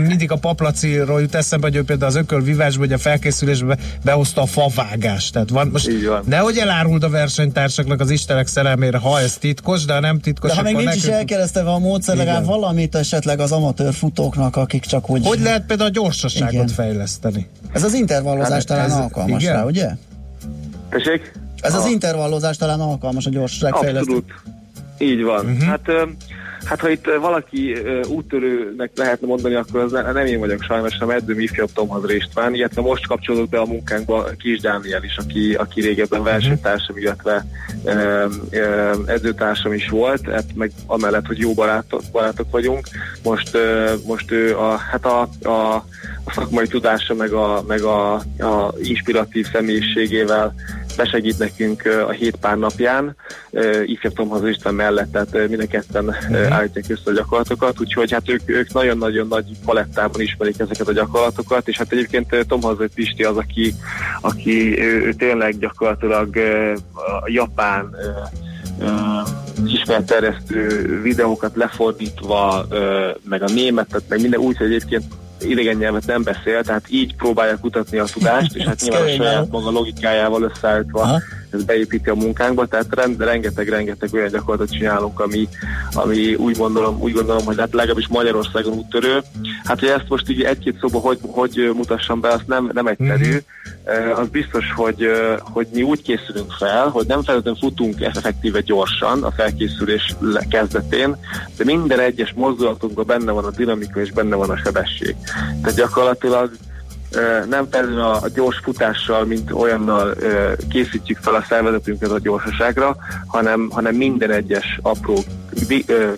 mindig 0.08 0.32
a 0.32 0.36
paplaciról 0.36 1.22
jut 1.22 1.36
eszembe, 1.36 1.68
hogy 1.68 1.76
ő 1.76 1.84
például 1.84 2.12
az 2.12 2.18
ökölvívásban, 2.18 2.88
vagy 2.88 2.94
a 2.94 2.98
felkészülésbe 2.98 3.78
behozta 4.04 4.42
a 4.42 4.46
favágást. 4.46 5.34
Tehát 5.34 5.50
van, 5.50 5.68
most 5.68 5.90
van. 6.08 6.24
nehogy 6.26 6.58
eláruld 6.58 7.04
a 7.04 7.10
versenytársaknak 7.10 8.00
az 8.00 8.10
istenek 8.10 8.48
szerelmére, 8.48 8.98
ha 8.98 9.20
ez 9.20 9.38
titkos, 9.38 9.86
de 9.86 10.00
nem 10.00 10.20
titkos. 10.20 10.50
De 10.50 10.56
ha 10.56 10.62
még 10.62 10.74
nincs 10.74 10.86
nekünk... 10.86 11.04
is 11.04 11.10
elkeresztve 11.10 11.62
a 11.62 11.80
módszer, 11.80 12.16
legalább 12.16 12.46
valamit 12.46 12.96
esetleg 12.96 13.40
az 13.40 13.52
amatőr 13.52 13.94
futóknak, 13.94 14.56
akik 14.56 14.84
csak 14.84 15.10
úgy... 15.10 15.28
Hogy 15.28 15.40
lehet 15.40 15.66
például 15.66 15.90
a 15.90 15.92
gyorsaságot 15.92 16.54
igen. 16.54 16.68
fejleszteni? 16.68 17.48
Ez 17.72 17.84
az 17.84 17.94
intervallozás 17.94 18.52
hát, 18.52 18.66
talán 18.66 18.86
ez, 18.86 18.94
alkalmas 18.96 19.42
igen? 19.42 19.56
rá, 19.56 19.64
ugye? 19.64 19.90
Tessék? 20.90 21.32
Ez 21.62 21.76
az 21.76 21.86
intervallozás 21.86 22.57
talán 22.57 22.80
alkalmas 22.80 23.26
a 23.26 23.30
gyorsaságfejlesztő. 23.30 23.99
Abszolút. 23.99 24.34
Így 24.97 25.24
van. 25.24 25.45
Uh-huh. 25.45 25.62
Hát, 25.62 25.91
hát 26.64 26.80
ha 26.80 26.89
itt 26.89 27.05
valaki 27.22 27.76
úttörőnek 28.07 28.91
lehetne 28.95 29.28
mondani, 29.28 29.55
akkor 29.55 29.80
az 29.80 29.91
nem 29.91 30.26
én 30.26 30.39
vagyok 30.39 30.64
sajnos, 30.64 30.97
hanem 30.97 31.16
edzőm 31.16 31.39
ifjabb 31.39 31.70
Tomhoz 31.74 32.12
István, 32.12 32.53
illetve 32.53 32.82
most 32.82 33.07
kapcsolódott 33.07 33.49
be 33.49 33.59
a 33.59 33.66
munkánkba 33.66 34.30
Kis 34.38 34.59
Dániel 34.59 35.03
is, 35.03 35.18
aki, 35.18 35.53
aki 35.53 35.82
régebben 35.82 36.20
mhm. 36.20 36.30
versenytársam, 36.30 36.97
illetve 36.97 37.45
edzőtársam 39.05 39.74
is 39.74 39.89
volt, 39.89 40.30
hát 40.30 40.55
meg 40.55 40.72
amellett, 40.86 41.26
hogy 41.26 41.39
jó 41.39 41.53
barátok, 41.53 42.01
barátok 42.12 42.51
vagyunk, 42.51 42.88
most, 43.24 43.57
most 44.05 44.32
ő 44.32 44.57
a, 44.57 44.76
hát 44.76 45.05
a, 45.05 45.30
a, 45.41 45.86
a 46.24 46.34
szakmai 46.34 46.68
tudása, 46.68 47.14
meg 47.14 47.34
a, 47.34 47.64
meg 47.68 47.82
a, 47.82 48.14
a 48.39 48.74
inspiratív 48.82 49.47
személyiségével 49.51 50.53
besegít 50.96 51.38
nekünk 51.39 51.86
a 52.08 52.12
hét 52.12 52.36
pár 52.36 52.58
napján, 52.58 53.16
ifjabb 53.86 54.14
Tomhoz 54.14 54.48
István 54.48 54.74
mellett, 54.74 55.12
tehát 55.12 55.50
mind 55.50 55.62
a 55.62 55.68
ketten 55.68 56.06
uh-huh. 56.06 56.54
állítják 56.54 56.86
össze 56.88 57.02
a 57.06 57.14
gyakorlatokat, 57.14 57.80
úgyhogy 57.80 58.12
hát 58.12 58.30
ők, 58.30 58.42
ők 58.46 58.74
nagyon-nagyon 58.74 59.28
nagy 59.28 59.46
palettában 59.66 60.22
ismerik 60.22 60.60
ezeket 60.60 60.88
a 60.88 60.94
gyakorlatokat, 60.94 61.68
és 61.68 61.78
hát 61.78 61.92
egyébként 61.92 62.46
Tomhoz 62.48 62.78
Pisti 62.96 63.24
az, 63.24 63.38
aki, 63.38 63.74
aki 64.22 64.80
ő, 64.80 65.06
ő 65.06 65.14
tényleg 65.14 65.58
gyakorlatilag 65.58 66.38
a 66.94 67.30
japán 67.30 67.96
ismerterjesztő 69.66 71.02
videókat 71.02 71.56
lefordítva, 71.56 72.66
meg 73.30 73.42
a 73.42 73.50
németet, 73.54 74.04
meg 74.08 74.22
minden 74.22 74.39
úgy, 74.39 74.58
hogy 74.58 74.68
egyébként 74.68 75.04
idegen 75.44 75.78
nyelvet 75.78 76.06
nem 76.06 76.24
beszél, 76.24 76.64
tehát 76.64 76.86
így 76.89 77.16
próbálja 77.16 77.58
kutatni 77.58 77.98
a 77.98 78.04
tudást, 78.04 78.56
és 78.56 78.64
hát 78.64 78.82
nyilván 78.82 79.04
a 79.04 79.08
saját 79.08 79.52
maga 79.52 79.72
logikájával 79.72 80.44
összeállítva 80.44 81.02
Aha. 81.02 81.20
Ez 81.54 81.64
beépíti 81.64 82.10
a 82.10 82.16
munkánkba, 82.16 82.66
tehát 82.66 83.16
rengeteg-rengeteg 83.18 84.14
olyan 84.14 84.30
gyakorlatot 84.30 84.76
csinálunk, 84.76 85.20
ami, 85.20 85.47
ami 85.93 86.36
úgy 86.36 86.58
gondolom, 86.58 87.02
úgy 87.02 87.14
gondolom, 87.14 87.45
hogy 87.45 87.60
hát 87.60 87.74
legalábbis 87.74 88.08
Magyarországon 88.08 88.74
úttörő. 88.74 89.22
Hát, 89.64 89.80
hogy 89.80 89.89
ezt 89.89 90.10
most 90.10 90.30
így 90.30 90.41
egy-két 90.41 90.78
szóba 90.80 90.99
hogy, 90.99 91.20
hogy 91.22 91.72
mutassam 91.74 92.20
be, 92.20 92.30
azt 92.30 92.47
nem, 92.47 92.70
nem 92.74 92.88
egyszerű. 92.88 93.28
Mm-hmm. 93.28 94.12
Az 94.16 94.28
biztos, 94.28 94.66
hogy, 94.76 95.12
hogy 95.39 95.68
mi 95.74 95.82
úgy 95.82 96.02
készülünk 96.02 96.52
fel, 96.52 96.88
hogy 96.88 97.06
nem 97.08 97.24
feltétlenül 97.24 97.60
futunk 97.60 98.02
effektíve 98.02 98.60
gyorsan 98.60 99.24
a 99.24 99.32
felkészülés 99.32 100.16
kezdetén, 100.49 101.18
de 101.58 101.64
minden 101.64 101.99
egyes 101.99 102.34
mozdulatunkban 102.36 103.06
benne 103.06 103.32
van 103.32 103.45
a 103.45 103.52
dinamika 103.52 103.99
és 103.99 104.12
benne 104.12 104.36
van 104.36 104.49
a 104.49 104.58
sebesség. 104.58 105.16
Tehát 105.62 105.78
gyakorlatilag 105.78 106.52
nem 107.49 107.68
felül 107.72 108.01
a, 108.01 108.22
gyors 108.36 108.59
futással, 108.64 109.26
mint 109.26 109.51
olyannal 109.51 110.16
készítjük 110.70 111.18
fel 111.18 111.36
a 111.36 111.45
szervezetünket 111.49 112.09
a 112.09 112.20
gyorsaságra, 112.20 112.95
hanem, 113.28 113.70
hanem 113.70 113.95
minden 113.95 114.32
egyes 114.32 114.80
apró 114.82 115.24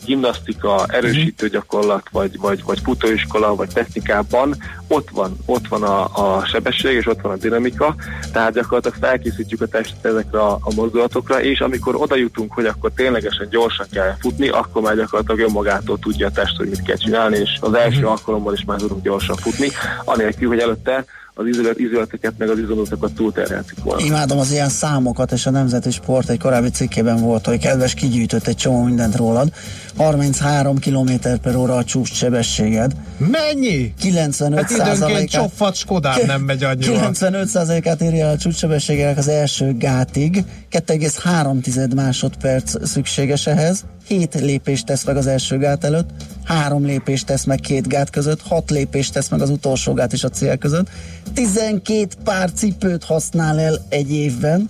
gimnasztika, 0.05 0.85
erősítő 0.87 1.49
gyakorlat, 1.49 2.07
vagy, 2.11 2.37
vagy, 2.37 2.63
vagy 2.63 2.79
futóiskola, 2.83 3.55
vagy 3.55 3.69
technikában 3.73 4.55
ott 4.87 5.09
van, 5.09 5.37
ott 5.45 5.67
van 5.67 5.83
a, 5.83 6.01
a 6.37 6.45
sebesség, 6.45 6.95
és 6.95 7.07
ott 7.07 7.21
van 7.21 7.31
a 7.31 7.37
dinamika, 7.37 7.95
tehát 8.31 8.53
gyakorlatilag 8.53 8.97
felkészítjük 8.97 9.61
a 9.61 9.67
testet 9.67 10.05
ezekre 10.05 10.39
a, 10.39 10.57
a 10.61 10.73
mozdulatokra, 10.75 11.41
és 11.41 11.59
amikor 11.59 11.95
oda 11.95 12.15
jutunk, 12.15 12.53
hogy 12.53 12.65
akkor 12.65 12.91
ténylegesen 12.95 13.47
gyorsan 13.49 13.85
kell 13.91 14.15
futni, 14.19 14.49
akkor 14.49 14.81
már 14.81 14.95
gyakorlatilag 14.95 15.47
önmagától 15.49 15.99
tudja 15.99 16.27
a 16.27 16.31
test, 16.31 16.57
hogy 16.57 16.69
mit 16.69 16.81
kell 16.81 16.95
csinálni, 16.95 17.37
és 17.37 17.57
az 17.61 17.73
első 17.73 17.99
mhm. 17.99 18.07
alkalommal 18.07 18.53
is 18.53 18.63
már 18.65 18.77
tudunk 18.77 19.03
gyorsan 19.03 19.35
futni, 19.35 19.69
anélkül, 20.05 20.47
hogy 20.47 20.59
előtte 20.59 21.05
az 21.35 21.47
izület, 21.47 21.79
izületeket, 21.79 22.33
meg 22.37 22.49
az 22.49 22.59
izolatokat 22.59 23.13
túlterheltük 23.13 23.83
volna. 23.83 24.05
Imádom 24.05 24.37
az 24.39 24.51
ilyen 24.51 24.69
számokat, 24.69 25.31
és 25.31 25.45
a 25.45 25.49
Nemzeti 25.49 25.91
Sport 25.91 26.29
egy 26.29 26.39
korábbi 26.39 26.69
cikkében 26.69 27.17
volt, 27.17 27.45
hogy 27.45 27.59
kedves 27.59 27.93
kigyűjtött 27.93 28.47
egy 28.47 28.55
csomó 28.55 28.83
mindent 28.83 29.15
rólad. 29.15 29.53
33 29.97 30.79
km 30.79 31.11
per 31.41 31.55
óra 31.55 31.75
a 31.75 31.83
csúcs 31.83 32.13
sebességed. 32.13 32.91
Mennyi? 33.17 33.93
95 33.99 34.71
hát 34.71 34.95
időnként 34.95 35.29
csopfat 35.29 35.75
Skodán 35.75 36.19
nem 36.25 36.41
megy 36.41 36.63
annyira. 36.63 36.91
95 36.91 37.87
át 37.87 38.01
írja 38.01 38.29
a 38.29 38.37
csúcssebességének 38.37 39.17
az 39.17 39.27
első 39.27 39.77
gátig. 39.77 40.43
2,3 40.71 41.95
másodperc 41.95 42.87
szükséges 42.87 43.47
ehhez. 43.47 43.85
7 44.07 44.39
lépést 44.39 44.85
tesz 44.85 45.05
meg 45.05 45.17
az 45.17 45.27
első 45.27 45.57
gát 45.57 45.83
előtt, 45.83 46.09
3 46.43 46.85
lépést 46.85 47.25
tesz 47.25 47.43
meg 47.43 47.59
két 47.59 47.87
gát 47.87 48.09
között, 48.09 48.41
6 48.41 48.69
lépést 48.69 49.13
tesz 49.13 49.29
meg 49.29 49.41
az 49.41 49.49
utolsó 49.49 49.93
gát 49.93 50.13
és 50.13 50.23
a 50.23 50.29
cél 50.29 50.57
között, 50.57 50.89
12 51.33 52.07
pár 52.23 52.51
cipőt 52.51 53.03
használ 53.03 53.59
el 53.59 53.85
egy 53.89 54.11
évben, 54.11 54.69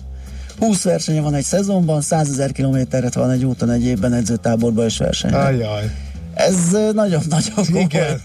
20 0.58 0.82
versenye 0.82 1.20
van 1.20 1.34
egy 1.34 1.44
szezonban, 1.44 2.00
100 2.00 2.28
ezer 2.28 2.52
kilométeret 2.52 3.14
van 3.14 3.30
egy 3.30 3.44
úton 3.44 3.70
egy 3.70 3.84
évben 3.84 4.12
edzőtáborban 4.12 4.84
és 4.84 4.98
versenyben. 4.98 5.46
Ajaj. 5.46 5.90
Ez 6.34 6.56
nagyon-nagyon 6.92 7.64
komoly 7.66 7.82
Igen. 7.82 8.20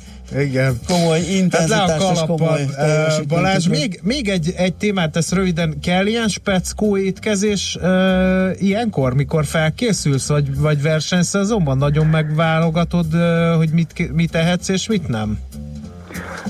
Komoly 0.88 1.20
intenzitás 1.20 1.90
hát 1.90 2.00
le 2.00 2.22
a 2.22 2.26
komoly. 2.26 2.66
Balázs, 3.28 3.68
még, 3.68 4.00
még 4.04 4.30
egy, 4.30 4.54
egy 4.58 4.74
témát 4.74 5.12
tesz 5.12 5.32
röviden. 5.32 5.80
Kell 5.82 6.06
ilyen 6.06 6.28
speckó 6.28 6.98
étkezés 6.98 7.78
uh, 7.82 8.62
ilyenkor, 8.62 9.14
mikor 9.14 9.46
felkészülsz, 9.46 10.28
vagy, 10.28 10.60
vagy 10.60 10.82
versenyszezonban? 10.82 11.78
Nagyon 11.78 12.06
megválogatod, 12.06 13.14
uh, 13.14 13.56
hogy 13.56 13.70
mit, 13.70 14.14
mit 14.14 14.32
tehetsz 14.32 14.70
és 14.70 14.88
mit 14.88 15.08
nem? 15.08 15.40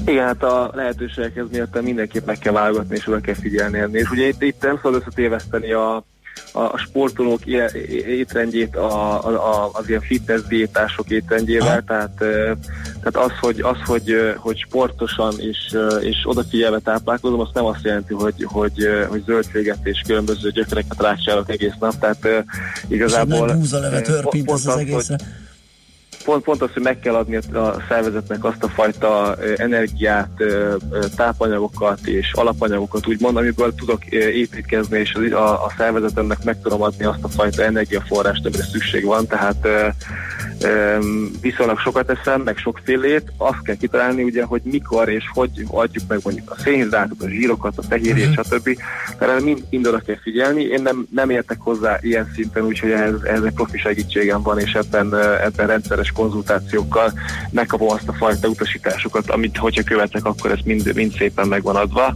Igen, 0.06 0.26
hát 0.26 0.44
a 0.44 0.72
lehetőségekhez 0.74 1.46
miatt 1.52 1.82
mindenképp 1.82 2.26
meg 2.26 2.38
kell 2.38 2.54
válogatni, 2.54 2.96
és 2.96 3.08
oda 3.08 3.20
kell 3.20 3.34
figyelni. 3.34 3.84
És 3.92 4.10
ugye 4.10 4.28
itt, 4.28 4.42
itt 4.42 4.62
nem 4.62 4.80
szabad 4.82 5.02
összetéveszteni 5.02 5.72
a, 5.72 6.04
a 6.52 6.78
sportolók 6.78 7.46
étrendjét 8.08 8.76
a, 8.76 9.24
a, 9.28 9.70
az 9.74 9.90
ilyen 9.90 10.02
fitness 10.02 10.42
diétások 10.48 11.10
étrendjével, 11.10 11.84
tehát, 11.88 12.12
tehát 13.02 13.16
az, 13.16 13.32
hogy, 13.40 13.60
az 13.62 13.78
hogy, 13.86 14.16
hogy 14.38 14.58
sportosan 14.58 15.34
és, 15.38 15.78
és 16.02 16.18
odafigyelve 16.24 16.80
táplálkozom, 16.80 17.40
azt 17.40 17.54
nem 17.54 17.66
azt 17.66 17.84
jelenti, 17.84 18.14
hogy, 18.14 18.44
hogy, 18.44 18.90
hogy 19.10 19.24
zöldséget 19.26 19.80
és 19.84 20.02
különböző 20.06 20.50
gyökereket 20.50 21.02
rácsálok 21.02 21.50
egész 21.50 21.76
nap, 21.80 21.94
tehát 22.00 22.46
igazából... 22.88 23.50
És 23.50 23.56
búzalevet 23.56 24.08
hörpint 24.08 24.52
az, 24.52 24.68
az 24.68 24.78
egészre. 24.78 25.16
Hogy, 25.18 25.48
pont, 26.24 26.44
pont 26.44 26.62
az, 26.62 26.70
hogy 26.74 26.84
meg 26.84 27.00
kell 27.00 27.16
adni 27.16 27.36
a 27.36 27.76
szervezetnek 27.88 28.44
azt 28.44 28.64
a 28.64 28.68
fajta 28.68 29.36
energiát, 29.56 30.30
tápanyagokat 31.16 32.08
és 32.08 32.32
alapanyagokat, 32.34 33.08
úgymond, 33.08 33.38
amiből 33.38 33.76
tudok 33.76 34.06
építkezni, 34.12 35.00
és 35.00 35.14
a, 35.14 35.66
a 35.66 35.72
szervezetemnek 35.78 36.44
meg 36.44 36.62
tudom 36.62 36.82
adni 36.82 37.06
azt 37.06 37.24
a 37.24 37.28
fajta 37.28 37.64
energiaforrást, 37.64 38.46
amire 38.46 38.64
szükség 38.64 39.06
van, 39.06 39.28
tehát 39.28 39.68
viszonylag 41.42 41.80
sokat 41.80 42.10
eszem, 42.10 42.42
meg 42.42 42.58
sokfélét, 42.58 43.32
azt 43.38 43.62
kell 43.64 43.76
kitalálni 43.76 44.24
ugye, 44.24 44.44
hogy 44.44 44.62
mikor 44.64 45.10
és 45.10 45.24
hogy 45.34 45.50
adjuk 45.68 46.04
meg 46.08 46.20
mondjuk 46.24 46.52
a 46.52 46.60
szénhidrátot, 46.60 47.22
a 47.22 47.30
zsírokat, 47.30 47.78
a 47.78 47.82
fehérjét, 47.82 48.30
uh-huh. 48.30 48.46
stb. 48.46 48.80
Tehát 49.18 49.42
mind, 49.42 49.64
mind 49.70 49.88
oda 49.88 50.00
kell 50.00 50.18
figyelni. 50.22 50.64
Én 50.64 50.82
nem, 50.82 51.08
nem 51.12 51.30
értek 51.30 51.58
hozzá 51.60 51.98
ilyen 52.02 52.32
szinten, 52.36 52.66
úgyhogy 52.66 52.92
ehhez, 52.92 53.24
ehhez 53.24 53.44
egy 53.44 53.54
profi 53.54 53.78
segítségem 53.78 54.42
van, 54.42 54.60
és 54.60 54.74
ebben, 54.74 55.16
ebben 55.18 55.68
rendszeres 55.68 56.09
konzultációkkal 56.12 57.14
megkapom 57.52 57.90
azt 57.90 58.08
a 58.08 58.14
fajta 58.14 58.48
utasításokat, 58.48 59.30
amit 59.30 59.58
hogyha 59.58 59.84
követek, 59.84 60.26
akkor 60.26 60.52
ez 60.52 60.60
mind, 60.64 60.92
mind 60.96 61.14
szépen 61.18 61.48
megvan 61.48 61.76
adva. 61.76 62.16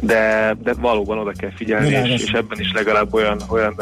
De, 0.00 0.56
de 0.62 0.72
valóban 0.72 1.18
oda 1.18 1.32
kell 1.36 1.52
figyelni, 1.56 1.88
és, 1.88 2.22
és 2.22 2.30
ebben 2.30 2.60
is 2.60 2.72
legalább 2.72 3.14
olyan, 3.14 3.40
olyan 3.48 3.74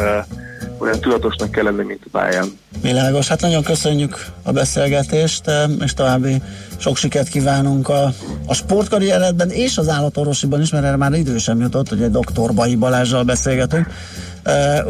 olyan 0.82 1.00
tudatosnak 1.00 1.50
kell 1.50 1.64
lenni, 1.64 1.82
mint 1.84 2.00
a 2.04 2.08
pályán. 2.10 2.58
Világos, 2.82 3.28
hát 3.28 3.40
nagyon 3.40 3.62
köszönjük 3.62 4.26
a 4.42 4.52
beszélgetést, 4.52 5.42
és 5.80 5.94
további 5.94 6.42
sok 6.76 6.96
sikert 6.96 7.28
kívánunk 7.28 7.88
a, 7.88 8.12
a 8.46 8.54
sportkarrieredben 8.54 9.50
és 9.50 9.78
az 9.78 9.88
állatorvosiban 9.88 10.60
is, 10.60 10.70
mert 10.70 10.84
erre 10.84 10.96
már 10.96 11.12
idő 11.12 11.38
sem 11.38 11.60
jutott, 11.60 11.88
hogy 11.88 12.02
egy 12.02 12.10
doktor 12.10 12.52
Balázsral 12.78 13.22
beszélgetünk. 13.22 13.86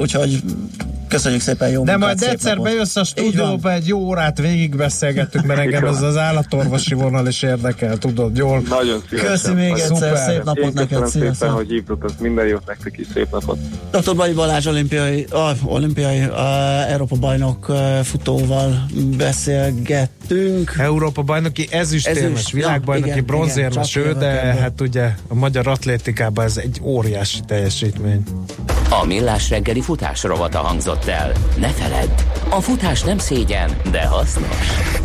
Úgyhogy 0.00 0.42
Köszönjük 1.12 1.40
szépen, 1.40 1.70
jó 1.70 1.84
De 1.84 1.96
majd 1.96 2.22
egyszer 2.22 2.60
bejössz 2.60 2.96
a 2.96 3.04
stúdióba, 3.04 3.72
egy 3.72 3.86
jó 3.86 3.98
órát 3.98 4.38
végigbeszélgettük, 4.38 5.46
mert 5.46 5.60
engem 5.64 5.84
az 5.84 6.02
az 6.02 6.16
állatorvosi 6.16 6.94
vonal 6.94 7.26
is 7.26 7.42
érdekel, 7.42 7.96
tudod, 7.98 8.36
jól. 8.36 8.62
Nagyon 8.68 9.02
szívesen. 9.08 9.30
Köszi 9.30 9.52
még 9.52 9.70
egyszer, 9.70 9.96
Szuper. 9.96 10.16
szép 10.16 10.44
napot 10.44 10.64
Én 10.64 10.72
neked, 10.74 11.06
szépen, 11.06 11.50
hogy 11.50 11.68
hívtatok, 11.68 12.18
minden 12.18 12.46
jót 12.46 12.66
nektek 12.66 12.98
is, 12.98 13.06
szép 13.14 13.30
napot. 13.30 13.58
Dr. 13.90 14.16
Bali 14.16 14.32
Balázs 14.32 14.66
olimpiai, 14.66 15.26
uh, 15.32 15.72
olimpiai 15.72 16.24
uh, 16.24 16.92
Európa 16.92 17.16
bajnok 17.16 17.72
futóval 18.02 18.86
beszélgettünk. 19.16 20.74
Európa 20.78 21.22
bajnoki 21.22 21.68
ezüstérmes, 21.70 22.22
Ezüst, 22.22 22.50
világbajnoki 22.50 23.16
ja, 23.16 23.22
bronzérmes 23.22 23.96
ő, 23.96 24.12
de 24.18 24.30
hát 24.32 24.80
ugye 24.80 25.10
a 25.28 25.34
magyar 25.34 25.66
atlétikában 25.66 26.44
ez 26.44 26.56
egy 26.56 26.80
óriási 26.82 27.40
teljesítmény. 27.46 28.22
A 29.00 29.04
millás 29.04 29.50
reggeli 29.50 29.80
futás 29.80 30.22
rovata 30.22 30.58
hangzott 30.58 31.04
el. 31.04 31.32
Ne 31.56 31.68
feledd, 31.68 32.10
a 32.50 32.60
futás 32.60 33.02
nem 33.02 33.18
szégyen, 33.18 33.76
de 33.90 34.06
hasznos. 34.06 35.01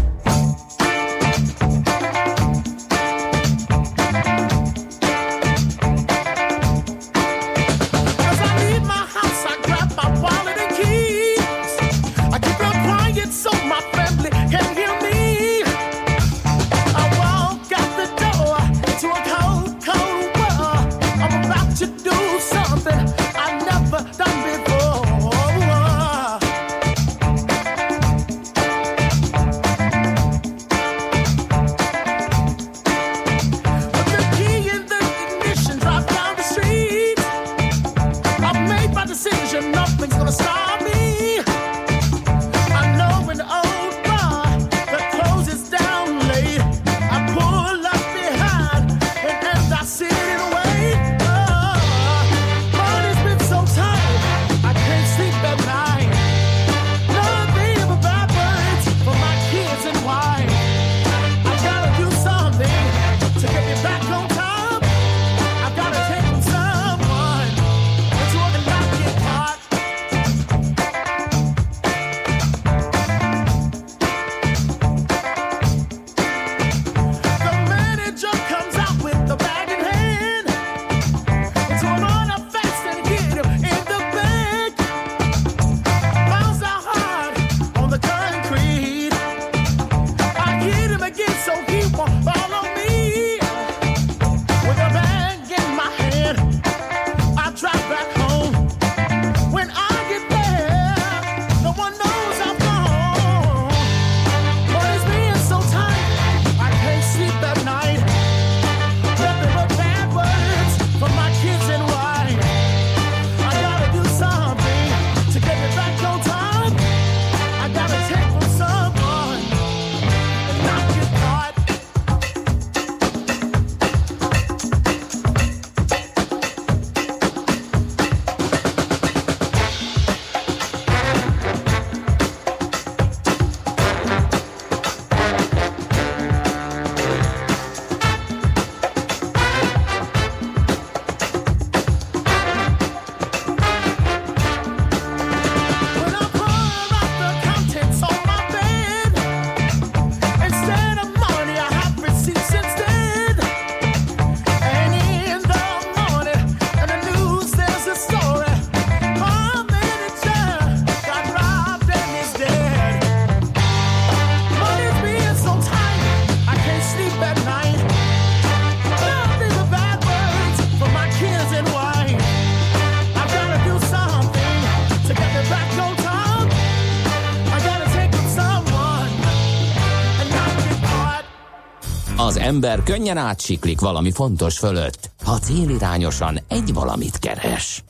Az 182.28 182.38
ember 182.38 182.84
könnyen 182.84 183.18
átsiklik 183.18 183.80
valami 183.80 184.12
fontos 184.12 184.58
fölött, 184.58 185.12
ha 185.24 185.40
célirányosan 185.40 186.40
egy 186.48 186.74
valamit 186.74 187.20
keres. 187.20 187.84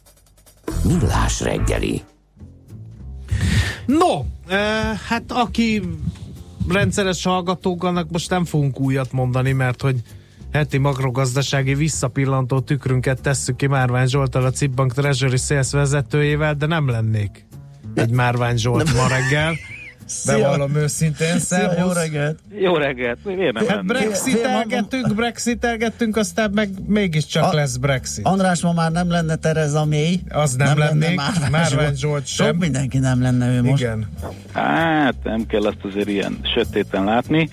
Millás 0.83 1.41
reggeli. 1.41 2.03
No, 3.85 4.23
eh, 4.47 4.99
hát 5.07 5.23
aki 5.27 5.81
rendszeres 6.67 7.23
hallgatók, 7.23 7.83
annak 7.83 8.09
most 8.11 8.29
nem 8.29 8.45
fogunk 8.45 8.79
újat 8.79 9.11
mondani, 9.11 9.51
mert 9.51 9.81
hogy 9.81 10.01
heti 10.51 10.77
makrogazdasági 10.77 11.73
visszapillantó 11.73 12.59
tükrünket 12.59 13.21
tesszük 13.21 13.55
ki 13.55 13.67
Márvány 13.67 14.07
Zsoltal, 14.07 14.45
a 14.45 14.51
Cibbank 14.51 14.93
Treasury 14.93 15.37
Sales 15.37 15.71
vezetőjével, 15.71 16.55
de 16.55 16.65
nem 16.65 16.89
lennék 16.89 17.47
egy 17.93 18.09
Márvány 18.09 18.57
Zsolt 18.57 18.93
ma 18.93 19.07
reggel. 19.07 19.55
Bevallom 20.25 20.75
őszintén, 20.75 21.39
Szia, 21.39 21.73
jó 21.79 21.91
reggelt! 21.91 22.39
Jó 22.59 22.75
reggelt! 22.75 23.17
Miért 23.23 23.53
nem 23.53 23.67
Hát 23.67 23.85
brexitelgettünk, 23.85 25.15
brexitelgettünk, 25.15 26.15
aztán 26.17 26.51
meg 26.53 26.69
mégiscsak 26.87 27.43
A- 27.43 27.53
lesz 27.55 27.75
Brexit. 27.77 28.25
András, 28.25 28.61
ma 28.61 28.73
már 28.73 28.91
nem 28.91 29.09
lenne 29.09 29.35
Tereza 29.35 29.85
May. 29.85 30.19
Az 30.29 30.55
nem 30.55 30.77
lennék, 30.77 31.19
Márvány 31.51 31.95
Zsolt 31.95 32.27
sem. 32.27 32.47
Sok 32.47 32.57
mindenki 32.57 32.97
nem 32.97 33.21
lenne 33.21 33.49
ő 33.55 33.61
most. 33.63 33.81
Igen. 33.81 34.07
Hát 34.53 35.15
nem 35.23 35.45
kell 35.45 35.65
azt 35.65 35.77
azért 35.83 36.07
ilyen 36.07 36.37
sötéten 36.55 37.03
látni. 37.03 37.49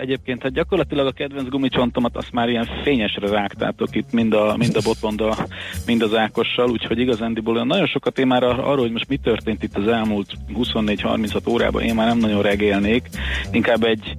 Egyébként 0.00 0.42
hát 0.42 0.52
gyakorlatilag 0.52 1.06
a 1.06 1.12
kedvenc 1.12 1.48
gumicsontomat 1.48 2.16
azt 2.16 2.32
már 2.32 2.48
ilyen 2.48 2.68
fényesre 2.82 3.28
rágtátok 3.28 3.94
itt 3.96 4.12
mind 4.12 4.32
a, 4.32 4.54
mind 4.56 4.76
a 4.76 4.80
Botmonda, 4.84 5.46
mind 5.86 6.02
az 6.02 6.14
Ákossal, 6.14 6.70
úgyhogy 6.70 6.98
igazándiból 6.98 7.64
nagyon 7.64 7.86
sokat 7.86 8.18
én 8.18 8.26
már 8.26 8.42
ar- 8.42 8.58
arról, 8.58 8.76
hogy 8.80 8.92
most 8.92 9.08
mi 9.08 9.16
történt 9.16 9.62
itt 9.62 9.76
az 9.76 9.88
elmúlt 9.88 10.30
24-36 10.54 11.48
órában, 11.48 11.63
én 11.80 11.94
már 11.94 12.06
nem 12.06 12.18
nagyon 12.18 12.42
regélnék. 12.42 13.08
Inkább 13.50 13.84
egy 13.84 14.16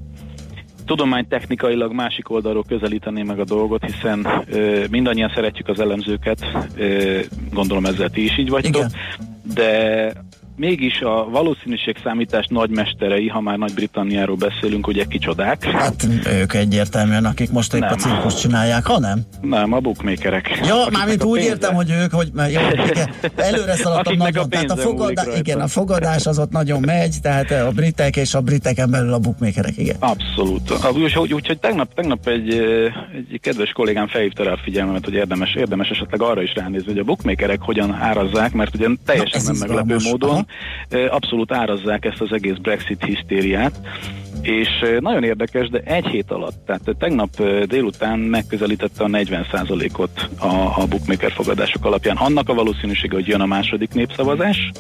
tudománytechnikailag 0.86 1.94
másik 1.94 2.30
oldalról 2.30 2.64
közelíteni 2.68 3.24
meg 3.24 3.40
a 3.40 3.44
dolgot, 3.44 3.86
hiszen 3.86 4.28
ö, 4.52 4.84
mindannyian 4.90 5.32
szeretjük 5.36 5.68
az 5.68 5.80
elemzőket, 5.80 6.68
ö, 6.78 7.20
gondolom 7.54 7.86
ezzel 7.86 8.10
ti 8.10 8.24
is 8.24 8.38
így 8.38 8.50
vagytok, 8.50 8.76
Igen. 8.76 8.92
de 9.54 10.14
mégis 10.56 11.00
a 11.00 11.28
valószínűség 11.30 11.96
számítás 12.04 12.46
nagymesterei, 12.50 13.28
ha 13.28 13.42
már 13.42 13.58
Nagy-Britanniáról 13.58 14.36
beszélünk, 14.36 14.88
ugye 14.88 15.04
kicsodák? 15.06 15.64
Hát 15.64 16.08
ők 16.42 16.54
egyértelműen, 16.54 17.26
akik 17.26 17.52
most 17.52 17.74
épp 17.74 17.82
a 17.82 17.86
Nem. 17.86 17.98
cirkuszt 17.98 18.40
csinálják, 18.40 18.86
ha 18.86 19.00
nem? 19.00 19.22
Nem, 19.42 19.74
a 19.74 19.80
bookmakerek. 19.80 20.60
Ja, 20.68 20.76
mármint 20.92 21.22
a 21.22 21.26
úgy 21.26 21.38
pénze- 21.40 21.54
értem, 21.54 21.76
hogy 21.76 21.92
ők, 21.92 22.12
hogy 22.12 22.30
jó, 22.36 22.44
igen, 22.90 23.10
előre 23.36 23.76
szaladtam 23.76 24.18
nagyon, 24.18 24.44
a 24.44 24.48
tehát 24.48 24.72
a, 24.72 24.76
fogadá, 24.76 25.24
igen, 25.38 25.60
a 25.62 25.68
fogadás 25.68 26.26
az 26.26 26.40
ott 26.40 26.52
nagyon 26.52 26.82
megy, 26.86 27.16
tehát 27.22 27.52
a 27.52 27.72
britek 27.72 28.16
és 28.16 28.34
a 28.34 28.42
briteken 28.42 28.90
belül 28.92 29.14
a 29.14 29.20
bookmakerek, 29.20 29.78
igen. 29.78 29.96
Abszolút. 30.00 30.72
Úgyhogy 30.94 31.34
úgy, 31.34 31.34
úgy, 31.50 31.58
tegnap, 31.62 31.94
tegnap 31.94 32.28
egy, 32.28 32.54
egy 33.32 33.40
kedves 33.42 33.72
kollégám 33.72 34.08
felhívta 34.08 34.44
rá 34.44 34.52
a 34.52 34.60
figyelmemet, 34.64 35.04
hogy 35.04 35.14
érdemes, 35.14 35.56
érdemes 35.56 35.90
esetleg 35.90 36.22
arra 36.22 36.42
is 36.42 36.54
ránézni, 36.56 36.88
hogy 36.88 37.00
a 37.00 37.04
bookmakerek 37.04 37.62
hogyan 37.62 37.94
árazzák, 37.94 38.54
mert 38.54 38.76
ugye 38.76 38.88
teljesen 39.06 39.40
ez 39.40 39.46
nem 39.46 39.56
meglepő 39.68 39.98
módon 40.04 40.30
Aha. 40.30 40.45
Ö, 40.90 41.08
abszolút 41.10 41.52
árazzák 41.52 42.06
ezt 42.06 42.22
az 42.22 42.32
egész 42.32 42.56
Brexit 42.56 43.04
hisztériát. 43.04 43.80
És 44.42 44.70
nagyon 45.00 45.24
érdekes, 45.24 45.70
de 45.70 45.80
egy 45.80 46.06
hét 46.06 46.32
alatt, 46.32 46.66
tehát 46.66 46.96
tegnap 47.00 47.30
délután 47.66 48.20
megközelítette 48.20 49.04
a 49.04 49.08
40%-ot 49.08 50.30
a, 50.40 50.82
a 50.82 50.86
bookmaker 50.90 51.32
fogadások 51.32 51.86
alapján. 51.86 52.16
Annak 52.16 52.50
a 52.50 52.54
valószínűsége, 52.54 53.16
hogy 53.16 53.28
jön 53.28 53.42
a 53.42 53.46
második 53.46 53.94
népszavazás, 53.94 54.72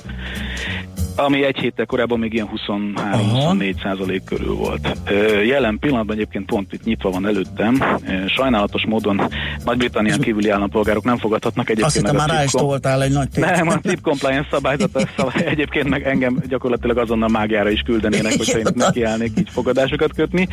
ami 1.16 1.43
egy 1.43 1.57
héttel 1.57 1.86
korábban 1.86 2.20
még 2.20 2.34
ilyen 2.34 2.49
23-24 2.68 3.82
százalék 3.84 4.24
körül 4.24 4.55
volt. 4.55 4.97
Jelen 5.45 5.80
pillanatban 5.80 6.16
egyébként 6.16 6.45
pont 6.45 6.74
itt 6.74 6.84
nyitva 6.84 7.09
van 7.09 7.28
előttem. 7.28 7.84
Sajnálatos 8.28 8.86
módon 8.86 9.22
Nagy-Britannián 9.66 10.20
kívüli 10.20 10.49
állampolgárok 10.49 11.03
nem 11.03 11.18
fogadhatnak 11.18 11.70
egyébként 11.70 11.88
Azt 11.88 11.95
hittem 11.95 12.16
már 12.16 12.30
rá 12.30 12.43
is 12.43 12.51
toltál 12.51 13.03
egy 13.03 13.11
nagy 13.11 13.30
tét. 13.30 13.45
nem, 13.45 13.68
a 13.68 13.80
tip 13.80 14.01
compliance 14.01 14.47
szabályzat 14.51 15.09
szabály, 15.18 15.45
egyébként 15.45 15.89
meg 15.89 16.07
engem 16.07 16.41
gyakorlatilag 16.47 16.97
azonnal 16.97 17.30
mágiára 17.30 17.70
is 17.70 17.82
küldenének, 17.82 18.38
hogyha 18.38 18.57
én 18.57 18.66
nekiállnék 18.74 19.32
így 19.38 19.49
fogadásokat 19.49 20.13
kötni. 20.13 20.47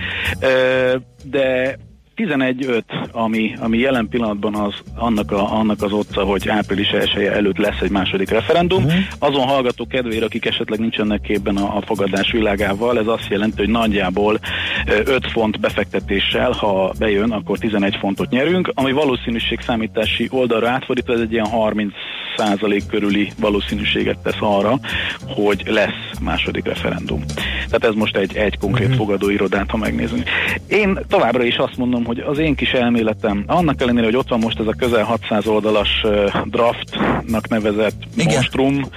De 1.24 1.76
11.5, 2.16 2.82
ami, 3.12 3.54
ami 3.60 3.78
jelen 3.78 4.08
pillanatban 4.08 4.54
az, 4.54 4.74
annak, 4.94 5.32
a, 5.32 5.58
annak 5.58 5.82
az 5.82 5.92
otca, 5.92 6.24
hogy 6.24 6.48
április 6.48 6.88
1 6.88 7.24
előtt 7.24 7.58
lesz 7.58 7.80
egy 7.80 7.90
második 7.90 8.30
referendum. 8.30 8.84
Uh-huh. 8.84 9.00
Azon 9.18 9.46
hallgató 9.46 9.86
kedvére, 9.86 10.24
akik 10.24 10.44
esetleg 10.44 10.78
nincsenek 10.78 11.20
képben 11.20 11.56
a, 11.56 11.76
a 11.76 11.82
fogadás 11.86 12.32
világával, 12.32 12.98
ez 12.98 13.06
azt 13.06 13.28
jelenti, 13.28 13.56
hogy 13.56 13.68
nagyjából 13.68 14.38
ö, 14.86 15.00
5 15.04 15.30
font 15.30 15.60
befektetéssel, 15.60 16.50
ha 16.50 16.92
bejön, 16.98 17.30
akkor 17.30 17.58
11 17.58 17.96
fontot 17.96 18.30
nyerünk, 18.30 18.70
ami 18.74 18.92
valószínűség 18.92 19.60
számítási 19.60 20.28
oldalra 20.30 20.68
átfordítva, 20.68 21.12
ez 21.12 21.20
egy 21.20 21.32
ilyen 21.32 21.46
30 21.46 21.92
százalék 22.36 22.86
körüli 22.86 23.32
valószínűséget 23.40 24.18
tesz 24.18 24.40
arra, 24.40 24.78
hogy 25.26 25.62
lesz 25.66 26.18
második 26.20 26.64
referendum. 26.64 27.24
Tehát 27.66 27.84
ez 27.84 27.94
most 27.94 28.16
egy, 28.16 28.36
egy 28.36 28.58
konkrét 28.58 28.86
uh-huh. 28.86 29.00
fogadóirodát, 29.00 29.70
ha 29.70 29.76
megnézünk. 29.76 30.28
Én 30.68 30.98
továbbra 31.08 31.44
is 31.44 31.56
azt 31.56 31.76
mondom, 31.76 32.01
hogy 32.04 32.18
az 32.18 32.38
én 32.38 32.54
kis 32.54 32.72
elméletem, 32.72 33.44
annak 33.46 33.80
ellenére, 33.80 34.04
hogy 34.04 34.16
ott 34.16 34.28
van 34.28 34.38
most 34.38 34.60
ez 34.60 34.66
a 34.66 34.74
közel 34.78 35.04
600 35.04 35.46
oldalas 35.46 36.04
draftnak 36.44 37.48
nevezett 37.48 38.02
Igen. 38.16 38.32
monstrum, 38.32 38.88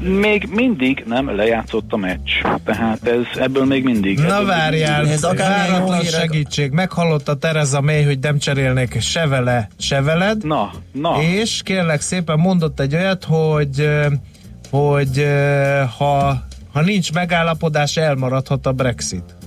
még 0.00 0.48
mindig 0.54 1.04
nem 1.06 1.36
lejátszott 1.36 1.92
a 1.92 1.96
meccs. 1.96 2.30
Tehát 2.64 3.06
ez 3.06 3.40
ebből 3.40 3.64
még 3.64 3.84
mindig. 3.84 4.18
Na 4.18 4.44
várjál, 4.44 5.08
Ez 5.08 5.24
akár 5.24 6.02
segítség. 6.04 6.70
Meghallotta 6.70 7.34
Tereza 7.34 7.80
May, 7.80 8.02
hogy 8.02 8.18
nem 8.18 8.38
cserélnek 8.38 9.00
se 9.00 9.26
vele, 9.26 9.68
se 9.78 10.02
veled. 10.02 10.44
Na, 10.44 10.70
na. 10.92 11.22
És 11.22 11.62
kérlek 11.62 12.00
szépen 12.00 12.38
mondott 12.38 12.80
egy 12.80 12.94
olyat, 12.94 13.24
hogy, 13.24 13.88
hogy 14.70 15.26
ha, 15.98 16.42
ha 16.72 16.80
nincs 16.80 17.12
megállapodás, 17.12 17.96
elmaradhat 17.96 18.66
a 18.66 18.72
Brexit. 18.72 19.38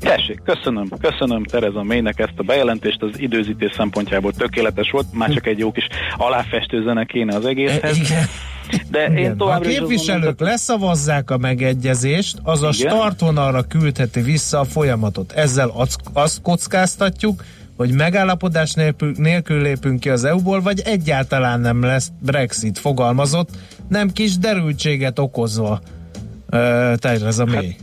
Tessék, 0.00 0.40
köszönöm, 0.44 0.88
köszönöm 1.00 1.44
Tereza 1.44 1.82
Mének 1.82 2.18
ezt 2.18 2.32
a 2.36 2.42
bejelentést, 2.42 3.02
az 3.02 3.10
időzítés 3.16 3.72
szempontjából 3.76 4.32
tökéletes 4.32 4.90
volt, 4.90 5.06
már 5.12 5.30
csak 5.30 5.46
egy 5.46 5.58
jó 5.58 5.72
kis 5.72 5.86
aláfestő 6.16 6.82
zene 6.82 7.04
kéne 7.04 7.36
az 7.36 7.44
E, 7.44 7.48
egészhez, 7.48 7.96
Igen. 7.96 8.24
de 8.90 9.04
én 9.04 9.16
Igen. 9.16 9.32
A 9.32 9.36
továbbra 9.36 9.68
azt 9.68 9.78
képviselők 9.78 10.22
mondom, 10.22 10.46
leszavazzák 10.46 11.30
a 11.30 11.38
megegyezést, 11.38 12.38
az 12.42 12.62
a 12.62 12.72
startvonalra 12.72 13.62
küldheti 13.62 14.20
vissza 14.20 14.60
a 14.60 14.64
folyamatot. 14.64 15.32
Ezzel 15.32 15.72
azt 16.12 16.40
kockáztatjuk, 16.42 17.44
hogy 17.76 17.92
megállapodás 17.92 18.72
nélkül, 18.72 19.12
nélkül 19.16 19.62
lépünk 19.62 20.00
ki 20.00 20.10
az 20.10 20.24
EU-ból, 20.24 20.60
vagy 20.60 20.80
egyáltalán 20.80 21.60
nem 21.60 21.82
lesz 21.82 22.10
Brexit 22.20 22.78
fogalmazott, 22.78 23.48
nem 23.88 24.10
kis 24.12 24.38
derültséget 24.38 25.18
okozva. 25.18 25.80
Tereza 26.96 27.44
May. 27.44 27.76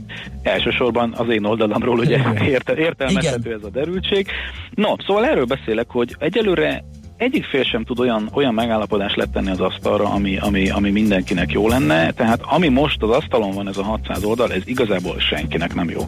elsősorban 0.44 1.14
az 1.18 1.30
én 1.30 1.44
oldalamról 1.44 2.00
ugye 2.00 2.20
érte, 2.48 2.76
értelmezhető 2.76 3.54
ez 3.54 3.64
a 3.64 3.70
derültség. 3.70 4.28
No, 4.76 4.94
szóval 5.08 5.26
erről 5.26 5.46
beszélek, 5.46 5.90
hogy 5.90 6.16
egyelőre 6.20 6.84
egyik 7.18 7.46
fél 7.46 7.64
sem 7.64 7.84
tud 7.84 8.00
olyan, 8.00 8.30
olyan 8.34 8.54
megállapodást 8.54 9.16
letenni 9.16 9.50
az 9.50 9.60
asztalra, 9.60 10.10
ami, 10.10 10.38
ami, 10.38 10.70
ami 10.70 10.90
mindenkinek 10.90 11.52
jó 11.52 11.68
lenne. 11.68 12.12
Tehát 12.12 12.42
ami 12.44 12.68
most 12.68 13.02
az 13.02 13.10
asztalon 13.10 13.52
van, 13.52 13.68
ez 13.68 13.78
a 13.78 13.84
600 13.84 14.24
oldal, 14.24 14.54
ez 14.54 14.62
igazából 14.66 15.20
senkinek 15.20 15.76
nem 15.76 15.90
jó. 15.90 16.02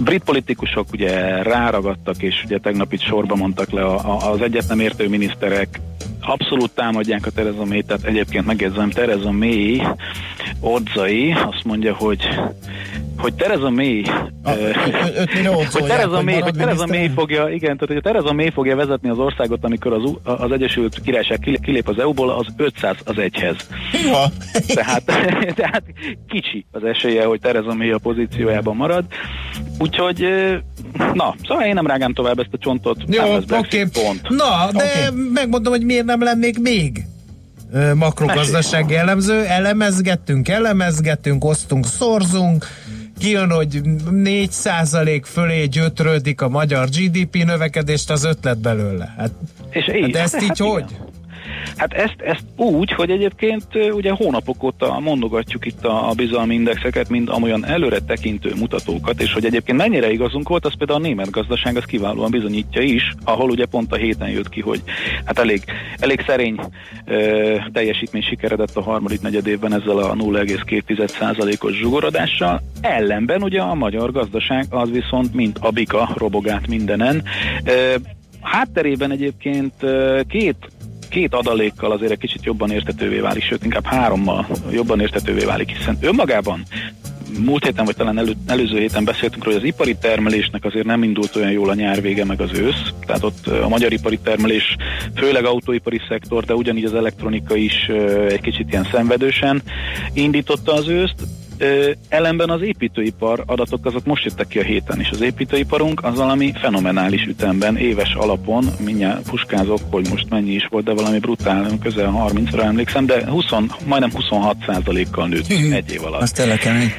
Brit 0.00 0.24
politikusok 0.24 0.86
ugye 0.92 1.42
ráragadtak, 1.42 2.22
és 2.22 2.42
ugye 2.44 2.58
tegnap 2.58 2.92
itt 2.92 3.00
sorba 3.00 3.34
mondtak 3.34 3.70
le 3.70 3.84
a, 3.84 3.94
a, 3.94 4.30
az 4.30 4.40
egyet 4.40 4.68
nem 4.68 4.80
értő 4.80 5.08
miniszterek, 5.08 5.80
abszolút 6.28 6.70
támadják 6.70 7.26
a 7.26 7.30
Theresa 7.30 7.64
May, 7.64 7.82
tehát 7.82 8.04
egyébként 8.04 8.46
megjegyzem, 8.46 8.90
Theresa 8.90 9.30
May 9.32 9.82
odzai 10.60 11.32
azt 11.32 11.64
mondja, 11.64 11.94
hogy 11.94 12.28
hogy 13.18 13.34
Theresa 13.34 13.70
May 13.70 14.02
A- 14.42 14.50
ö, 14.50 14.70
hogy 14.72 15.86
hogy 16.10 16.24
May, 16.24 16.40
hogy 16.40 16.52
Theresa 16.54 16.86
May 16.86 17.10
fogja, 17.14 17.48
igen, 17.48 17.60
tehát 17.76 17.86
hogy 17.86 17.96
a 17.96 18.00
Theresa 18.00 18.32
May 18.32 18.50
fogja 18.50 18.76
vezetni 18.76 19.08
az 19.08 19.18
országot, 19.18 19.64
amikor 19.64 19.92
az, 19.92 20.10
az 20.22 20.52
Egyesült 20.52 21.00
Királyság 21.04 21.58
kilép- 21.62 21.88
az 21.88 21.98
EU-ból, 21.98 22.30
az 22.30 22.46
500 22.56 22.96
az 23.04 23.18
egyhez. 23.18 23.56
Ja. 23.92 24.24
Tehát, 24.74 25.02
tehát 25.60 25.82
kicsi 26.28 26.66
az 26.72 26.84
esélye, 26.84 27.24
hogy 27.24 27.40
Theresa 27.40 27.74
May 27.74 27.90
a 27.90 27.98
pozíciójában 27.98 28.76
marad. 28.76 29.04
Úgyhogy, 29.78 30.24
na, 31.14 31.34
szóval 31.48 31.64
én 31.64 31.74
nem 31.74 31.86
rágám 31.86 32.12
tovább 32.12 32.38
ezt 32.38 32.52
a 32.52 32.58
csontot. 32.58 32.96
Jó, 33.06 33.22
oké. 33.50 33.84
Pont. 33.92 34.28
Na, 34.28 34.68
de 34.72 34.84
Oké. 34.84 35.20
megmondom, 35.32 35.72
hogy 35.72 35.84
miért 35.84 36.04
nem 36.04 36.17
lennék 36.22 36.58
még 36.58 37.04
makrogazdasági 37.94 38.94
elemző. 38.94 39.44
Elemezgettünk, 39.44 40.48
elemezgettünk, 40.48 41.44
osztunk, 41.44 41.86
szorzunk. 41.86 42.66
Kijön, 43.18 43.50
hogy 43.50 43.80
4% 44.10 45.22
fölé 45.24 45.64
gyötrődik 45.64 46.40
a 46.40 46.48
magyar 46.48 46.88
GDP 46.88 47.44
növekedést, 47.44 48.10
az 48.10 48.24
ötlet 48.24 48.58
belőle. 48.58 49.14
Hát, 49.16 49.30
És 49.70 49.88
így, 49.94 50.16
hát 50.16 50.24
ezt 50.24 50.42
így 50.42 50.60
igen. 50.60 50.70
hogy? 50.70 50.96
Hát 51.76 51.92
ezt, 51.92 52.16
ezt 52.18 52.44
úgy, 52.56 52.92
hogy 52.92 53.10
egyébként 53.10 53.66
ugye 53.92 54.10
hónapok 54.10 54.62
óta 54.62 54.98
mondogatjuk 55.00 55.66
itt 55.66 55.84
a, 55.84 56.08
a 56.08 56.12
bizalmi 56.12 56.54
indexeket, 56.54 57.08
mint 57.08 57.30
amolyan 57.30 57.66
előre 57.66 57.98
tekintő 57.98 58.52
mutatókat, 58.58 59.22
és 59.22 59.32
hogy 59.32 59.44
egyébként 59.44 59.78
mennyire 59.78 60.10
igazunk 60.10 60.48
volt, 60.48 60.64
az 60.64 60.76
például 60.78 60.98
a 60.98 61.06
német 61.06 61.30
gazdaság 61.30 61.76
az 61.76 61.84
kiválóan 61.84 62.30
bizonyítja 62.30 62.82
is, 62.82 63.14
ahol 63.24 63.50
ugye 63.50 63.66
pont 63.66 63.92
a 63.92 63.96
héten 63.96 64.28
jött 64.28 64.48
ki, 64.48 64.60
hogy 64.60 64.82
hát 65.24 65.38
elég, 65.38 65.62
elég 65.98 66.24
szerény 66.26 66.60
ö, 67.04 67.56
teljesítmény 67.72 68.22
sikeredett 68.22 68.76
a 68.76 68.82
harmadik 68.82 69.20
negyed 69.20 69.46
évben 69.46 69.74
ezzel 69.74 69.98
a 69.98 70.14
0,2%-os 70.14 71.76
zsugorodással. 71.76 72.62
Ellenben 72.80 73.42
ugye 73.42 73.60
a 73.60 73.74
magyar 73.74 74.12
gazdaság 74.12 74.66
az 74.70 74.90
viszont 74.90 75.34
mint 75.34 75.58
a 75.60 75.70
bika 75.70 76.08
robogát 76.16 76.66
mindenen. 76.66 77.22
Ö, 77.64 77.94
hátterében 78.40 79.10
egyébként 79.10 79.74
két 80.28 80.56
két 81.08 81.34
adalékkal 81.34 81.92
azért 81.92 82.12
egy 82.12 82.18
kicsit 82.18 82.44
jobban 82.44 82.70
értetővé 82.70 83.18
válik, 83.18 83.42
sőt 83.42 83.64
inkább 83.64 83.84
hárommal 83.84 84.46
jobban 84.70 85.00
értetővé 85.00 85.44
válik, 85.44 85.76
hiszen 85.76 85.98
önmagában 86.00 86.62
múlt 87.44 87.64
héten, 87.64 87.84
vagy 87.84 87.96
talán 87.96 88.18
elő, 88.18 88.32
előző 88.46 88.78
héten 88.78 89.04
beszéltünk 89.04 89.44
róla, 89.44 89.56
hogy 89.56 89.66
az 89.66 89.74
ipari 89.74 89.96
termelésnek 89.96 90.64
azért 90.64 90.86
nem 90.86 91.02
indult 91.02 91.36
olyan 91.36 91.50
jól 91.50 91.68
a 91.68 91.74
nyár 91.74 92.00
vége, 92.00 92.24
meg 92.24 92.40
az 92.40 92.58
ősz. 92.58 92.92
Tehát 93.06 93.22
ott 93.24 93.46
a 93.46 93.68
magyar 93.68 93.92
ipari 93.92 94.18
termelés, 94.18 94.76
főleg 95.14 95.44
autóipari 95.44 96.00
szektor, 96.08 96.44
de 96.44 96.54
ugyanígy 96.54 96.84
az 96.84 96.94
elektronika 96.94 97.56
is 97.56 97.90
egy 98.28 98.40
kicsit 98.40 98.70
ilyen 98.70 98.88
szenvedősen 98.92 99.62
indította 100.12 100.72
az 100.72 100.88
őszt. 100.88 101.26
Ö, 101.58 101.90
ellenben 102.08 102.50
az 102.50 102.62
építőipar 102.62 103.42
adatok 103.46 103.86
azok 103.86 104.04
most 104.04 104.24
jöttek 104.24 104.46
ki 104.46 104.58
a 104.58 104.62
héten, 104.62 105.00
és 105.00 105.10
az 105.10 105.20
építőiparunk 105.20 106.04
az 106.04 106.16
valami 106.16 106.52
fenomenális 106.60 107.24
ütemben, 107.24 107.76
éves 107.76 108.14
alapon, 108.14 108.64
mindjárt 108.84 109.30
puskázok, 109.30 109.80
hogy 109.90 110.08
most 110.10 110.30
mennyi 110.30 110.52
is 110.52 110.66
volt, 110.70 110.84
de 110.84 110.92
valami 110.92 111.18
brutál, 111.18 111.78
közel 111.82 112.30
30-ra 112.32 112.62
emlékszem, 112.62 113.06
de 113.06 113.26
20, 113.26 113.44
majdnem 113.86 114.10
26 114.12 114.56
kal 115.10 115.28
nőtt 115.28 115.50
egy 115.72 115.92
év 115.92 116.04
alatt. 116.04 116.22
Az 116.22 116.32
tényleg 116.32 116.58
kemény. 116.58 116.92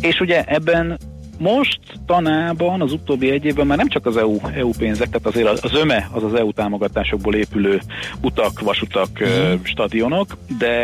És 0.00 0.20
ugye 0.20 0.44
ebben 0.44 0.98
most 1.44 1.78
tanában 2.06 2.80
az 2.80 2.92
utóbbi 2.92 3.30
egy 3.30 3.44
évben 3.44 3.66
már 3.66 3.76
nem 3.76 3.88
csak 3.88 4.06
az 4.06 4.16
EU, 4.16 4.38
EU 4.54 4.70
pénzek, 4.78 5.08
tehát 5.08 5.26
azért 5.26 5.64
az 5.64 5.74
öme 5.74 6.08
az 6.12 6.22
az 6.22 6.34
EU 6.34 6.52
támogatásokból 6.52 7.34
épülő 7.34 7.80
utak, 8.20 8.60
vasutak, 8.60 9.08
mm. 9.24 9.54
stadionok, 9.62 10.36
de 10.58 10.74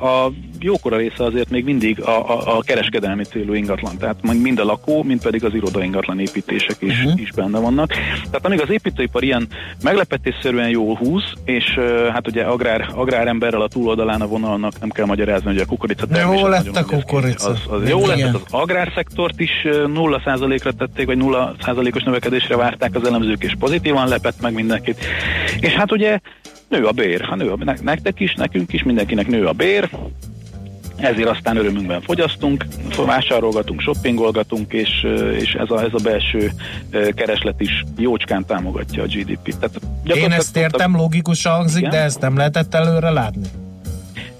a 0.00 0.28
jókora 0.60 0.96
része 0.96 1.24
azért 1.24 1.50
még 1.50 1.64
mindig 1.64 2.00
a, 2.00 2.30
a, 2.30 2.56
a 2.56 2.60
kereskedelmi 2.60 3.24
célú 3.24 3.54
ingatlan, 3.54 3.98
tehát 3.98 4.16
mind 4.22 4.58
a 4.58 4.64
lakó, 4.64 5.02
mind 5.02 5.22
pedig 5.22 5.44
az 5.44 5.54
iroda 5.54 5.82
ingatlan 5.82 6.20
építések 6.20 6.76
is, 6.78 7.04
uh-huh. 7.04 7.20
is 7.20 7.32
benne 7.32 7.58
vannak. 7.58 7.88
Tehát 8.24 8.46
amíg 8.46 8.60
az 8.60 8.70
építőipar 8.70 9.22
ilyen 9.22 9.48
meglepetésszerűen 9.82 10.68
jól 10.68 10.96
húz, 10.96 11.32
és 11.44 11.64
hát 12.12 12.28
ugye 12.28 12.42
agrár, 12.42 12.88
agráremberrel 12.94 13.60
a 13.60 13.68
túloldalán 13.68 14.20
a 14.20 14.26
vonalnak 14.26 14.80
nem 14.80 14.90
kell 14.90 15.06
magyarázni, 15.06 15.46
hogy 15.46 15.58
a 15.58 15.66
kukorica 15.66 16.06
termés. 16.06 16.40
Jó 16.40 16.46
lett 16.46 16.76
a 16.76 16.84
kukorica. 16.84 17.48
Az, 17.48 17.60
az 17.68 17.88
jó 17.88 18.06
lett, 18.06 18.34
az 18.34 18.42
agrárszektort 18.50 19.40
is 19.40 19.66
0%-ra 19.86 20.72
tették, 20.72 21.06
vagy 21.06 21.18
0%-os 21.20 22.02
növekedésre 22.02 22.56
várták 22.56 22.94
az 22.94 23.06
elemzők, 23.06 23.42
és 23.42 23.54
pozitívan 23.58 24.08
lepett 24.08 24.40
meg 24.40 24.52
mindenkit. 24.52 25.04
És 25.60 25.72
hát 25.72 25.92
ugye 25.92 26.18
nő 26.68 26.84
a 26.86 26.92
bér. 26.92 27.20
Ha 27.20 27.34
nő 27.34 27.50
a, 27.50 27.58
nektek 27.82 28.20
is, 28.20 28.34
nekünk 28.34 28.72
is, 28.72 28.82
mindenkinek 28.82 29.26
nő 29.26 29.46
a 29.46 29.52
bér, 29.52 29.90
ezért 30.96 31.28
aztán 31.28 31.56
örömünkben 31.56 32.00
fogyasztunk, 32.00 32.66
vásárolgatunk, 33.06 33.80
shoppingolgatunk, 33.80 34.72
és, 34.72 35.06
és 35.38 35.52
ez, 35.52 35.70
a, 35.70 35.82
ez 35.82 35.90
a 35.92 36.00
belső 36.02 36.52
kereslet 36.90 37.60
is 37.60 37.84
jócskán 37.96 38.44
támogatja 38.46 39.02
a 39.02 39.06
GDP-t. 39.06 39.58
Tehát 39.58 39.80
Én 40.04 40.32
ezt 40.32 40.56
értem, 40.56 40.96
logikus 40.96 41.46
hangzik, 41.46 41.78
igen? 41.78 41.90
de 41.90 42.00
ezt 42.00 42.20
nem 42.20 42.36
lehetett 42.36 42.74
előre 42.74 43.10
látni. 43.10 43.48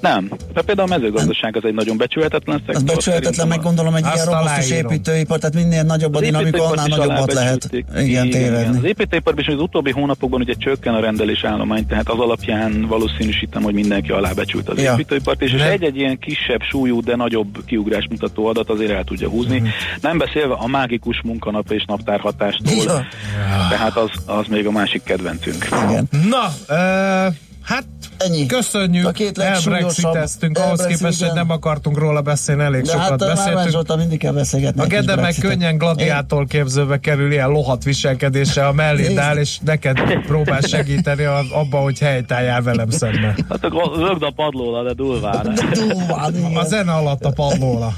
Nem. 0.04 0.28
De 0.52 0.62
például 0.62 0.92
a 0.92 0.96
mezőgazdaság 0.96 1.56
az 1.56 1.64
egy 1.64 1.74
nagyon 1.74 1.96
becsülhetetlen 1.96 2.56
szektor. 2.56 2.74
Az 2.74 2.82
becsülhetetlen, 2.82 3.48
meg 3.48 3.60
gondolom 3.62 3.94
egy 3.94 4.06
ilyen 4.14 4.26
robosztus 4.26 4.70
építőipar, 4.70 5.38
tehát 5.38 5.54
minél 5.54 5.82
nagyobb 5.82 6.14
a 6.14 6.20
dinamika, 6.20 6.64
annál 6.64 6.86
nagyobbat 6.86 7.32
lehet. 7.32 7.68
Igen, 7.96 8.26
igen, 8.26 8.76
Az 8.76 8.84
építőipar 8.84 9.34
is 9.36 9.46
az 9.46 9.60
utóbbi 9.60 9.90
hónapokban 9.90 10.40
ugye 10.40 10.54
csökken 10.54 10.94
a 10.94 11.00
rendelés 11.00 11.44
állomány, 11.44 11.86
tehát 11.86 12.08
az 12.08 12.18
alapján 12.18 12.86
valószínűsítem, 12.86 13.62
hogy 13.62 13.74
mindenki 13.74 14.10
alábecsült 14.10 14.68
az 14.68 14.82
ja. 14.82 14.92
építőipart, 14.92 15.42
és, 15.42 15.52
és 15.52 15.60
egy-egy 15.60 15.96
ilyen 15.96 16.18
kisebb 16.18 16.60
súlyú, 16.62 17.02
de 17.02 17.16
nagyobb 17.16 17.64
kiugrás 17.66 18.06
mutató 18.10 18.46
adat 18.46 18.70
azért 18.70 18.90
el 18.90 19.04
tudja 19.04 19.28
húzni. 19.28 19.60
Mm. 19.60 19.66
Nem 20.00 20.18
beszélve 20.18 20.54
a 20.54 20.66
mágikus 20.66 21.20
munkanap 21.24 21.70
és 21.70 21.84
naptárhatástól, 21.86 22.82
ja. 22.84 23.06
tehát 23.70 23.96
az, 23.96 24.10
az 24.26 24.46
még 24.48 24.66
a 24.66 24.70
másik 24.70 25.02
kedvencünk. 25.02 25.68
Igen. 25.88 26.08
Na, 26.28 26.54
uh, 26.68 27.34
hát 27.62 27.84
Ennyi. 28.18 28.46
Köszönjük, 28.46 29.06
a 29.06 29.10
két 29.10 29.38
elbrexiteztünk, 29.38 30.58
ahhoz 30.58 30.86
képest, 30.86 31.22
hogy 31.22 31.32
nem 31.34 31.50
akartunk 31.50 31.98
róla 31.98 32.20
beszélni, 32.20 32.62
elég 32.62 32.82
De 32.82 32.90
sokat 32.90 33.08
hát, 33.08 33.18
beszéltünk. 33.18 33.68
Zsolta, 33.70 33.96
mindig 33.96 34.18
kell 34.18 34.32
beszélgetni. 34.32 34.80
A 34.80 34.86
Gede 34.86 35.16
meg 35.16 35.34
könnyen 35.40 35.78
gladiátor 35.78 36.46
képzőbe 36.46 36.98
kerül, 36.98 37.32
ilyen 37.32 37.50
lohat 37.50 37.84
viselkedése 37.84 38.66
a 38.66 38.72
mellé 38.72 39.16
áll, 39.16 39.36
és 39.36 39.58
neked 39.64 39.98
próbál 40.26 40.60
segíteni 40.60 41.24
abban, 41.24 41.82
hogy 41.82 41.98
helytálljál 41.98 42.62
velem 42.62 42.90
szemben. 42.90 43.34
Hát 43.48 43.62
rögd 43.96 44.22
a 44.22 44.32
padlóra, 44.36 44.82
de 44.82 44.92
durván. 44.92 45.46
A 46.54 46.64
zene 46.64 46.92
alatt 46.92 47.24
a 47.24 47.30
padlóra. 47.30 47.92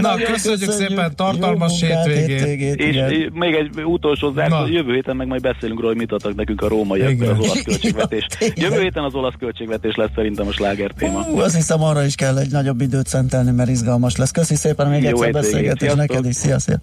Na, 0.00 0.14
köszönjük 0.14 0.70
szépen, 0.70 1.16
tartalmas 1.16 1.80
hétvégét. 1.80 2.80
És 2.80 3.28
még 3.32 3.54
egy 3.54 3.84
utolsó 3.84 4.32
zárszó, 4.32 4.66
jövő 4.66 4.94
héten 4.94 5.16
meg 5.16 5.26
majd 5.26 5.42
beszélünk 5.42 5.78
róla, 5.78 5.92
hogy 5.92 6.00
mit 6.00 6.12
adtak 6.12 6.34
nekünk 6.34 6.62
a 6.62 6.68
rómaiak, 6.68 7.20
az 7.20 7.38
olasz 7.38 7.62
költségvetés. 7.62 8.26
Jövő 8.54 8.80
héten 8.80 9.04
az 9.04 9.14
olasz 9.14 9.34
költségvetés 9.38 9.94
lesz 9.94 10.10
szerintem 10.14 10.46
a 10.46 10.52
sláger 10.52 10.90
téma. 10.90 11.26
Ú, 11.30 11.38
azt 11.38 11.54
hiszem 11.54 11.82
arra 11.82 12.04
is 12.04 12.14
kell 12.14 12.38
egy 12.38 12.50
nagyobb 12.50 12.80
időt 12.80 13.06
szentelni, 13.06 13.50
mert 13.50 13.68
izgalmas 13.68 14.16
lesz. 14.16 14.30
Köszi 14.30 14.54
szépen 14.54 14.88
még 14.88 15.02
Jó 15.02 15.08
egyszer 15.08 15.32
beszélgetés 15.32 15.94
neked 15.94 16.26
is. 16.26 16.34
Szia, 16.34 16.58
szia. 16.58 16.78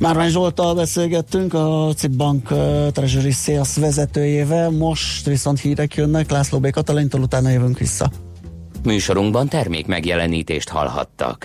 Márvány 0.00 0.30
Zsoltal 0.30 0.74
beszélgettünk, 0.74 1.54
a 1.54 1.92
CIP 1.96 2.10
Bank 2.10 2.50
uh, 2.50 2.58
Treasury 2.90 3.30
Sales 3.30 3.76
vezetőjével. 3.76 4.70
Most 4.70 5.26
viszont 5.26 5.60
hírek 5.60 5.94
jönnek, 5.94 6.30
László 6.30 6.58
B. 6.58 6.70
Katalintól, 6.70 7.20
utána 7.20 7.48
jövünk 7.48 7.78
vissza. 7.78 8.10
Műsorunkban 8.84 9.48
termék 9.48 9.86
megjelenítést 9.86 10.68
hallhattak. 10.68 11.36